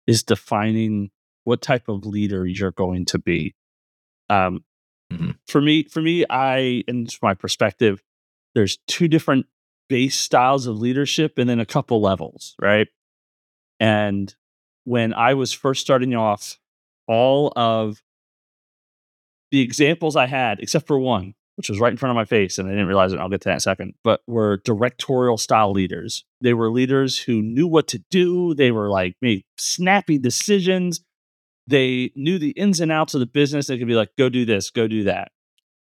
is 0.08 0.24
defining 0.24 1.12
what 1.46 1.62
type 1.62 1.88
of 1.88 2.06
leader 2.06 2.46
you're 2.46 2.72
going 2.72 3.06
to 3.06 3.18
be. 3.18 3.56
Um, 4.30 4.64
Mhm. 5.12 5.38
For 5.48 5.62
me, 5.62 5.84
for 5.84 6.02
me, 6.02 6.26
I 6.30 6.84
and 6.88 7.08
my 7.22 7.34
perspective, 7.36 8.02
there's 8.56 8.80
two 8.88 9.08
different 9.08 9.46
base 9.88 10.20
styles 10.20 10.66
of 10.66 10.80
leadership 10.80 11.38
and 11.38 11.48
then 11.48 11.60
a 11.60 11.66
couple 11.66 12.02
levels, 12.02 12.56
right? 12.60 12.88
And 13.80 14.34
when 14.84 15.14
I 15.14 15.36
was 15.36 15.54
first 15.54 15.82
starting 15.82 16.16
off, 16.16 16.58
all 17.08 17.54
of 17.56 18.02
the 19.52 19.62
examples 19.62 20.16
I 20.16 20.26
had, 20.26 20.60
except 20.60 20.88
for 20.88 20.98
one, 20.98 21.36
which 21.56 21.70
was 21.70 21.80
right 21.80 21.92
in 21.92 21.98
front 21.98 22.12
of 22.12 22.16
my 22.16 22.26
face, 22.26 22.58
and 22.58 22.68
I 22.68 22.72
didn't 22.72 22.88
realize 22.88 23.14
it. 23.14 23.20
I'll 23.20 23.30
get 23.30 23.42
to 23.42 23.50
that 23.50 23.54
in 23.54 23.58
a 23.58 23.62
second. 23.62 23.94
But 24.04 24.22
were 24.28 24.58
directorial 24.66 25.38
style 25.38 25.72
leaders. 25.72 26.26
They 26.42 26.56
were 26.56 26.72
leaders 26.72 27.20
who 27.20 27.42
knew 27.44 27.68
what 27.68 27.88
to 27.90 28.00
do. 28.10 28.56
They 28.56 28.72
were 28.72 28.90
like 28.90 29.16
made 29.22 29.44
snappy 29.58 30.18
decisions. 30.18 31.02
They 31.68 32.12
knew 32.16 32.38
the 32.38 32.52
ins 32.52 32.80
and 32.80 32.92
outs 32.92 33.14
of 33.14 33.20
the 33.20 33.26
business. 33.26 33.68
They 33.68 33.78
could 33.78 33.88
be 33.88 33.96
like, 33.96 34.16
go 34.18 34.30
do 34.30 34.46
this, 34.46 34.70
go 34.70 34.88
do 34.88 35.04
that. 35.04 35.32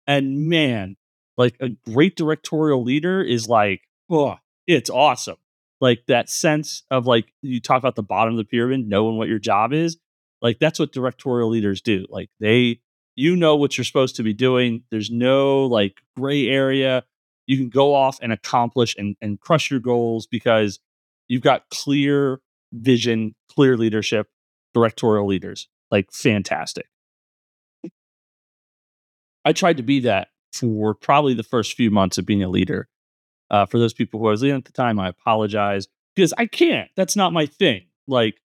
And 0.07 0.47
man, 0.47 0.97
like 1.37 1.55
a 1.59 1.69
great 1.69 2.15
directorial 2.15 2.83
leader 2.83 3.21
is 3.21 3.47
like, 3.47 3.81
oh, 4.09 4.37
it's 4.67 4.89
awesome. 4.89 5.37
Like 5.81 6.05
that 6.07 6.29
sense 6.29 6.83
of 6.89 7.05
like 7.05 7.33
you 7.41 7.59
talk 7.59 7.79
about 7.79 7.95
the 7.95 8.03
bottom 8.03 8.33
of 8.33 8.37
the 8.37 8.45
pyramid, 8.45 8.87
knowing 8.87 9.17
what 9.17 9.27
your 9.27 9.39
job 9.39 9.73
is. 9.73 9.97
Like 10.41 10.59
that's 10.59 10.79
what 10.79 10.91
directorial 10.91 11.49
leaders 11.49 11.81
do. 11.81 12.05
Like 12.09 12.29
they 12.39 12.79
you 13.15 13.35
know 13.35 13.55
what 13.55 13.77
you're 13.77 13.85
supposed 13.85 14.17
to 14.17 14.23
be 14.23 14.33
doing. 14.33 14.83
There's 14.91 15.09
no 15.09 15.65
like 15.65 16.01
gray 16.17 16.47
area. 16.47 17.03
You 17.47 17.57
can 17.57 17.69
go 17.69 17.93
off 17.93 18.19
and 18.21 18.31
accomplish 18.31 18.95
and, 18.97 19.15
and 19.21 19.39
crush 19.39 19.71
your 19.71 19.79
goals 19.79 20.27
because 20.27 20.79
you've 21.27 21.41
got 21.41 21.69
clear 21.69 22.41
vision, 22.73 23.35
clear 23.49 23.77
leadership, 23.77 24.27
directorial 24.73 25.27
leaders. 25.27 25.67
Like 25.91 26.11
fantastic. 26.11 26.87
I 29.43 29.53
tried 29.53 29.77
to 29.77 29.83
be 29.83 29.99
that 30.01 30.29
for 30.51 30.93
probably 30.93 31.33
the 31.33 31.43
first 31.43 31.75
few 31.75 31.91
months 31.91 32.17
of 32.17 32.25
being 32.25 32.43
a 32.43 32.49
leader. 32.49 32.87
Uh, 33.51 33.65
for 33.65 33.77
those 33.77 33.93
people 33.93 34.19
who 34.19 34.27
I 34.27 34.31
was 34.31 34.41
leading 34.41 34.57
at 34.57 34.65
the 34.65 34.71
time, 34.71 34.99
I 34.99 35.07
apologize 35.07 35.87
because 36.15 36.33
I 36.37 36.47
can't. 36.47 36.89
That's 36.95 37.15
not 37.15 37.33
my 37.33 37.45
thing. 37.45 37.85
Like 38.07 38.41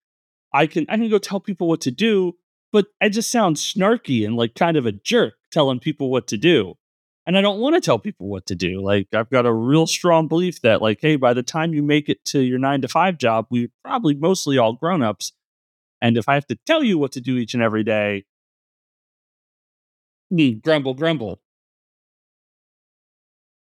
I 0.53 0.67
can 0.67 0.87
I 0.89 0.97
can 0.97 1.09
go 1.09 1.19
tell 1.19 1.41
people 1.41 1.69
what 1.69 1.81
to 1.83 1.91
do, 1.91 2.37
but 2.73 2.87
I 3.01 3.09
just 3.09 3.31
sound 3.31 3.57
snarky 3.57 4.27
and 4.27 4.37
like 4.37 4.55
kind 4.55 4.77
of 4.77 4.87
a 4.87 4.93
jerk 4.93 5.35
telling 5.51 5.81
people 5.81 6.11
what 6.11 6.27
to 6.29 6.37
do. 6.37 6.77
And 7.27 7.39
I 7.39 7.43
don't 7.43 7.61
want 7.61 7.77
to 7.77 7.81
tell 7.81 7.99
people 7.99 8.29
what 8.29 8.47
to 8.47 8.55
do. 8.55 8.83
Like 8.83 9.09
I've 9.15 9.31
got 9.31 9.47
a 9.47 9.53
real 9.53 9.87
strong 9.87 10.29
belief 10.29 10.61
that 10.63 10.83
like, 10.83 10.99
hey, 11.01 11.17
by 11.17 11.33
the 11.33 11.43
time 11.43 11.73
you 11.73 11.83
make 11.83 12.09
it 12.09 12.25
to 12.27 12.41
your 12.41 12.59
nine 12.59 12.83
to 12.83 12.89
five 12.89 13.19
job, 13.19 13.47
we're 13.51 13.71
probably 13.85 14.15
mostly 14.15 14.59
all 14.59 14.73
grown-ups. 14.73 15.33
And 16.03 16.17
if 16.17 16.29
I 16.29 16.35
have 16.35 16.47
to 16.47 16.59
tell 16.67 16.83
you 16.83 16.99
what 16.99 17.13
to 17.13 17.21
do 17.21 17.37
each 17.37 17.55
and 17.55 17.63
every 17.63 17.85
day, 17.85 18.25
mm, 20.33 20.63
grumble, 20.63 20.95
grumble. 20.95 21.41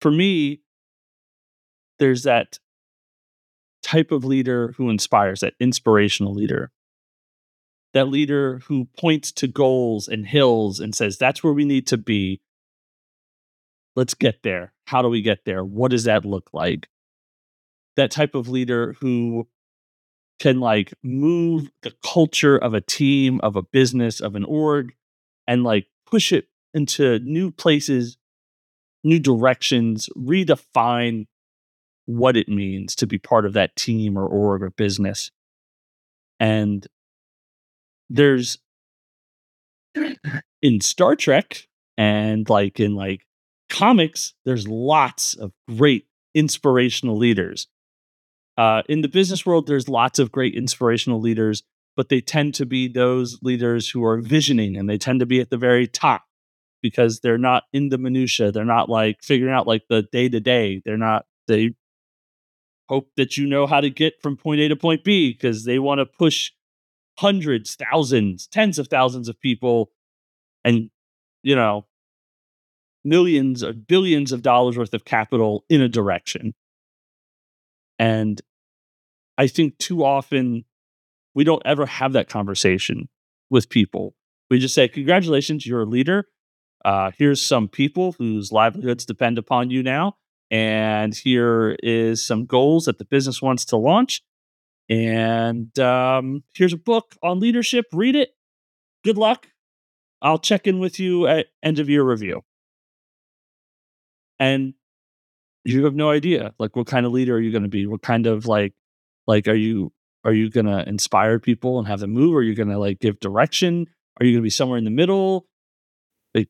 For 0.02 0.12
me, 0.12 0.62
there's 2.00 2.24
that 2.24 2.60
type 3.82 4.12
of 4.12 4.26
leader 4.26 4.74
who 4.78 4.90
inspires, 4.90 5.40
that 5.40 5.54
inspirational 5.60 6.34
leader 6.34 6.72
that 7.98 8.10
leader 8.10 8.60
who 8.68 8.86
points 9.00 9.32
to 9.32 9.48
goals 9.48 10.08
and 10.08 10.28
hills 10.28 10.80
and 10.80 10.94
says, 10.94 11.18
that's 11.18 11.44
where 11.44 11.54
we 11.54 11.66
need 11.66 11.88
to 11.88 11.98
be. 11.98 12.42
Let's 13.96 14.14
get 14.14 14.44
there. 14.44 14.74
How 14.86 15.02
do 15.02 15.10
we 15.10 15.22
get 15.24 15.46
there? 15.46 15.64
What 15.64 15.92
does 15.92 16.04
that 16.04 16.24
look 16.24 16.50
like? 16.54 16.90
That 17.96 18.12
type 18.12 18.36
of 18.36 18.48
leader 18.48 18.96
who 19.02 19.48
can 20.40 20.60
like 20.60 20.94
move 21.04 21.70
the 21.82 21.94
culture 22.04 22.58
of 22.58 22.74
a 22.74 22.82
team, 22.82 23.40
of 23.42 23.56
a 23.56 23.62
business, 23.62 24.20
of 24.20 24.36
an 24.36 24.44
org, 24.44 24.94
and 25.48 25.64
like 25.64 25.88
push 26.06 26.32
it 26.32 26.48
into 26.74 27.20
new 27.20 27.52
places, 27.52 28.18
new 29.04 29.20
directions, 29.20 30.10
redefine 30.16 31.26
what 32.06 32.38
it 32.38 32.48
means 32.48 32.96
to 32.96 33.08
be 33.08 33.18
part 33.18 33.46
of 33.46 33.54
that 33.54 33.76
team 33.76 34.18
or 34.18 34.26
org 34.26 34.64
or 34.64 34.70
business. 34.70 35.32
And 36.40 36.86
there's 38.10 38.60
in 40.62 40.82
Star 40.82 41.16
Trek 41.16 41.68
and 41.98 42.50
like 42.50 42.80
in 42.80 42.96
like 42.96 43.26
comics, 43.70 44.34
there's 44.46 44.68
lots 44.68 45.34
of 45.36 45.52
great 45.68 46.06
inspirational 46.34 47.18
leaders. 47.18 47.68
Uh, 48.58 48.82
in 48.90 49.02
the 49.02 49.08
business 49.08 49.46
world, 49.46 49.68
there's 49.68 49.88
lots 49.88 50.18
of 50.20 50.32
great 50.32 50.56
inspirational 50.56 51.22
leaders, 51.22 51.64
but 51.96 52.10
they 52.10 52.22
tend 52.22 52.56
to 52.56 52.66
be 52.66 52.88
those 52.88 53.40
leaders 53.42 53.90
who 53.90 54.04
are 54.04 54.18
visioning 54.18 54.76
and 54.76 54.90
they 54.90 54.98
tend 54.98 55.20
to 55.20 55.26
be 55.26 55.40
at 55.40 55.50
the 55.50 55.58
very 55.58 55.88
top 55.88 56.24
because 56.82 57.20
they're 57.20 57.38
not 57.38 57.64
in 57.74 57.90
the 57.90 57.98
minutia. 57.98 58.52
They're 58.52 58.66
not 58.66 58.90
like 58.90 59.22
figuring 59.22 59.54
out 59.54 59.68
like 59.68 59.84
the 59.90 60.04
day 60.04 60.30
to 60.30 60.40
day. 60.40 60.82
They're 60.84 60.98
not, 60.98 61.26
they 61.48 61.76
hope 62.90 63.10
that 63.18 63.38
you 63.38 63.48
know 63.48 63.68
how 63.68 63.82
to 63.82 63.90
get 63.90 64.22
from 64.22 64.38
point 64.38 64.62
A 64.62 64.70
to 64.70 64.76
point 64.76 65.04
B 65.04 65.34
because 65.34 65.66
they 65.66 65.80
want 65.80 66.00
to 66.00 66.06
push 66.06 66.52
hundreds, 67.20 67.76
thousands, 67.76 68.48
tens 68.48 68.80
of 68.80 68.88
thousands 68.88 69.28
of 69.28 69.40
people 69.40 69.92
and, 70.64 70.90
you 71.44 71.56
know, 71.56 71.86
millions 73.04 73.64
or 73.64 73.74
billions 73.74 74.32
of 74.32 74.42
dollars 74.42 74.78
worth 74.78 74.94
of 74.94 75.06
capital 75.06 75.66
in 75.70 75.82
a 75.82 75.90
direction. 75.90 76.54
And 78.00 78.42
I 79.38 79.48
think 79.48 79.78
too 79.78 80.04
often 80.04 80.66
we 81.34 81.44
don't 81.44 81.62
ever 81.66 81.86
have 81.86 82.14
that 82.14 82.30
conversation 82.30 83.10
with 83.50 83.70
people. 83.70 84.16
We 84.50 84.60
just 84.60 84.76
say, 84.76 84.88
Congratulations, 84.88 85.66
you're 85.66 85.82
a 85.82 85.86
leader. 85.86 86.26
Uh, 86.86 87.12
here's 87.18 87.42
some 87.42 87.68
people 87.68 88.14
whose 88.14 88.52
livelihoods 88.52 89.06
depend 89.06 89.38
upon 89.38 89.70
you 89.70 89.84
now. 89.84 90.16
And 90.50 91.14
here 91.16 91.76
is 91.84 92.26
some 92.26 92.46
goals 92.46 92.86
that 92.86 92.98
the 92.98 93.06
business 93.06 93.42
wants 93.42 93.66
to 93.66 93.78
launch. 93.78 94.22
And 94.90 95.78
um, 95.80 96.44
here's 96.54 96.74
a 96.74 96.78
book 96.78 97.16
on 97.22 97.40
leadership. 97.40 97.86
Read 97.92 98.16
it. 98.16 98.30
Good 99.04 99.18
luck. 99.18 99.48
I'll 100.22 100.40
check 100.40 100.66
in 100.66 100.80
with 100.80 101.00
you 101.00 101.28
at 101.28 101.48
end 101.62 101.80
of 101.80 101.90
year 101.90 102.04
review. 102.04 102.44
and 104.40 104.74
you 105.68 105.86
have 105.86 105.96
no 105.96 106.10
idea 106.10 106.54
like 106.60 106.76
what 106.76 106.88
kind 106.88 107.06
of 107.06 107.12
leader 107.12 107.36
are 107.36 107.40
you 107.40 107.52
going 107.52 107.64
to 107.64 107.70
be 107.70 107.86
what 107.86 108.02
kind 108.02 108.28
of 108.28 108.46
like 108.46 108.74
like 109.26 109.48
are 109.48 109.56
you 109.56 109.92
are 110.24 110.34
you 110.34 110.50
going 110.50 110.66
to 110.66 110.88
inspire 110.88 111.40
people 111.40 111.80
and 111.80 111.88
have 111.88 112.00
them 112.00 112.12
move 112.12 112.36
are 112.36 112.44
you 112.44 112.56
going 112.56 112.70
to 112.70 112.78
like 112.78 113.00
give 113.00 113.20
direction 113.20 113.86
are 114.20 114.26
you 114.26 114.34
going 114.34 114.42
to 114.42 114.46
be 114.46 114.50
somewhere 114.50 114.78
in 114.78 114.84
the 114.84 114.92
middle 114.92 115.46
like 116.34 116.50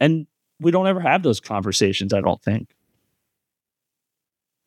and 0.00 0.26
we 0.60 0.70
don't 0.70 0.86
ever 0.86 1.00
have 1.00 1.22
those 1.22 1.40
conversations 1.40 2.12
i 2.12 2.20
don't 2.20 2.42
think 2.42 2.76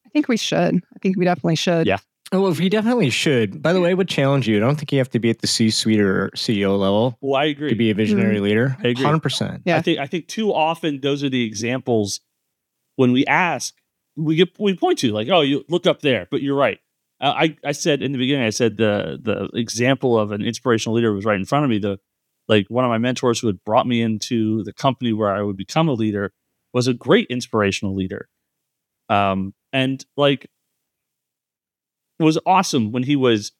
I 0.10 0.12
think 0.12 0.28
we 0.28 0.38
should. 0.38 0.76
I 0.76 1.00
think 1.04 1.18
we 1.18 1.26
definitely 1.26 1.56
should. 1.56 1.86
Yeah. 1.86 2.00
Oh, 2.32 2.42
well, 2.42 2.54
we 2.54 2.68
definitely 2.68 3.12
should. 3.12 3.62
By 3.62 3.74
the 3.74 3.82
way, 3.82 3.92
I 3.92 3.94
would 3.94 4.10
challenge 4.10 4.48
you. 4.48 4.58
I 4.58 4.60
don't 4.60 4.76
think 4.76 4.92
you 4.92 4.98
have 4.98 5.10
to 5.12 5.20
be 5.20 5.30
at 5.30 5.39
the 5.39 5.48
C-suite 5.48 6.00
or 6.00 6.30
CEO 6.36 6.80
level 6.80 7.18
well 7.22 7.39
i 7.39 7.46
agree 7.46 7.70
to 7.70 7.76
be 7.76 7.92
a 7.92 7.96
visionary 7.96 8.36
mm-hmm. 8.36 8.44
leader. 8.44 8.78
I 8.84 8.89
agree. 8.89 9.06
Hundred 9.06 9.22
percent. 9.22 9.63
Yeah. 9.65 9.78
I 9.78 9.82
think 9.82 10.00
I 10.00 10.08
think 10.08 10.28
too 10.28 10.52
often 10.52 11.02
those 11.02 11.24
are 11.24 11.30
the 11.30 11.44
examples 11.44 12.22
when 13.00 13.14
we 13.14 13.26
ask, 13.28 13.76
we 14.18 14.36
get 14.36 14.50
we 14.60 14.76
point 14.76 15.00
to 15.00 15.14
like, 15.14 15.30
oh, 15.30 15.40
you 15.40 15.64
look 15.70 15.88
up 15.88 16.02
there, 16.02 16.28
but 16.30 16.42
you're 16.42 16.58
right. 16.58 16.80
Uh, 17.22 17.34
I 17.34 17.58
I 17.64 17.72
said 17.72 18.02
in 18.02 18.12
the 18.12 18.18
beginning, 18.18 18.46
I 18.46 18.50
said 18.50 18.76
the 18.76 19.18
the 19.22 19.58
example 19.58 20.20
of 20.20 20.34
an 20.34 20.42
inspirational 20.42 20.98
leader 20.98 21.14
was 21.14 21.24
right 21.24 21.40
in 21.40 21.46
front 21.46 21.64
of 21.64 21.70
me. 21.70 21.80
The 21.80 21.98
like 22.50 22.66
one 22.68 22.84
of 22.84 22.90
my 22.90 22.98
mentors 22.98 23.40
who 23.40 23.48
had 23.48 23.64
brought 23.64 23.88
me 23.88 24.02
into 24.02 24.66
the 24.66 24.74
company 24.74 25.14
where 25.14 25.34
I 25.34 25.42
would 25.42 25.56
become 25.56 25.88
a 25.88 25.94
leader 25.94 26.34
was 26.74 26.88
a 26.88 26.94
great 26.94 27.28
inspirational 27.30 27.96
leader. 27.96 28.28
Um, 29.08 29.54
and 29.72 30.06
like 30.18 30.52
it 32.20 32.24
was 32.24 32.38
awesome 32.46 32.92
when 32.92 33.04
he 33.04 33.16
was 33.16 33.54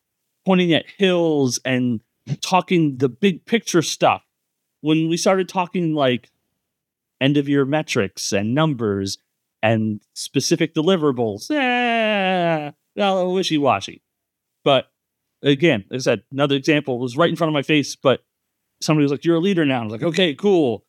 pointing 0.46 0.74
at 0.74 0.84
hills 0.98 1.62
and 1.64 2.02
talking 2.42 2.98
the 2.98 3.08
big 3.08 3.46
picture 3.46 3.84
stuff 3.84 4.22
when 4.82 5.08
we 5.08 5.16
started 5.16 5.48
talking 5.48 5.94
like 5.94 6.30
end 7.22 7.38
of 7.38 7.48
year 7.48 7.64
metrics 7.64 8.34
and 8.34 8.54
numbers 8.54 9.18
and 9.62 10.02
specific 10.14 10.74
deliverables, 10.74 11.50
eh, 11.52 12.72
well, 12.96 13.34
wishy 13.34 13.58
washy. 13.58 14.02
But 14.64 14.88
again, 15.42 15.86
like 15.90 16.00
I 16.00 16.02
said, 16.02 16.24
another 16.32 16.56
example 16.56 17.00
was 17.00 17.18
right 17.18 17.30
in 17.30 17.36
front 17.36 17.50
of 17.50 17.54
my 17.54 17.62
face, 17.62 17.96
but 17.96 18.22
somebody 18.82 19.04
was 19.04 19.12
like, 19.12 19.26
You're 19.26 19.38
a 19.38 19.42
leader 19.42 19.66
now. 19.66 19.82
I 19.82 19.84
was 19.84 19.92
like, 19.92 20.04
Okay, 20.04 20.34
cool. 20.36 20.86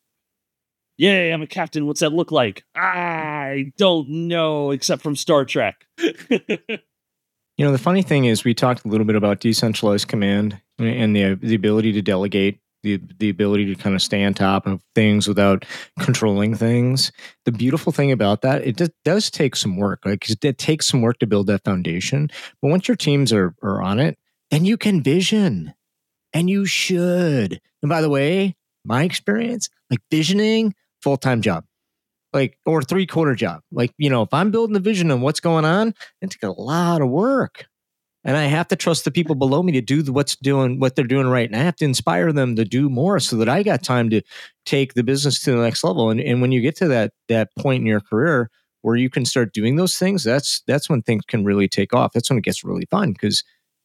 Yay, 0.96 1.32
I'm 1.32 1.40
a 1.40 1.46
captain. 1.46 1.86
What's 1.86 2.00
that 2.00 2.12
look 2.12 2.30
like? 2.30 2.64
I 2.74 3.72
don't 3.78 4.08
know, 4.28 4.70
except 4.70 5.02
from 5.02 5.16
Star 5.16 5.44
Trek. 5.44 5.86
You 7.60 7.66
know, 7.66 7.72
the 7.72 7.78
funny 7.78 8.00
thing 8.00 8.24
is, 8.24 8.42
we 8.42 8.54
talked 8.54 8.86
a 8.86 8.88
little 8.88 9.04
bit 9.04 9.16
about 9.16 9.40
decentralized 9.40 10.08
command 10.08 10.58
and 10.78 11.14
the 11.14 11.34
the 11.34 11.54
ability 11.54 11.92
to 11.92 12.00
delegate, 12.00 12.58
the 12.82 13.00
the 13.18 13.28
ability 13.28 13.66
to 13.66 13.74
kind 13.74 13.94
of 13.94 14.02
stay 14.02 14.24
on 14.24 14.34
top 14.34 14.66
of 14.66 14.82
things 14.94 15.28
without 15.28 15.64
controlling 16.00 16.54
things. 16.54 17.12
The 17.44 17.52
beautiful 17.52 17.92
thing 17.92 18.12
about 18.12 18.42
that, 18.42 18.66
it 18.66 18.76
does, 18.76 18.90
does 19.04 19.30
take 19.30 19.56
some 19.56 19.76
work. 19.76 20.00
Like 20.04 20.26
it 20.30 20.58
takes 20.58 20.86
some 20.86 21.02
work 21.02 21.18
to 21.18 21.26
build 21.26 21.46
that 21.48 21.64
foundation. 21.64 22.30
But 22.62 22.68
once 22.68 22.88
your 22.88 22.96
teams 22.96 23.32
are 23.32 23.54
are 23.62 23.82
on 23.82 23.98
it, 23.98 24.18
then 24.50 24.64
you 24.64 24.76
can 24.76 25.02
vision, 25.02 25.74
and 26.32 26.48
you 26.48 26.66
should. 26.66 27.60
And 27.82 27.88
by 27.88 28.00
the 28.00 28.10
way, 28.10 28.56
my 28.84 29.04
experience, 29.04 29.68
like 29.90 30.00
visioning, 30.10 30.74
full 31.02 31.16
time 31.16 31.42
job. 31.42 31.64
Like 32.32 32.58
or 32.64 32.80
three 32.80 33.06
quarter 33.06 33.34
job. 33.34 33.62
Like 33.72 33.92
you 33.98 34.08
know, 34.08 34.22
if 34.22 34.32
I'm 34.32 34.52
building 34.52 34.74
the 34.74 34.80
vision 34.80 35.10
on 35.10 35.20
what's 35.20 35.40
going 35.40 35.64
on, 35.64 35.94
it 36.22 36.30
takes 36.30 36.44
a 36.44 36.50
lot 36.50 37.02
of 37.02 37.08
work 37.08 37.66
and 38.24 38.36
I 38.36 38.44
have 38.44 38.68
to 38.68 38.76
trust 38.76 39.04
the 39.04 39.10
people 39.10 39.34
below 39.34 39.62
me 39.62 39.72
to 39.72 39.80
do 39.80 40.02
what's 40.12 40.36
doing 40.36 40.78
what 40.78 40.96
they're 40.96 41.04
doing 41.06 41.26
right, 41.28 41.48
and 41.48 41.56
I 41.58 41.62
have 41.62 41.76
to 41.76 41.84
inspire 41.84 42.32
them 42.32 42.56
to 42.56 42.64
do 42.64 42.88
more 42.90 43.18
so 43.20 43.36
that 43.36 43.48
I 43.48 43.62
got 43.62 43.82
time 43.82 44.10
to 44.10 44.20
take 44.66 44.94
the 44.94 45.02
business 45.02 45.40
to 45.42 45.52
the 45.52 45.62
next 45.62 45.82
level. 45.84 46.10
And 46.10 46.20
and 46.20 46.40
when 46.40 46.52
you 46.52 46.60
get 46.60 46.76
to 46.76 46.88
that 46.88 47.12
that 47.28 47.48
point 47.58 47.80
in 47.80 47.86
your 47.86 48.00
career 48.00 48.50
where 48.82 48.96
you 48.96 49.10
can 49.10 49.24
start 49.24 49.52
doing 49.52 49.76
those 49.76 49.96
things, 49.96 50.24
that's 50.24 50.62
that's 50.66 50.88
when 50.88 51.02
things 51.02 51.24
can 51.26 51.44
really 51.44 51.68
take 51.68 51.94
off. 51.94 52.12
That's 52.12 52.30
when 52.30 52.38
it 52.38 52.44
gets 52.44 52.64
really 52.64 52.86
fun 52.90 53.12
because 53.12 53.42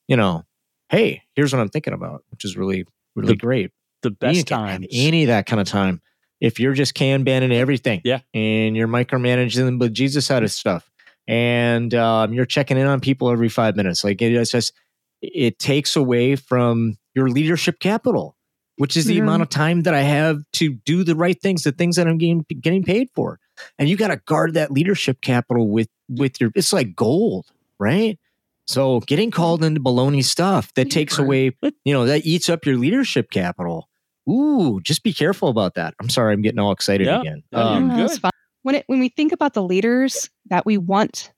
you 0.08 0.16
know, 0.18 0.44
hey, 0.90 1.24
here's 1.36 1.52
what 1.54 1.60
I'm 1.62 1.70
thinking 1.70 1.94
about, 1.94 2.24
which 2.32 2.46
is 2.46 2.56
really 2.58 2.86
really 3.16 3.30
The 3.34 3.38
great. 3.38 3.72
the 4.04 4.12
best 4.12 4.48
times. 4.48 4.88
any 4.92 5.24
of 5.24 5.28
that 5.28 5.46
kind 5.46 5.60
of 5.62 5.68
time 5.68 6.02
if 6.42 6.60
you're 6.60 6.74
just 6.74 6.94
can 6.94 7.24
banning 7.24 7.54
everything. 7.54 8.02
Yeah. 8.04 8.20
And 8.34 8.76
you're 8.76 8.90
micromanaging 8.90 9.80
the 9.80 9.90
Jesus 9.90 10.30
out 10.30 10.44
of 10.44 10.52
stuff. 10.52 10.92
And 11.28 11.94
um, 11.96 12.34
you're 12.34 12.46
checking 12.46 12.78
in 12.78 12.88
on 12.88 13.00
people 13.00 13.30
every 13.32 13.50
five 13.50 13.76
minutes. 13.76 14.04
Like 14.04 14.22
it- 14.22 14.34
it's 14.34 14.52
just 14.52 14.74
it 15.22 15.58
takes 15.60 15.96
away 15.96 16.36
from 16.36 16.98
your 17.16 17.30
leadership 17.30 17.80
capital, 17.80 18.36
which 18.78 18.96
is 18.98 19.06
the 19.06 19.16
Yeah. 19.16 19.22
amount 19.24 19.42
of 19.42 19.50
time 19.50 19.84
that 19.84 19.94
I 19.94 20.02
have 20.02 20.38
to 20.54 20.74
do 20.86 21.04
the 21.04 21.16
right 21.16 21.40
things, 21.42 21.64
the 21.64 21.72
things 21.72 21.96
that 21.96 22.08
I'm 22.08 22.18
getting 22.18 22.46
getting 22.62 22.84
paid 22.84 23.10
for. 23.16 23.40
And 23.80 23.90
you 23.90 23.96
got 23.98 24.10
to 24.10 24.18
guard 24.26 24.54
that 24.56 24.72
leadership 24.72 25.22
capital 25.22 25.68
with 25.70 25.88
with 26.10 26.40
your 26.40 26.52
it's 26.56 26.72
like 26.74 26.96
gold, 26.96 27.48
right? 27.80 28.20
So 28.68 29.00
getting 29.02 29.32
called 29.32 29.64
into 29.64 29.80
baloney 29.80 30.24
stuff 30.24 30.74
that 30.76 30.90
takes 30.92 31.18
away, 31.20 31.52
you 31.86 31.94
know, 31.94 32.06
that 32.06 32.26
eats 32.26 32.50
up 32.50 32.66
your 32.66 32.78
leadership 32.78 33.30
capital. 33.32 33.90
Ooh, 34.30 34.80
just 34.82 35.04
be 35.04 35.14
careful 35.14 35.50
about 35.50 35.76
that. 35.76 35.94
I'm 36.02 36.10
sorry, 36.10 36.34
I'm 36.34 36.42
getting 36.42 36.60
all 36.60 36.72
excited 36.72 37.06
Yeah. 37.08 37.20
again. 37.22 37.44
Yeah, 37.52 37.60
you're 37.60 37.68
Um, 37.78 37.88
No, 37.90 37.98
that's 37.98 38.14
good. 38.16 38.22
fine. 38.22 38.32
When 38.66 38.74
it 38.74 38.84
when 38.88 39.00
we 39.00 39.10
think 39.10 39.32
about 39.32 39.54
the 39.54 39.62
leaders 39.62 40.28
that 40.50 40.66
we 40.66 40.76
want 40.80 41.32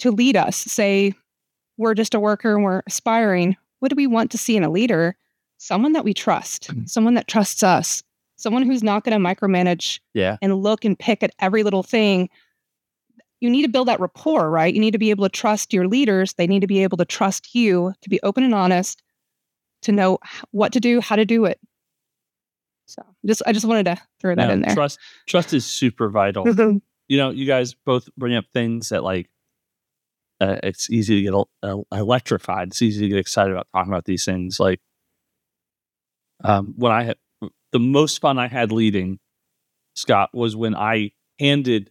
to 0.00 0.10
lead 0.10 0.36
us, 0.36 0.56
say 0.58 1.14
we're 1.78 1.94
just 1.94 2.12
a 2.12 2.20
worker 2.20 2.54
and 2.54 2.62
we're 2.64 2.82
aspiring, 2.86 3.56
what 3.80 3.88
do 3.88 3.96
we 3.96 4.06
want 4.06 4.30
to 4.32 4.36
see 4.38 4.58
in 4.58 4.62
a 4.62 4.68
leader? 4.70 5.16
Someone 5.56 5.94
that 5.94 6.04
we 6.04 6.12
trust, 6.12 6.68
Mm. 6.68 6.86
someone 6.86 7.14
that 7.14 7.28
trusts 7.28 7.62
us, 7.62 8.02
someone 8.36 8.62
who's 8.62 8.82
not 8.82 9.04
going 9.04 9.18
to 9.18 9.26
micromanage 9.26 10.00
Yeah. 10.12 10.36
and 10.42 10.54
look 10.54 10.84
and 10.84 10.98
pick 10.98 11.22
at 11.22 11.34
every 11.38 11.62
little 11.62 11.82
thing. 11.82 12.28
You 13.40 13.48
need 13.48 13.62
to 13.62 13.68
build 13.70 13.88
that 13.88 13.98
rapport, 13.98 14.50
right? 14.50 14.74
You 14.74 14.80
need 14.82 14.90
to 14.90 14.98
be 14.98 15.08
able 15.08 15.24
to 15.24 15.30
trust 15.34 15.72
your 15.72 15.88
leaders. 15.88 16.34
They 16.34 16.46
need 16.46 16.60
to 16.60 16.66
be 16.66 16.82
able 16.82 16.98
to 16.98 17.06
trust 17.06 17.54
you 17.54 17.94
to 18.02 18.10
be 18.10 18.20
open 18.22 18.44
and 18.44 18.54
honest, 18.54 19.02
to 19.80 19.92
know 19.92 20.18
what 20.50 20.74
to 20.74 20.80
do, 20.80 21.00
how 21.00 21.16
to 21.16 21.24
do 21.24 21.46
it. 21.46 21.58
So, 22.86 23.02
just 23.24 23.42
I 23.46 23.52
just 23.52 23.66
wanted 23.66 23.84
to 23.86 23.96
throw 24.20 24.34
that 24.34 24.46
No, 24.46 24.52
in 24.52 24.62
there. 24.62 24.74
Trust 24.74 24.98
trust 25.26 25.52
is 25.52 25.66
super 25.66 26.08
vital. 26.08 26.44
You 27.08 27.18
know, 27.18 27.30
you 27.30 27.46
guys 27.46 27.72
both 27.72 28.08
bring 28.16 28.34
up 28.34 28.46
things 28.52 28.88
that 28.88 29.04
like 29.04 29.30
uh, 30.40 30.56
it's 30.64 30.90
easy 30.90 31.22
to 31.22 31.22
get 31.22 31.34
uh, 31.62 31.82
electrified. 31.92 32.68
It's 32.68 32.82
easy 32.82 33.02
to 33.02 33.08
get 33.08 33.18
excited 33.18 33.52
about 33.52 33.68
talking 33.72 33.92
about 33.92 34.06
these 34.06 34.24
things. 34.24 34.58
Like 34.58 34.80
um, 36.42 36.74
when 36.76 36.90
I 36.90 37.04
had 37.04 37.16
the 37.70 37.78
most 37.78 38.20
fun 38.20 38.40
I 38.40 38.48
had 38.48 38.72
leading 38.72 39.20
Scott 39.94 40.30
was 40.32 40.54
when 40.54 40.74
I 40.74 41.12
handed 41.40 41.90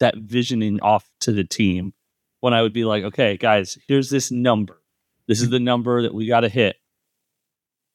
that 0.00 0.16
visioning 0.16 0.80
off 0.80 1.10
to 1.20 1.32
the 1.32 1.44
team. 1.44 1.92
When 2.40 2.52
I 2.52 2.62
would 2.62 2.74
be 2.74 2.84
like, 2.84 3.04
okay, 3.04 3.36
guys, 3.36 3.78
here's 3.88 4.10
this 4.10 4.30
number. 4.30 4.80
This 5.26 5.40
is 5.40 5.48
the 5.48 5.60
number 5.60 6.02
that 6.02 6.12
we 6.12 6.26
got 6.26 6.40
to 6.40 6.50
hit. 6.50 6.76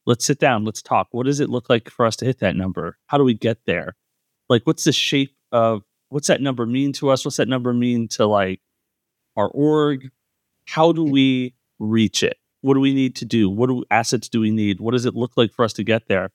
Let's 0.10 0.26
sit 0.26 0.40
down. 0.40 0.66
Let's 0.66 0.82
talk. 0.82 1.10
What 1.12 1.28
does 1.28 1.40
it 1.40 1.52
look 1.52 1.70
like 1.70 1.88
for 1.88 2.04
us 2.04 2.16
to 2.16 2.26
hit 2.26 2.40
that 2.40 2.56
number? 2.56 2.98
How 3.06 3.20
do 3.20 3.24
we 3.24 3.36
get 3.36 3.60
there? 3.68 3.96
Like, 4.50 4.64
what's 4.64 4.86
the 4.86 4.92
shape 4.92 5.36
of 5.52 5.84
what's 6.10 6.30
that 6.30 6.42
number 6.42 6.66
mean 6.66 6.94
to 6.94 7.12
us? 7.12 7.24
What's 7.24 7.38
that 7.38 7.48
number 7.48 7.74
mean 7.74 8.08
to 8.14 8.26
like 8.26 8.60
our 9.38 9.50
org? 9.50 10.10
How 10.66 10.94
do 10.94 11.04
we 11.04 11.54
reach 11.78 12.24
it? 12.24 12.38
What 12.62 12.74
do 12.74 12.80
we 12.80 12.96
need 12.96 13.18
to 13.18 13.26
do? 13.26 13.52
What 13.52 13.68
do, 13.68 13.84
assets 13.92 14.28
do 14.30 14.40
we 14.40 14.50
need? 14.50 14.80
What 14.80 14.94
does 14.94 15.06
it 15.06 15.14
look 15.14 15.34
like 15.38 15.54
for 15.54 15.64
us 15.64 15.74
to 15.74 15.84
get 15.84 16.08
there? 16.08 16.32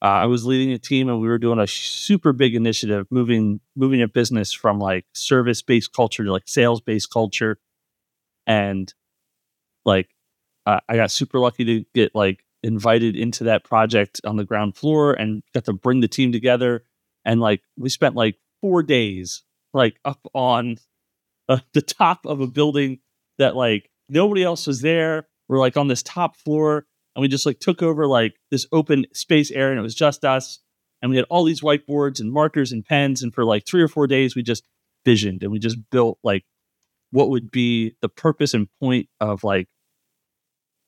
Uh, 0.00 0.22
I 0.22 0.26
was 0.26 0.46
leading 0.46 0.72
a 0.72 0.78
team 0.78 1.08
and 1.08 1.20
we 1.20 1.26
were 1.26 1.38
doing 1.38 1.58
a 1.58 1.66
super 1.66 2.32
big 2.32 2.54
initiative, 2.54 3.08
moving 3.10 3.58
moving 3.74 4.02
a 4.02 4.06
business 4.08 4.52
from 4.52 4.78
like 4.78 5.04
service 5.14 5.62
based 5.62 5.92
culture 5.92 6.22
to 6.22 6.30
like 6.30 6.46
sales 6.46 6.80
based 6.80 7.10
culture, 7.10 7.58
and 8.46 8.94
like 9.84 10.10
uh, 10.64 10.78
I 10.88 10.94
got 10.94 11.10
super 11.10 11.40
lucky 11.40 11.64
to 11.64 11.84
get 11.92 12.14
like 12.14 12.43
invited 12.64 13.14
into 13.14 13.44
that 13.44 13.64
project 13.64 14.20
on 14.24 14.36
the 14.36 14.44
ground 14.44 14.76
floor 14.76 15.12
and 15.12 15.42
got 15.52 15.64
to 15.66 15.72
bring 15.72 16.00
the 16.00 16.08
team 16.08 16.32
together, 16.32 16.84
and 17.24 17.40
like 17.40 17.62
we 17.76 17.88
spent 17.88 18.14
like 18.14 18.36
four 18.60 18.82
days 18.82 19.42
like 19.72 19.96
up 20.04 20.20
on 20.32 20.76
uh, 21.48 21.58
the 21.74 21.82
top 21.82 22.26
of 22.26 22.40
a 22.40 22.46
building 22.46 22.98
that 23.38 23.54
like 23.54 23.90
nobody 24.08 24.42
else 24.42 24.66
was 24.66 24.80
there. 24.80 25.28
We're 25.48 25.58
like 25.58 25.76
on 25.76 25.88
this 25.88 26.02
top 26.02 26.36
floor 26.36 26.86
and 27.14 27.20
we 27.20 27.28
just 27.28 27.46
like 27.46 27.60
took 27.60 27.82
over 27.82 28.06
like 28.06 28.34
this 28.50 28.66
open 28.72 29.06
space 29.12 29.50
area 29.50 29.72
and 29.72 29.80
it 29.80 29.82
was 29.82 29.94
just 29.94 30.24
us 30.24 30.60
and 31.02 31.10
we 31.10 31.16
had 31.16 31.26
all 31.28 31.44
these 31.44 31.60
whiteboards 31.60 32.20
and 32.20 32.32
markers 32.32 32.72
and 32.72 32.84
pens 32.84 33.22
and 33.22 33.34
for 33.34 33.44
like 33.44 33.66
three 33.66 33.82
or 33.82 33.88
four 33.88 34.06
days 34.06 34.34
we 34.34 34.42
just 34.42 34.64
visioned 35.04 35.42
and 35.42 35.52
we 35.52 35.58
just 35.58 35.78
built 35.90 36.18
like 36.24 36.44
what 37.10 37.28
would 37.28 37.50
be 37.50 37.94
the 38.00 38.08
purpose 38.08 38.54
and 38.54 38.68
point 38.80 39.08
of 39.20 39.44
like 39.44 39.68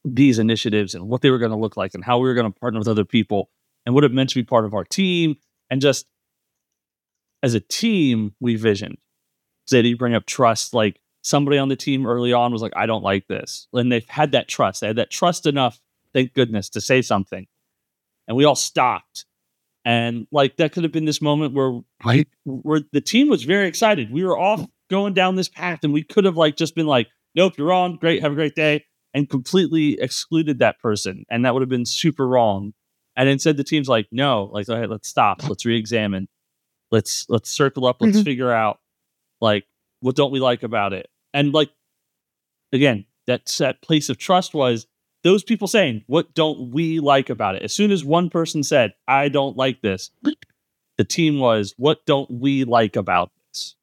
these 0.06 0.38
initiatives 0.38 0.94
and 0.94 1.08
what 1.08 1.20
they 1.20 1.30
were 1.30 1.38
going 1.38 1.50
to 1.50 1.56
look 1.56 1.76
like 1.76 1.92
and 1.94 2.04
how 2.04 2.18
we 2.18 2.28
were 2.28 2.34
going 2.34 2.50
to 2.50 2.60
partner 2.60 2.78
with 2.78 2.88
other 2.88 3.04
people 3.04 3.50
and 3.84 3.94
what 3.94 4.04
it 4.04 4.12
meant 4.12 4.30
to 4.30 4.36
be 4.36 4.44
part 4.44 4.64
of 4.64 4.72
our 4.72 4.84
team 4.84 5.34
and 5.68 5.80
just 5.80 6.06
as 7.42 7.54
a 7.54 7.60
team 7.60 8.34
we 8.40 8.54
visioned. 8.54 8.98
Zeddy, 9.70 9.90
you 9.90 9.96
bring 9.96 10.14
up 10.14 10.24
trust 10.24 10.72
like 10.72 11.00
somebody 11.22 11.58
on 11.58 11.68
the 11.68 11.76
team 11.76 12.06
early 12.06 12.32
on 12.32 12.52
was 12.52 12.62
like 12.62 12.72
i 12.76 12.86
don't 12.86 13.02
like 13.02 13.26
this. 13.26 13.66
And 13.72 13.90
they've 13.90 14.08
had 14.08 14.32
that 14.32 14.46
trust. 14.46 14.80
They 14.80 14.86
had 14.86 14.96
that 14.96 15.10
trust 15.10 15.44
enough 15.44 15.80
thank 16.14 16.32
goodness 16.32 16.70
to 16.70 16.80
say 16.80 17.02
something. 17.02 17.46
And 18.26 18.36
we 18.36 18.44
all 18.44 18.54
stopped. 18.54 19.26
And 19.84 20.26
like 20.32 20.56
that 20.56 20.72
could 20.72 20.84
have 20.84 20.92
been 20.92 21.04
this 21.04 21.20
moment 21.20 21.52
where 21.52 21.80
like 22.04 22.28
where 22.44 22.80
the 22.92 23.00
team 23.00 23.28
was 23.28 23.44
very 23.44 23.68
excited. 23.68 24.10
We 24.10 24.24
were 24.24 24.38
off 24.38 24.60
mm. 24.60 24.68
going 24.88 25.14
down 25.14 25.36
this 25.36 25.48
path 25.48 25.80
and 25.82 25.92
we 25.92 26.02
could 26.02 26.24
have 26.24 26.36
like 26.36 26.56
just 26.56 26.74
been 26.74 26.86
like, 26.86 27.08
nope, 27.34 27.58
you're 27.58 27.68
wrong. 27.68 27.96
Great, 27.96 28.22
have 28.22 28.32
a 28.32 28.36
great 28.36 28.54
day. 28.54 28.84
And 29.16 29.28
completely 29.28 29.98
excluded 30.00 30.58
that 30.60 30.78
person. 30.78 31.24
And 31.30 31.44
that 31.44 31.54
would 31.54 31.62
have 31.62 31.68
been 31.70 31.86
super 31.86 32.28
wrong. 32.28 32.74
And 33.16 33.28
instead 33.30 33.56
the 33.56 33.64
team's 33.64 33.88
like, 33.88 34.06
no, 34.12 34.50
like, 34.52 34.68
all 34.68 34.78
right, 34.78 34.88
let's 34.90 35.08
stop. 35.08 35.48
Let's 35.48 35.64
re-examine. 35.64 36.28
Let's 36.90 37.24
let's 37.30 37.50
circle 37.50 37.86
up. 37.86 37.96
Let's 38.00 38.18
Mhm. 38.18 38.24
figure 38.24 38.52
out 38.52 38.78
like 39.40 39.64
what 40.00 40.14
don't 40.16 40.30
we 40.30 40.38
like 40.38 40.62
about 40.62 40.92
it. 40.92 41.08
And 41.32 41.52
like 41.54 41.70
again, 42.72 43.06
that 43.26 43.46
that 43.58 43.80
place 43.82 44.08
of 44.10 44.18
trust 44.18 44.52
was 44.54 44.86
those 45.24 45.42
people 45.42 45.66
saying, 45.66 46.04
What 46.06 46.34
don't 46.34 46.70
we 46.72 47.00
like 47.00 47.30
about 47.30 47.56
it? 47.56 47.62
As 47.62 47.72
soon 47.72 47.90
as 47.90 48.04
one 48.04 48.28
person 48.30 48.62
said, 48.62 48.92
I 49.08 49.28
don't 49.30 49.56
like 49.56 49.80
this, 49.80 50.10
the 50.98 51.04
team 51.04 51.38
was, 51.40 51.74
What 51.78 52.04
don't 52.06 52.30
we 52.30 52.64
like 52.64 52.96
about 52.96 53.32
this? 53.48 53.76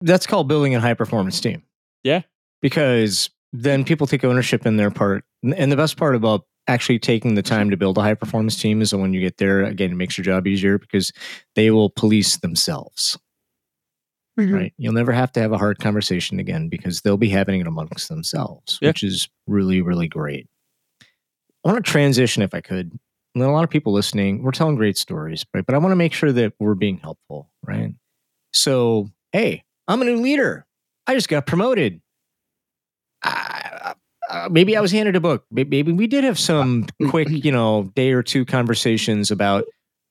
That's 0.00 0.26
called 0.26 0.48
building 0.48 0.74
a 0.74 0.80
high 0.80 0.94
performance 0.94 1.40
team. 1.40 1.64
Yeah. 2.04 2.22
Because 2.62 3.28
then 3.52 3.84
people 3.84 4.06
take 4.06 4.24
ownership 4.24 4.64
in 4.66 4.76
their 4.76 4.90
part. 4.90 5.24
And- 5.42 5.54
And 5.54 5.70
the 5.72 5.76
best 5.76 5.96
part 5.96 6.14
about 6.14 6.46
actually 6.68 6.98
taking 6.98 7.34
the 7.34 7.42
time 7.42 7.70
to 7.70 7.76
build 7.76 7.98
a 7.98 8.02
high 8.02 8.14
performance 8.14 8.56
team 8.60 8.80
is 8.80 8.90
that 8.90 8.98
when 8.98 9.12
you 9.12 9.20
get 9.20 9.38
there, 9.38 9.64
again, 9.64 9.90
it 9.92 9.96
makes 9.96 10.16
your 10.16 10.24
job 10.24 10.46
easier 10.46 10.78
because 10.78 11.12
they 11.56 11.70
will 11.70 11.90
police 11.90 12.36
themselves. 12.38 13.18
Mhm. 14.40 14.54
right? 14.54 14.74
You'll 14.78 14.94
never 14.94 15.12
have 15.12 15.30
to 15.32 15.40
have 15.40 15.52
a 15.52 15.58
hard 15.58 15.78
conversation 15.78 16.40
again 16.40 16.68
because 16.70 17.02
they'll 17.02 17.18
be 17.18 17.28
having 17.28 17.60
it 17.60 17.66
amongst 17.66 18.08
themselves, 18.08 18.78
Yeah. 18.80 18.88
which 18.88 19.02
is 19.02 19.28
really, 19.46 19.82
really 19.82 20.08
great. 20.08 20.48
I 21.02 21.70
want 21.70 21.84
to 21.84 21.90
transition 21.90 22.42
if 22.42 22.54
I 22.54 22.60
could. 22.62 22.98
And 23.34 23.44
a 23.44 23.50
lot 23.50 23.64
of 23.64 23.70
people 23.70 23.92
listening, 23.92 24.42
we're 24.42 24.50
telling 24.52 24.76
great 24.76 24.96
stories, 24.98 25.44
right? 25.54 25.64
But 25.66 25.74
I 25.74 25.78
want 25.78 25.92
to 25.92 25.96
make 25.96 26.12
sure 26.14 26.32
that 26.32 26.54
we're 26.58 26.74
being 26.74 26.98
helpful, 26.98 27.50
right? 27.62 27.94
So, 28.52 29.10
hey, 29.32 29.64
I'm 29.88 30.02
a 30.02 30.04
new 30.06 30.16
leader. 30.20 30.66
I 31.06 31.14
just 31.14 31.28
got 31.28 31.46
promoted. 31.46 32.00
I, 33.24 33.94
uh, 34.30 34.48
maybe 34.50 34.76
I 34.76 34.80
was 34.80 34.92
handed 34.92 35.16
a 35.16 35.20
book. 35.20 35.44
Maybe 35.50 35.92
we 35.92 36.06
did 36.06 36.24
have 36.24 36.38
some 36.38 36.86
quick, 37.08 37.28
you 37.30 37.52
know, 37.52 37.90
day 37.94 38.12
or 38.12 38.22
two 38.22 38.44
conversations 38.44 39.30
about 39.30 39.64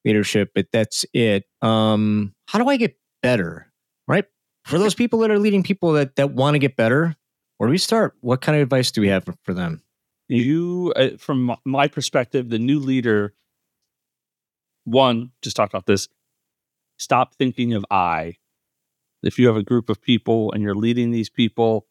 leadership, 0.06 0.52
but 0.54 0.67
that's 0.71 1.06
it. 1.13 1.45
Um, 1.62 2.34
how 2.47 2.60
do 2.60 2.69
I 2.69 2.78
get 2.78 2.97
better? 3.21 3.71
Right? 4.08 4.26
For 4.65 4.78
those 4.78 4.93
people 4.93 5.19
that 5.19 5.32
are 5.32 5.39
leading 5.39 5.63
people 5.63 5.93
that 5.93 6.15
that 6.17 6.32
want 6.32 6.56
to 6.56 6.60
get 6.60 6.76
better, 6.76 7.15
where 7.58 7.67
do 7.67 7.71
we 7.71 7.78
start? 7.78 8.15
What 8.21 8.41
kind 8.41 8.56
of 8.56 8.62
advice 8.63 8.91
do 8.91 9.02
we 9.02 9.08
have 9.08 9.26
for, 9.26 9.36
for 9.43 9.54
them? 9.54 9.84
You, 10.28 10.93
uh, 10.95 11.10
from 11.17 11.56
my 11.65 11.88
perspective, 11.88 12.50
the 12.50 12.60
new 12.60 12.80
leader, 12.80 13.34
one, 14.86 15.32
just 15.41 15.56
talked 15.56 15.74
about 15.74 15.86
this, 15.86 16.08
stop 16.97 17.36
thinking 17.36 17.74
of 17.74 17.86
I. 17.91 18.36
If 19.24 19.38
you 19.38 19.47
have 19.47 19.58
a 19.58 19.63
group 19.63 19.89
of 19.89 20.02
people 20.02 20.52
and 20.52 20.63
you're 20.63 20.76
leading 20.76 21.12
these 21.12 21.30
people 21.30 21.86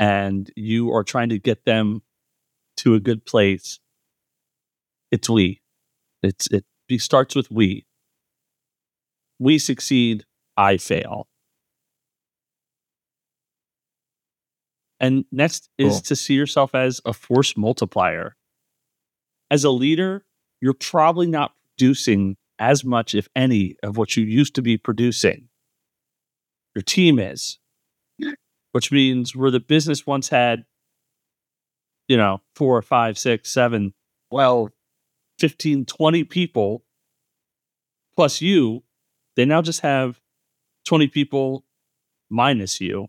and 0.00 0.50
you 0.56 0.90
are 0.92 1.04
trying 1.04 1.28
to 1.28 1.38
get 1.38 1.66
them 1.66 2.02
to 2.78 2.94
a 2.94 3.00
good 3.00 3.24
place, 3.26 3.78
it's 5.12 5.28
we. 5.28 5.60
It's 6.22 6.48
it 6.50 6.64
starts 6.98 7.36
with 7.36 7.50
we. 7.50 7.86
We 9.38 9.58
succeed, 9.58 10.24
I 10.56 10.78
fail. 10.78 11.28
And 14.98 15.24
next 15.30 15.70
is 15.78 15.94
Cool. 15.94 16.00
to 16.00 16.16
see 16.16 16.34
yourself 16.34 16.74
as 16.74 17.00
a 17.04 17.12
force 17.12 17.56
multiplier. 17.56 18.36
As 19.50 19.64
a 19.64 19.70
leader, 19.70 20.24
you're 20.60 20.74
probably 20.74 21.26
not 21.26 21.54
producing 21.78 22.36
as 22.58 22.84
much, 22.84 23.14
if 23.14 23.28
any, 23.34 23.76
of 23.82 23.96
what 23.96 24.16
you 24.16 24.24
used 24.24 24.54
to 24.56 24.62
be 24.62 24.76
producing. 24.76 25.48
Your 26.74 26.82
team 26.82 27.18
is, 27.18 27.58
which 28.72 28.92
means 28.92 29.34
where 29.34 29.50
the 29.50 29.60
business 29.60 30.06
once 30.06 30.28
had, 30.28 30.64
you 32.08 32.16
know, 32.16 32.40
four, 32.54 32.80
five, 32.82 33.18
six, 33.18 33.50
seven, 33.50 33.94
well, 34.30 34.70
15, 35.38 35.86
20 35.86 36.24
people 36.24 36.84
plus 38.14 38.40
you, 38.40 38.82
they 39.36 39.44
now 39.44 39.62
just 39.62 39.80
have 39.80 40.20
20 40.86 41.08
people 41.08 41.64
minus 42.28 42.80
you. 42.80 43.08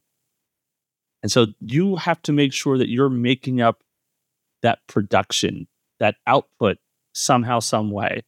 And 1.21 1.31
so 1.31 1.47
you 1.59 1.97
have 1.97 2.21
to 2.23 2.31
make 2.31 2.53
sure 2.53 2.77
that 2.77 2.89
you're 2.89 3.09
making 3.09 3.61
up 3.61 3.83
that 4.61 4.79
production, 4.87 5.67
that 5.99 6.15
output 6.25 6.77
somehow, 7.13 7.59
some 7.59 7.91
way. 7.91 8.23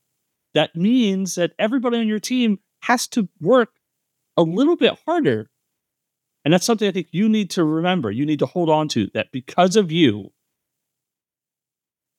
That 0.53 0.75
means 0.75 1.35
that 1.35 1.53
everybody 1.57 1.97
on 1.97 2.07
your 2.07 2.19
team 2.19 2.59
has 2.81 3.07
to 3.09 3.29
work 3.39 3.69
a 4.37 4.43
little 4.43 4.75
bit 4.75 4.99
harder. 5.05 5.49
And 6.45 6.53
that's 6.53 6.65
something 6.65 6.87
I 6.87 6.91
think 6.91 7.07
you 7.11 7.29
need 7.29 7.49
to 7.51 7.63
remember. 7.63 8.11
You 8.11 8.25
need 8.25 8.39
to 8.39 8.45
hold 8.45 8.69
on 8.69 8.87
to 8.89 9.07
that 9.13 9.31
because 9.31 9.75
of 9.75 9.91
you, 9.91 10.31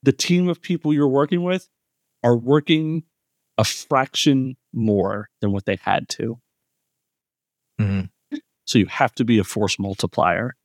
the 0.03 0.13
team 0.13 0.49
of 0.49 0.63
people 0.63 0.93
you're 0.93 1.09
working 1.09 1.43
with 1.43 1.69
are 2.23 2.37
working 2.37 3.05
a 3.59 3.65
fraction 3.65 4.57
more 4.73 5.29
than 5.41 5.53
what 5.53 5.67
they 5.67 5.77
had 5.77 6.09
to. 6.11 6.41
Mhm. 7.81 8.11
So 8.67 8.79
you 8.79 8.87
have 8.87 9.15
to 9.17 9.25
be 9.25 9.39
a 9.39 9.45
force 9.45 9.79
multiplier. 9.79 10.57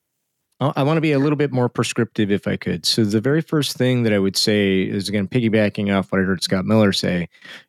I 0.60 0.74
I 0.78 0.84
want 0.84 0.98
to 0.98 1.02
be 1.02 1.12
a 1.12 1.19
little 1.19 1.36
bit 1.36 1.52
more 1.52 1.69
prescriptive 1.69 2.32
if 2.32 2.48
I 2.48 2.58
could. 2.58 2.86
So, 2.86 3.04
the 3.04 3.22
very 3.22 3.41
first 3.41 3.78
thing 3.78 4.04
that 4.04 4.13
I 4.13 4.19
would 4.19 4.38
say 4.38 4.82
is 4.82 5.10
again, 5.10 5.28
piggybacking 5.28 5.95
off 5.95 6.12
what 6.12 6.22
I 6.22 6.24
heard 6.24 6.43
Scott 6.43 6.65
Miller 6.65 6.93
say, 6.93 7.28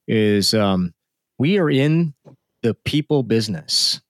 is 0.09 0.55
um, 0.55 0.93
we 1.39 1.59
are 1.59 1.71
in 1.71 2.15
the 2.63 2.75
people 2.75 3.23
business. 3.23 4.01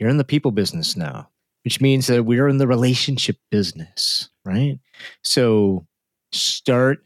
You're 0.00 0.10
in 0.10 0.16
the 0.16 0.24
people 0.24 0.50
business 0.50 0.96
now, 0.96 1.28
which 1.64 1.80
means 1.80 2.06
that 2.08 2.24
we're 2.24 2.48
in 2.48 2.58
the 2.58 2.66
relationship 2.66 3.36
business, 3.50 4.30
right? 4.44 4.78
So, 5.22 5.86
start 6.32 7.04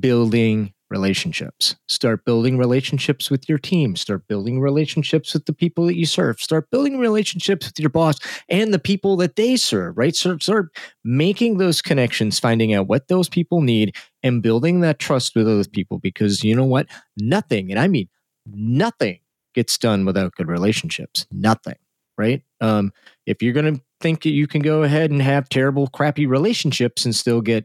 building 0.00 0.72
relationships. 0.90 1.76
Start 1.88 2.24
building 2.24 2.58
relationships 2.58 3.30
with 3.30 3.48
your 3.48 3.58
team. 3.58 3.94
Start 3.94 4.26
building 4.26 4.60
relationships 4.60 5.32
with 5.32 5.46
the 5.46 5.52
people 5.52 5.86
that 5.86 5.96
you 5.96 6.04
serve. 6.04 6.40
Start 6.40 6.70
building 6.70 6.98
relationships 6.98 7.66
with 7.66 7.78
your 7.78 7.90
boss 7.90 8.18
and 8.48 8.74
the 8.74 8.78
people 8.78 9.16
that 9.18 9.36
they 9.36 9.56
serve, 9.56 9.96
right? 9.96 10.16
Start, 10.16 10.42
start 10.42 10.76
making 11.04 11.58
those 11.58 11.80
connections, 11.80 12.38
finding 12.38 12.74
out 12.74 12.88
what 12.88 13.08
those 13.08 13.28
people 13.28 13.60
need, 13.60 13.94
and 14.22 14.42
building 14.42 14.80
that 14.80 14.98
trust 14.98 15.36
with 15.36 15.46
those 15.46 15.68
people. 15.68 15.98
Because 15.98 16.42
you 16.42 16.54
know 16.56 16.64
what? 16.64 16.86
Nothing, 17.16 17.70
and 17.70 17.78
I 17.78 17.86
mean 17.86 18.08
nothing, 18.46 19.20
gets 19.54 19.78
done 19.78 20.04
without 20.04 20.34
good 20.34 20.48
relationships. 20.48 21.26
Nothing, 21.30 21.76
right? 22.20 22.42
Um, 22.60 22.92
if 23.24 23.42
you're 23.42 23.54
going 23.54 23.74
to 23.74 23.82
think 24.00 24.22
that 24.22 24.30
you 24.30 24.46
can 24.46 24.60
go 24.60 24.82
ahead 24.82 25.10
and 25.10 25.22
have 25.22 25.48
terrible, 25.48 25.88
crappy 25.88 26.26
relationships 26.26 27.06
and 27.06 27.16
still 27.16 27.40
get 27.40 27.64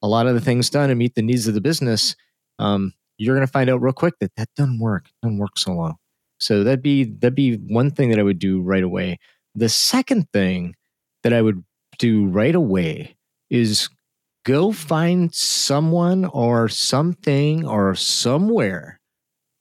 a 0.00 0.06
lot 0.06 0.28
of 0.28 0.34
the 0.34 0.40
things 0.40 0.70
done 0.70 0.90
and 0.90 0.98
meet 0.98 1.16
the 1.16 1.22
needs 1.22 1.48
of 1.48 1.54
the 1.54 1.60
business, 1.60 2.14
um, 2.60 2.92
you're 3.18 3.34
going 3.34 3.46
to 3.46 3.52
find 3.52 3.68
out 3.68 3.82
real 3.82 3.92
quick 3.92 4.14
that 4.20 4.30
that 4.36 4.48
doesn't 4.56 4.78
work. 4.78 5.06
Doesn't 5.22 5.38
work 5.38 5.58
so 5.58 5.72
long. 5.72 5.96
So 6.38 6.62
that'd 6.62 6.82
be 6.82 7.04
that'd 7.04 7.34
be 7.34 7.56
one 7.56 7.90
thing 7.90 8.10
that 8.10 8.18
I 8.18 8.22
would 8.22 8.38
do 8.38 8.60
right 8.60 8.82
away. 8.82 9.18
The 9.54 9.68
second 9.68 10.30
thing 10.32 10.76
that 11.22 11.32
I 11.32 11.42
would 11.42 11.64
do 11.98 12.26
right 12.26 12.54
away 12.54 13.16
is 13.50 13.88
go 14.44 14.70
find 14.70 15.34
someone 15.34 16.26
or 16.26 16.68
something 16.68 17.66
or 17.66 17.94
somewhere 17.96 19.00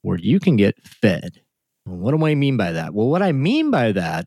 where 0.02 0.20
you 0.20 0.40
can 0.40 0.58
get 0.58 0.76
fed. 0.84 1.42
What 1.86 2.16
do 2.16 2.26
I 2.26 2.36
mean 2.36 2.58
by 2.58 2.74
that? 2.74 2.94
Well, 2.94 3.08
what 3.08 3.24
I 3.24 3.32
mean 3.32 3.72
by 3.72 3.92
that 3.94 4.26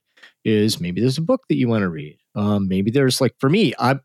is 0.49 0.81
maybe 0.81 1.01
there's 1.01 1.19
a 1.19 1.23
book 1.23 1.43
that 1.49 1.57
you 1.57 1.69
want 1.69 1.83
to 1.83 1.89
read. 1.89 2.19
Um, 2.35 2.69
maybe 2.69 2.91
there's 2.91 3.21
like 3.21 3.35
for 3.39 3.51
me, 3.51 3.75
I 3.79 3.97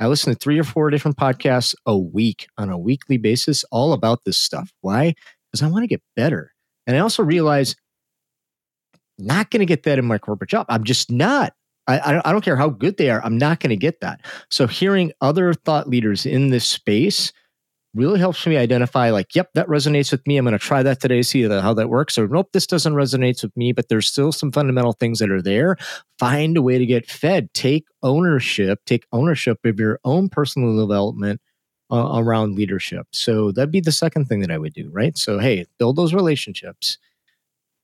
I 0.00 0.06
listen 0.06 0.32
to 0.32 0.38
three 0.38 0.58
or 0.58 0.64
four 0.64 0.90
different 0.90 1.16
podcasts 1.16 1.74
a 1.86 1.96
week 1.96 2.46
on 2.56 2.70
a 2.70 2.78
weekly 2.78 3.16
basis, 3.16 3.64
all 3.72 3.92
about 3.92 4.24
this 4.24 4.38
stuff. 4.38 4.70
Why? 4.80 5.14
Because 5.50 5.62
I 5.62 5.70
want 5.70 5.82
to 5.82 5.88
get 5.88 6.02
better. 6.14 6.52
And 6.86 6.96
I 6.96 7.00
also 7.00 7.22
realize 7.22 7.74
not 9.18 9.50
going 9.50 9.60
to 9.60 9.66
get 9.66 9.82
that 9.82 9.98
in 9.98 10.04
my 10.04 10.18
corporate 10.18 10.50
job. 10.50 10.66
I'm 10.68 10.84
just 10.84 11.10
not. 11.10 11.54
I, 11.88 12.20
I 12.22 12.32
don't 12.32 12.44
care 12.44 12.56
how 12.56 12.68
good 12.68 12.98
they 12.98 13.08
are. 13.08 13.24
I'm 13.24 13.38
not 13.38 13.60
going 13.60 13.70
to 13.70 13.76
get 13.76 14.00
that. 14.02 14.20
So 14.50 14.66
hearing 14.66 15.10
other 15.22 15.54
thought 15.54 15.88
leaders 15.88 16.26
in 16.26 16.50
this 16.50 16.66
space 16.66 17.32
really 17.98 18.18
helps 18.18 18.46
me 18.46 18.56
identify 18.56 19.10
like, 19.10 19.34
yep, 19.34 19.50
that 19.54 19.66
resonates 19.66 20.12
with 20.12 20.26
me. 20.26 20.36
I'm 20.36 20.44
going 20.44 20.52
to 20.52 20.58
try 20.58 20.82
that 20.82 21.00
today, 21.00 21.20
see 21.22 21.42
how 21.42 21.74
that 21.74 21.90
works. 21.90 22.16
Or 22.16 22.28
nope, 22.28 22.48
this 22.52 22.66
doesn't 22.66 22.94
resonate 22.94 23.42
with 23.42 23.56
me, 23.56 23.72
but 23.72 23.88
there's 23.88 24.06
still 24.06 24.32
some 24.32 24.52
fundamental 24.52 24.92
things 24.92 25.18
that 25.18 25.30
are 25.30 25.42
there. 25.42 25.76
Find 26.18 26.56
a 26.56 26.62
way 26.62 26.78
to 26.78 26.86
get 26.86 27.10
fed. 27.10 27.52
Take 27.52 27.86
ownership. 28.02 28.80
Take 28.86 29.04
ownership 29.12 29.58
of 29.64 29.78
your 29.78 30.00
own 30.04 30.28
personal 30.28 30.76
development 30.76 31.40
uh, 31.90 32.12
around 32.14 32.54
leadership. 32.54 33.06
So 33.12 33.52
that'd 33.52 33.70
be 33.70 33.80
the 33.80 33.92
second 33.92 34.26
thing 34.26 34.40
that 34.40 34.50
I 34.50 34.58
would 34.58 34.74
do, 34.74 34.90
right? 34.90 35.16
So 35.16 35.38
hey, 35.38 35.66
build 35.78 35.96
those 35.96 36.14
relationships. 36.14 36.98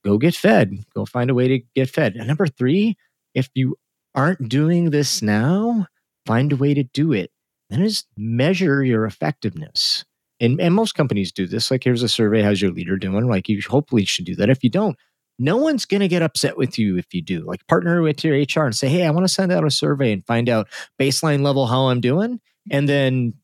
Go 0.04 0.18
get 0.18 0.34
fed. 0.34 0.84
Go 0.94 1.06
find 1.06 1.30
a 1.30 1.34
way 1.34 1.48
to 1.48 1.60
get 1.74 1.88
fed. 1.88 2.14
And 2.14 2.28
number 2.28 2.46
three, 2.46 2.96
if 3.34 3.48
you 3.54 3.76
aren't 4.14 4.48
doing 4.48 4.90
this 4.90 5.22
now, 5.22 5.86
find 6.26 6.52
a 6.52 6.56
way 6.56 6.74
to 6.74 6.84
do 6.84 7.12
it. 7.12 7.30
Then 7.70 7.82
just 7.82 8.06
measure 8.16 8.84
your 8.84 9.04
effectiveness 9.04 10.04
and, 10.40 10.60
and 10.60 10.74
most 10.74 10.94
companies 10.94 11.32
do 11.32 11.46
this. 11.46 11.70
Like, 11.70 11.84
here's 11.84 12.02
a 12.02 12.08
survey. 12.08 12.42
How's 12.42 12.60
your 12.60 12.72
leader 12.72 12.96
doing? 12.96 13.28
Like, 13.28 13.48
you 13.48 13.60
hopefully 13.66 14.04
should 14.04 14.24
do 14.24 14.36
that. 14.36 14.50
If 14.50 14.64
you 14.64 14.70
don't, 14.70 14.96
no 15.38 15.56
one's 15.56 15.86
going 15.86 16.00
to 16.00 16.08
get 16.08 16.22
upset 16.22 16.56
with 16.56 16.78
you 16.78 16.98
if 16.98 17.12
you 17.12 17.22
do. 17.22 17.40
Like, 17.40 17.66
partner 17.66 18.02
with 18.02 18.22
your 18.24 18.36
HR 18.36 18.66
and 18.66 18.74
say, 18.74 18.88
hey, 18.88 19.06
I 19.06 19.10
want 19.10 19.26
to 19.26 19.32
send 19.32 19.52
out 19.52 19.64
a 19.64 19.70
survey 19.70 20.12
and 20.12 20.24
find 20.26 20.48
out 20.48 20.68
baseline 21.00 21.42
level 21.42 21.66
how 21.66 21.88
I'm 21.88 22.00
doing. 22.00 22.40
And 22.70 22.88
then 22.88 23.34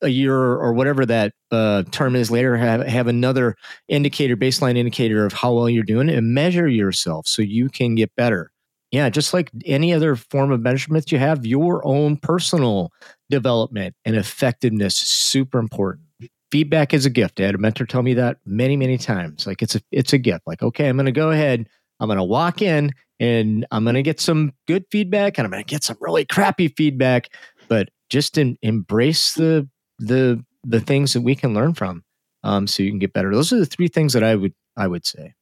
a 0.00 0.08
year 0.08 0.34
or 0.34 0.72
whatever 0.72 1.04
that 1.04 1.34
uh, 1.50 1.82
term 1.90 2.16
is 2.16 2.30
later, 2.30 2.56
have, 2.56 2.86
have 2.86 3.06
another 3.06 3.56
indicator, 3.88 4.36
baseline 4.36 4.76
indicator 4.76 5.26
of 5.26 5.32
how 5.32 5.52
well 5.52 5.68
you're 5.68 5.84
doing 5.84 6.08
and 6.08 6.32
measure 6.32 6.68
yourself 6.68 7.26
so 7.26 7.42
you 7.42 7.68
can 7.68 7.94
get 7.94 8.14
better. 8.16 8.50
Yeah, 8.96 9.10
just 9.10 9.34
like 9.34 9.50
any 9.66 9.92
other 9.92 10.16
form 10.16 10.50
of 10.50 10.62
measurement 10.62 11.12
you 11.12 11.18
have, 11.18 11.44
your 11.44 11.86
own 11.86 12.16
personal 12.16 12.94
development 13.28 13.94
and 14.06 14.16
effectiveness 14.16 15.02
is 15.02 15.08
super 15.08 15.58
important. 15.58 16.06
Feedback 16.50 16.94
is 16.94 17.04
a 17.04 17.10
gift. 17.10 17.38
I 17.38 17.44
had 17.44 17.54
a 17.54 17.58
mentor 17.58 17.84
tell 17.84 18.00
me 18.00 18.14
that 18.14 18.38
many, 18.46 18.74
many 18.74 18.96
times. 18.96 19.46
Like 19.46 19.60
it's 19.60 19.74
a 19.74 19.82
it's 19.92 20.14
a 20.14 20.18
gift. 20.18 20.46
Like, 20.46 20.62
okay, 20.62 20.88
I'm 20.88 20.96
gonna 20.96 21.12
go 21.12 21.30
ahead, 21.30 21.68
I'm 22.00 22.08
gonna 22.08 22.24
walk 22.24 22.62
in 22.62 22.90
and 23.20 23.66
I'm 23.70 23.84
gonna 23.84 24.00
get 24.00 24.18
some 24.18 24.54
good 24.66 24.86
feedback 24.90 25.36
and 25.36 25.44
I'm 25.44 25.50
gonna 25.50 25.64
get 25.64 25.84
some 25.84 25.98
really 26.00 26.24
crappy 26.24 26.68
feedback. 26.68 27.28
But 27.68 27.90
just 28.08 28.38
in, 28.38 28.56
embrace 28.62 29.34
the 29.34 29.68
the 29.98 30.42
the 30.64 30.80
things 30.80 31.12
that 31.12 31.20
we 31.20 31.34
can 31.34 31.52
learn 31.52 31.74
from 31.74 32.02
um, 32.44 32.66
so 32.66 32.82
you 32.82 32.88
can 32.88 32.98
get 32.98 33.12
better. 33.12 33.34
Those 33.34 33.52
are 33.52 33.58
the 33.58 33.66
three 33.66 33.88
things 33.88 34.14
that 34.14 34.24
I 34.24 34.36
would 34.36 34.54
I 34.74 34.86
would 34.86 35.04
say. 35.04 35.34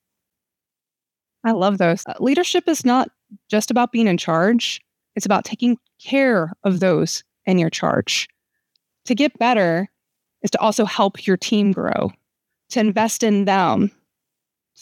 I 1.44 1.52
love 1.52 1.78
those. 1.78 2.02
Uh, 2.04 2.14
leadership 2.18 2.66
is 2.66 2.84
not 2.84 3.10
just 3.50 3.70
about 3.70 3.92
being 3.92 4.06
in 4.06 4.18
charge. 4.18 4.80
It's 5.16 5.26
about 5.26 5.44
taking 5.44 5.78
care 6.02 6.52
of 6.64 6.80
those 6.80 7.22
in 7.46 7.58
your 7.58 7.70
charge. 7.70 8.28
To 9.06 9.14
get 9.14 9.38
better 9.38 9.88
is 10.42 10.50
to 10.50 10.60
also 10.60 10.84
help 10.84 11.26
your 11.26 11.36
team 11.36 11.72
grow, 11.72 12.10
to 12.70 12.80
invest 12.80 13.22
in 13.22 13.44
them, 13.44 13.90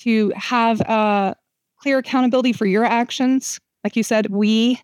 to 0.01 0.33
have 0.37 0.81
a 0.81 1.37
clear 1.81 1.99
accountability 1.99 2.53
for 2.53 2.67
your 2.67 2.85
actions. 2.85 3.61
Like 3.85 3.97
you 3.97 4.03
said, 4.03 4.31
we 4.31 4.81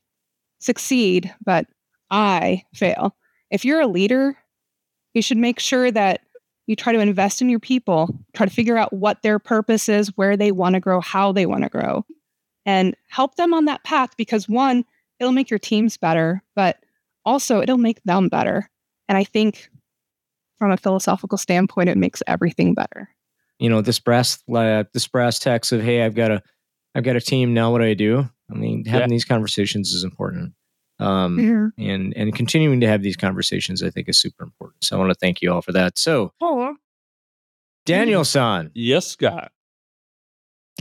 succeed, 0.59 1.33
but 1.45 1.67
I 2.11 2.65
fail. 2.75 3.17
If 3.51 3.65
you're 3.65 3.81
a 3.81 3.87
leader, 3.87 4.37
you 5.15 5.23
should 5.23 5.39
make 5.39 5.61
sure 5.61 5.91
that 5.91 6.21
you 6.67 6.77
try 6.77 6.93
to 6.93 7.01
invest 7.01 7.41
in 7.41 7.49
your 7.49 7.61
people, 7.61 8.15
try 8.35 8.45
to 8.45 8.53
figure 8.53 8.77
out 8.77 8.93
what 8.93 9.23
their 9.23 9.39
purpose 9.39 9.89
is, 9.89 10.09
where 10.17 10.37
they 10.37 10.53
want 10.53 10.75
to 10.75 10.81
grow, 10.81 11.01
how 11.01 11.33
they 11.33 11.47
want 11.47 11.63
to 11.63 11.71
grow, 11.71 12.05
and 12.69 12.95
help 13.09 13.37
them 13.37 13.55
on 13.55 13.65
that 13.65 13.83
path 13.83 14.11
because 14.19 14.49
one, 14.49 14.85
it'll 15.19 15.33
make 15.33 15.49
your 15.49 15.59
teams 15.59 15.97
better, 15.97 16.43
but 16.55 16.77
also 17.25 17.63
it'll 17.63 17.79
make 17.79 18.03
them 18.05 18.29
better. 18.29 18.69
And 19.09 19.17
I 19.17 19.25
think 19.25 19.71
from 20.59 20.71
a 20.71 20.77
philosophical 20.77 21.39
standpoint, 21.39 21.89
it 21.89 21.97
makes 21.97 22.23
everything 22.27 22.75
better. 22.75 23.09
You 23.59 23.71
know, 23.71 23.81
this 23.81 23.99
brass 23.99 24.43
uh, 24.55 24.85
this 24.93 25.09
brass 25.09 25.39
text 25.39 25.73
of 25.73 25.81
hey, 25.81 26.03
I've 26.03 26.15
got 26.15 26.31
a 26.31 26.43
I've 26.95 27.05
got 27.05 27.17
a 27.17 27.21
team 27.21 27.55
now. 27.55 27.73
What 27.73 27.79
do 27.79 27.85
I 27.87 27.95
do? 27.95 28.29
I 28.51 28.55
mean, 28.55 28.85
having 28.85 29.09
yeah. 29.09 29.15
these 29.15 29.25
conversations 29.25 29.93
is 29.95 30.05
important 30.05 30.53
um, 31.01 31.73
yeah. 31.79 31.93
and 31.93 32.13
and 32.17 32.35
continuing 32.35 32.81
to 32.81 32.89
have 32.89 33.03
these 33.03 33.17
conversations 33.17 33.83
i 33.83 33.91
think 33.91 34.09
is 34.09 34.19
super 34.19 34.43
important 34.43 34.83
so 34.85 34.97
i 34.97 34.99
want 34.99 35.11
to 35.11 35.19
thank 35.19 35.41
you 35.41 35.53
all 35.53 35.63
for 35.63 35.73
that 35.73 35.99
so 35.99 36.33
oh. 36.41 36.75
daniel 37.85 38.25
san 38.25 38.71
yes 38.75 39.07
scott 39.07 39.53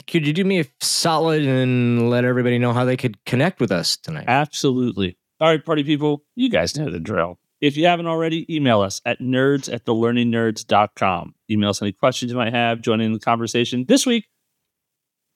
could 0.10 0.26
you 0.26 0.34
do 0.34 0.44
me 0.44 0.60
a 0.60 0.66
solid 0.82 1.44
and 1.44 2.10
let 2.10 2.26
everybody 2.26 2.58
know 2.58 2.74
how 2.74 2.86
they 2.86 2.98
could 2.98 3.24
connect 3.26 3.60
with 3.60 3.72
us 3.72 3.98
tonight 3.98 4.26
absolutely 4.28 5.18
all 5.40 5.50
right 5.50 5.66
party 5.66 5.84
people 5.84 6.24
you 6.36 6.50
guys 6.50 6.78
know 6.78 6.90
the 6.90 7.00
drill 7.00 7.40
if 7.60 7.76
you 7.76 7.88
haven't 7.88 8.06
already, 8.06 8.46
email 8.56 8.82
us 8.82 9.02
at 9.04 9.20
nerds 9.20 9.72
at 9.74 9.86
thelearningnerds.com. 9.86 11.34
Email 11.50 11.70
us 11.70 11.82
any 11.82 11.92
questions 11.92 12.32
you 12.32 12.38
might 12.38 12.54
have, 12.54 12.82
join 12.82 13.02
in 13.02 13.14
the 13.14 13.20
conversation. 13.20 13.86
This 13.88 14.06
week, 14.06 14.28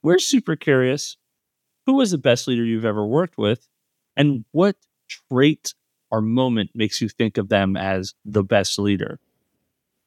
we're 0.03 0.19
super 0.19 0.55
curious 0.55 1.17
who 1.85 1.93
was 1.95 2.11
the 2.11 2.17
best 2.17 2.47
leader 2.47 2.63
you've 2.63 2.85
ever 2.85 3.05
worked 3.05 3.37
with? 3.37 3.67
And 4.15 4.45
what 4.51 4.75
trait 5.09 5.73
or 6.11 6.21
moment 6.21 6.71
makes 6.75 7.01
you 7.01 7.09
think 7.09 7.37
of 7.37 7.49
them 7.49 7.75
as 7.75 8.13
the 8.23 8.43
best 8.43 8.77
leader? 8.77 9.19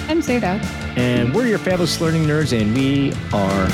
I'm 0.10 0.22
Zeta. 0.22 0.60
And 0.96 1.34
we're 1.34 1.48
your 1.48 1.58
fabulous 1.58 2.00
learning 2.00 2.26
nerds, 2.26 2.58
and 2.60 2.76
we 2.76 3.14
are. 3.34 3.70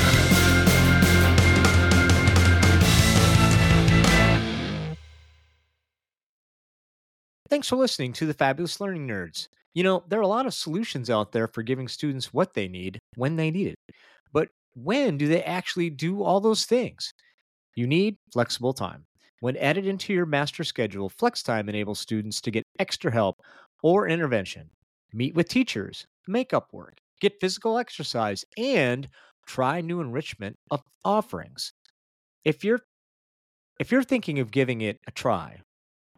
Thanks 7.50 7.68
for 7.68 7.78
listening 7.78 8.14
to 8.14 8.28
the 8.28 8.34
Fabulous 8.34 8.80
Learning 8.80 9.08
Nerds. 9.08 9.48
You 9.74 9.84
know, 9.84 10.04
there 10.08 10.20
are 10.20 10.24
a 10.24 10.28
lot 10.28 10.46
of 10.46 10.54
solutions 10.54 11.10
out 11.10 11.32
there 11.32 11.48
for 11.48 11.64
giving 11.64 11.88
students 11.88 12.34
what 12.34 12.54
they 12.54 12.68
need 12.68 13.00
when 13.16 13.36
they 13.36 13.52
need 13.52 13.68
it. 13.68 13.96
But 14.34 14.50
when 14.76 15.18
do 15.18 15.28
they 15.28 15.44
actually 15.44 15.90
do 15.90 16.24
all 16.24 16.40
those 16.40 16.66
things? 16.66 17.14
You 17.76 17.88
need 17.88 18.18
flexible 18.34 18.74
time. 18.74 19.06
When 19.42 19.56
added 19.58 19.88
into 19.88 20.14
your 20.14 20.26
master 20.26 20.64
schedule, 20.64 21.10
Flex 21.10 21.42
Time 21.44 21.70
enables 21.70 22.00
students 22.00 22.42
to 22.42 22.52
get 22.52 22.64
extra 22.78 23.12
help 23.12 23.38
or 23.82 24.08
intervention, 24.08 24.70
meet 25.14 25.34
with 25.34 25.48
teachers, 25.48 26.06
make 26.28 26.54
up 26.54 26.74
work, 26.74 26.98
get 27.22 27.40
physical 27.40 27.78
exercise, 27.78 28.44
and 28.58 29.08
try 29.48 29.80
new 29.82 30.02
enrichment 30.02 30.58
of 30.72 30.82
offerings. 31.06 31.72
If 32.44 32.64
you're 32.64 32.82
if 33.80 33.92
you're 33.92 34.04
thinking 34.04 34.40
of 34.40 34.52
giving 34.52 34.82
it 34.82 34.98
a 35.08 35.12
try, 35.12 35.62